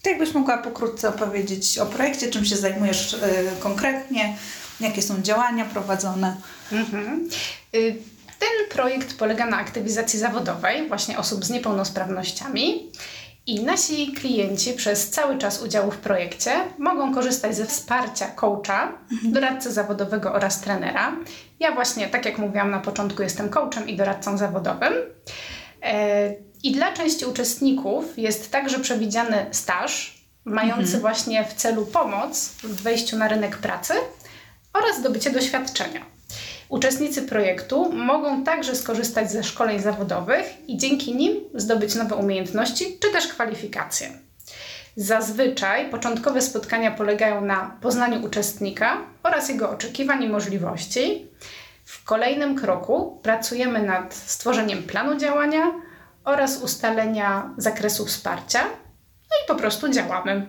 To 0.02 0.10
jakbyś 0.10 0.34
mogła 0.34 0.58
pokrótce 0.58 1.10
opowiedzieć 1.10 1.78
o 1.80 1.86
projekcie, 1.86 2.32
czym 2.32 2.46
się 2.46 2.56
zajmujesz 2.56 3.14
y, 3.14 3.18
konkretnie, 3.60 4.38
jakie 4.80 5.02
są 5.02 5.22
działania 5.22 5.66
prowadzone? 5.66 6.36
Mhm. 6.72 7.30
Y, 7.76 7.96
Ten 8.40 8.70
projekt 8.70 9.18
polega 9.18 9.46
na 9.46 9.58
aktywizacji 9.58 10.20
zawodowej 10.20 10.88
właśnie 10.88 11.18
osób 11.18 11.46
z 11.46 11.50
niepełnosprawnościami 11.50 12.92
i 13.48 13.64
nasi 13.64 14.14
klienci 14.14 14.74
przez 14.74 15.10
cały 15.10 15.38
czas 15.38 15.62
udziału 15.62 15.92
w 15.92 15.98
projekcie 15.98 16.52
mogą 16.78 17.14
korzystać 17.14 17.56
ze 17.56 17.66
wsparcia 17.66 18.28
coacha, 18.28 18.98
doradcy 19.24 19.72
zawodowego 19.72 20.34
oraz 20.34 20.62
trenera. 20.62 21.16
Ja 21.60 21.72
właśnie, 21.72 22.08
tak 22.08 22.26
jak 22.26 22.38
mówiłam 22.38 22.72
na 22.72 22.80
początku, 22.80 23.24
jestem 23.24 23.50
coachem 23.50 23.88
i 23.88 23.96
doradcą 23.96 24.38
zawodowym. 24.38 24.94
E, 25.82 26.34
I 26.64 26.72
dla 26.72 26.94
części 26.94 27.26
uczestników 27.26 28.18
jest 28.18 28.52
także 28.52 28.80
przewidziany 28.80 29.46
staż, 29.52 30.26
mający 30.46 31.00
właśnie 31.00 31.46
w 31.46 31.54
celu 31.54 31.86
pomoc 31.86 32.50
w 32.64 32.82
wejściu 32.82 33.18
na 33.18 33.28
rynek 33.28 33.58
pracy 33.58 33.94
oraz 34.74 34.98
zdobycie 35.00 35.32
doświadczenia. 35.32 36.15
Uczestnicy 36.70 37.22
projektu 37.22 37.92
mogą 37.94 38.44
także 38.44 38.76
skorzystać 38.76 39.32
ze 39.32 39.44
szkoleń 39.44 39.80
zawodowych 39.80 40.46
i 40.68 40.78
dzięki 40.78 41.16
nim 41.16 41.34
zdobyć 41.54 41.96
nowe 41.96 42.16
umiejętności 42.16 42.98
czy 43.00 43.12
też 43.12 43.28
kwalifikacje. 43.28 44.10
Zazwyczaj 44.96 45.90
początkowe 45.90 46.42
spotkania 46.42 46.92
polegają 46.92 47.42
na 47.42 47.78
poznaniu 47.82 48.26
uczestnika 48.26 48.98
oraz 49.24 49.50
jego 49.50 49.70
oczekiwań 49.70 50.24
i 50.24 50.30
możliwości. 50.30 51.28
W 51.86 52.04
kolejnym 52.04 52.56
kroku 52.56 53.20
pracujemy 53.24 53.84
nad 53.84 54.14
stworzeniem 54.14 54.84
planu 54.84 55.20
działania 55.20 55.72
oraz 56.24 56.62
ustalenia 56.62 57.54
zakresu 57.58 58.06
wsparcia. 58.06 58.64
No 59.30 59.38
i 59.44 59.48
po 59.48 59.56
prostu 59.56 59.90
działamy. 59.90 60.48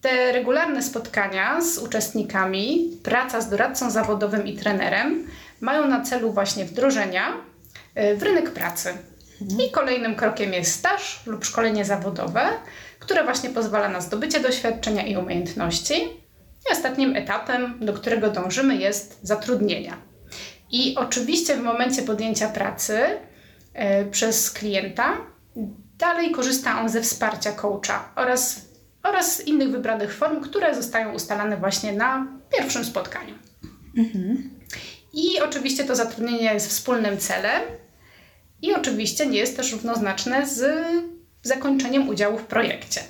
Te 0.00 0.32
regularne 0.32 0.82
spotkania 0.82 1.60
z 1.60 1.78
uczestnikami, 1.78 2.90
praca 3.02 3.40
z 3.40 3.50
doradcą 3.50 3.90
zawodowym 3.90 4.46
i 4.46 4.56
trenerem 4.56 5.26
mają 5.60 5.88
na 5.88 6.00
celu 6.00 6.32
właśnie 6.32 6.64
wdrożenia 6.64 7.32
y, 7.98 8.16
w 8.16 8.22
rynek 8.22 8.50
pracy. 8.50 8.92
I 9.66 9.70
kolejnym 9.70 10.14
krokiem 10.16 10.52
jest 10.52 10.74
staż 10.74 11.20
lub 11.26 11.44
szkolenie 11.44 11.84
zawodowe, 11.84 12.48
które 12.98 13.24
właśnie 13.24 13.50
pozwala 13.50 13.88
na 13.88 14.00
zdobycie 14.00 14.40
doświadczenia 14.40 15.06
i 15.06 15.16
umiejętności. 15.16 15.94
I 16.68 16.72
ostatnim 16.72 17.16
etapem, 17.16 17.78
do 17.80 17.92
którego 17.92 18.30
dążymy, 18.30 18.76
jest 18.76 19.18
zatrudnienia. 19.22 19.96
I 20.70 20.94
oczywiście 20.96 21.56
w 21.56 21.62
momencie 21.62 22.02
podjęcia 22.02 22.48
pracy 22.48 23.00
e, 23.74 24.04
przez 24.04 24.50
klienta 24.50 25.16
dalej 25.98 26.30
korzysta 26.30 26.80
on 26.80 26.88
ze 26.88 27.02
wsparcia 27.02 27.52
coacha 27.52 28.12
oraz, 28.16 28.69
oraz 29.02 29.46
innych 29.46 29.70
wybranych 29.70 30.14
form, 30.14 30.40
które 30.40 30.74
zostają 30.74 31.12
ustalane 31.12 31.56
właśnie 31.56 31.92
na 31.92 32.26
pierwszym 32.58 32.84
spotkaniu. 32.84 33.34
I 35.12 35.40
oczywiście 35.40 35.84
to 35.84 35.96
zatrudnienie 35.96 36.54
jest 36.54 36.68
wspólnym 36.68 37.18
celem 37.18 37.62
i 38.62 38.74
oczywiście 38.74 39.26
nie 39.26 39.38
jest 39.38 39.56
też 39.56 39.72
równoznaczne 39.72 40.46
z 40.46 40.86
zakończeniem 41.42 42.08
udziału 42.08 42.38
w 42.38 42.44
projekcie. 42.44 43.00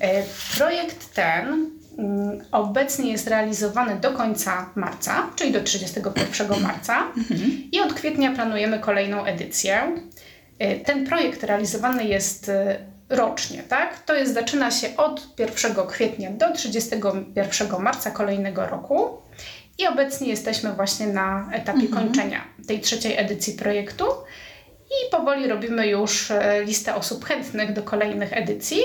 E, 0.00 0.22
Projekt 0.56 1.14
ten 1.14 1.70
mm, 1.98 2.40
obecnie 2.52 3.12
jest 3.12 3.26
realizowany 3.28 3.96
do 4.00 4.10
końca 4.10 4.70
marca, 4.74 5.30
czyli 5.36 5.52
do 5.52 5.60
31 5.62 6.62
marca 6.62 7.02
i 7.72 7.80
od 7.80 7.94
kwietnia 7.94 8.32
planujemy 8.32 8.78
kolejną 8.78 9.24
edycję. 9.24 9.82
E, 10.58 10.76
Ten 10.80 11.06
projekt 11.06 11.42
realizowany 11.44 12.04
jest 12.04 12.48
e, 12.48 12.76
rocznie, 13.08 13.62
tak? 13.62 14.00
To 14.00 14.14
jest, 14.14 14.34
zaczyna 14.34 14.70
się 14.70 14.96
od 14.96 15.38
1 15.38 15.86
kwietnia 15.86 16.30
do 16.30 16.52
31 16.52 17.82
marca 17.82 18.10
kolejnego 18.10 18.66
roku 18.66 19.18
i 19.78 19.86
obecnie 19.86 20.28
jesteśmy 20.28 20.72
właśnie 20.72 21.06
na 21.06 21.48
etapie 21.52 21.88
kończenia 21.88 22.44
tej 22.66 22.80
trzeciej 22.80 23.18
edycji 23.18 23.52
projektu 23.52 24.04
i 24.86 25.10
powoli 25.10 25.48
robimy 25.48 25.86
już 25.86 26.30
e, 26.30 26.64
listę 26.64 26.94
osób 26.94 27.24
chętnych 27.24 27.72
do 27.72 27.82
kolejnych 27.82 28.32
edycji. 28.32 28.80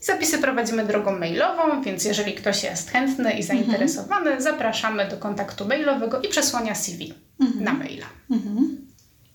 Zapisy 0.00 0.38
prowadzimy 0.38 0.84
drogą 0.84 1.18
mailową, 1.18 1.82
więc 1.82 2.04
jeżeli 2.04 2.34
ktoś 2.34 2.64
jest 2.64 2.90
chętny 2.90 3.32
i 3.32 3.42
zainteresowany, 3.42 4.40
zapraszamy 4.42 5.08
do 5.08 5.16
kontaktu 5.16 5.64
mailowego 5.66 6.20
i 6.20 6.28
przesłania 6.28 6.74
CV 6.74 7.14
na 7.60 7.72
maila. 7.72 8.06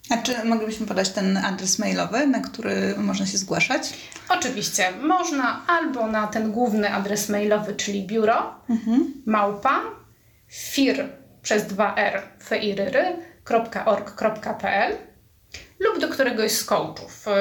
A 0.09 0.17
czy 0.17 0.45
moglibyśmy 0.45 0.87
podać 0.87 1.09
ten 1.09 1.37
adres 1.37 1.79
mailowy, 1.79 2.27
na 2.27 2.39
który 2.39 2.93
można 2.97 3.25
się 3.25 3.37
zgłaszać? 3.37 3.93
Oczywiście 4.29 4.91
można 5.03 5.61
albo 5.67 6.07
na 6.07 6.27
ten 6.27 6.51
główny 6.51 6.93
adres 6.93 7.29
mailowy, 7.29 7.75
czyli 7.75 8.07
biuro 8.07 8.55
małpa 9.25 9.81
fir 10.51 11.09
przez 11.41 11.63
2r 11.63 12.21
feiryry.org.pl 12.43 14.97
lub 15.79 15.99
do 15.99 16.07
któregoś 16.07 16.51
z 16.51 16.63
coachów. 16.63 17.27
Y, 17.27 17.31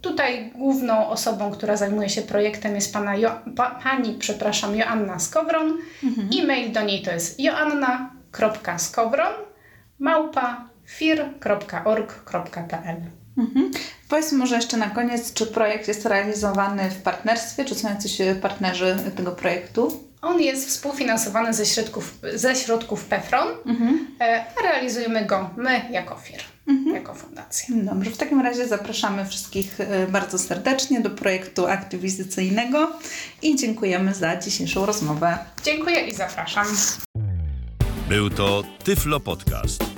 Tutaj 0.00 0.50
główną 0.54 1.08
osobą, 1.08 1.50
która 1.52 1.76
zajmuje 1.76 2.08
się 2.08 2.22
projektem 2.22 2.74
jest 2.74 2.92
pana 2.92 3.16
jo- 3.16 3.38
pa- 3.56 3.80
pani, 3.82 4.14
przepraszam, 4.18 4.76
Joanna 4.76 5.18
Skowron. 5.18 5.78
E-mail 6.42 6.72
do 6.72 6.82
niej 6.82 7.02
to 7.02 7.10
jest 7.10 7.40
joanna.skowron 7.40 9.32
małpa 9.98 10.67
fir.org.pl 10.88 12.38
Mhm. 13.38 13.70
Powiedz 14.08 14.32
może 14.32 14.56
jeszcze 14.56 14.76
na 14.76 14.90
koniec, 14.90 15.32
czy 15.32 15.46
projekt 15.46 15.88
jest 15.88 16.06
realizowany 16.06 16.90
w 16.90 17.02
partnerstwie, 17.02 17.64
czy 17.64 17.74
są 17.74 17.88
jacyś 17.88 18.18
partnerzy 18.42 18.96
tego 19.16 19.32
projektu? 19.32 20.04
On 20.22 20.40
jest 20.40 20.68
współfinansowany 20.68 21.54
ze 21.54 21.66
środków, 21.66 22.18
ze 22.34 22.56
środków 22.56 23.04
PEFRON, 23.04 23.48
e, 24.20 24.44
a 24.58 24.62
realizujemy 24.62 25.26
go 25.26 25.50
my 25.56 25.80
jako 25.90 26.16
firm, 26.16 26.94
jako 26.94 27.14
fundacja. 27.14 27.74
Dobrze, 27.76 28.10
w 28.10 28.16
takim 28.16 28.40
razie 28.40 28.68
zapraszamy 28.68 29.26
wszystkich 29.26 29.80
e, 29.80 30.06
bardzo 30.06 30.38
serdecznie 30.38 31.00
do 31.00 31.10
projektu 31.10 31.66
aktywizacyjnego 31.66 32.92
i 33.42 33.56
dziękujemy 33.56 34.14
za 34.14 34.36
dzisiejszą 34.36 34.86
rozmowę. 34.86 35.38
Dziękuję 35.64 36.00
i 36.00 36.14
zapraszam. 36.14 36.66
Był 38.08 38.30
to 38.30 38.62
Tyflo 38.84 39.20
Podcast. 39.20 39.97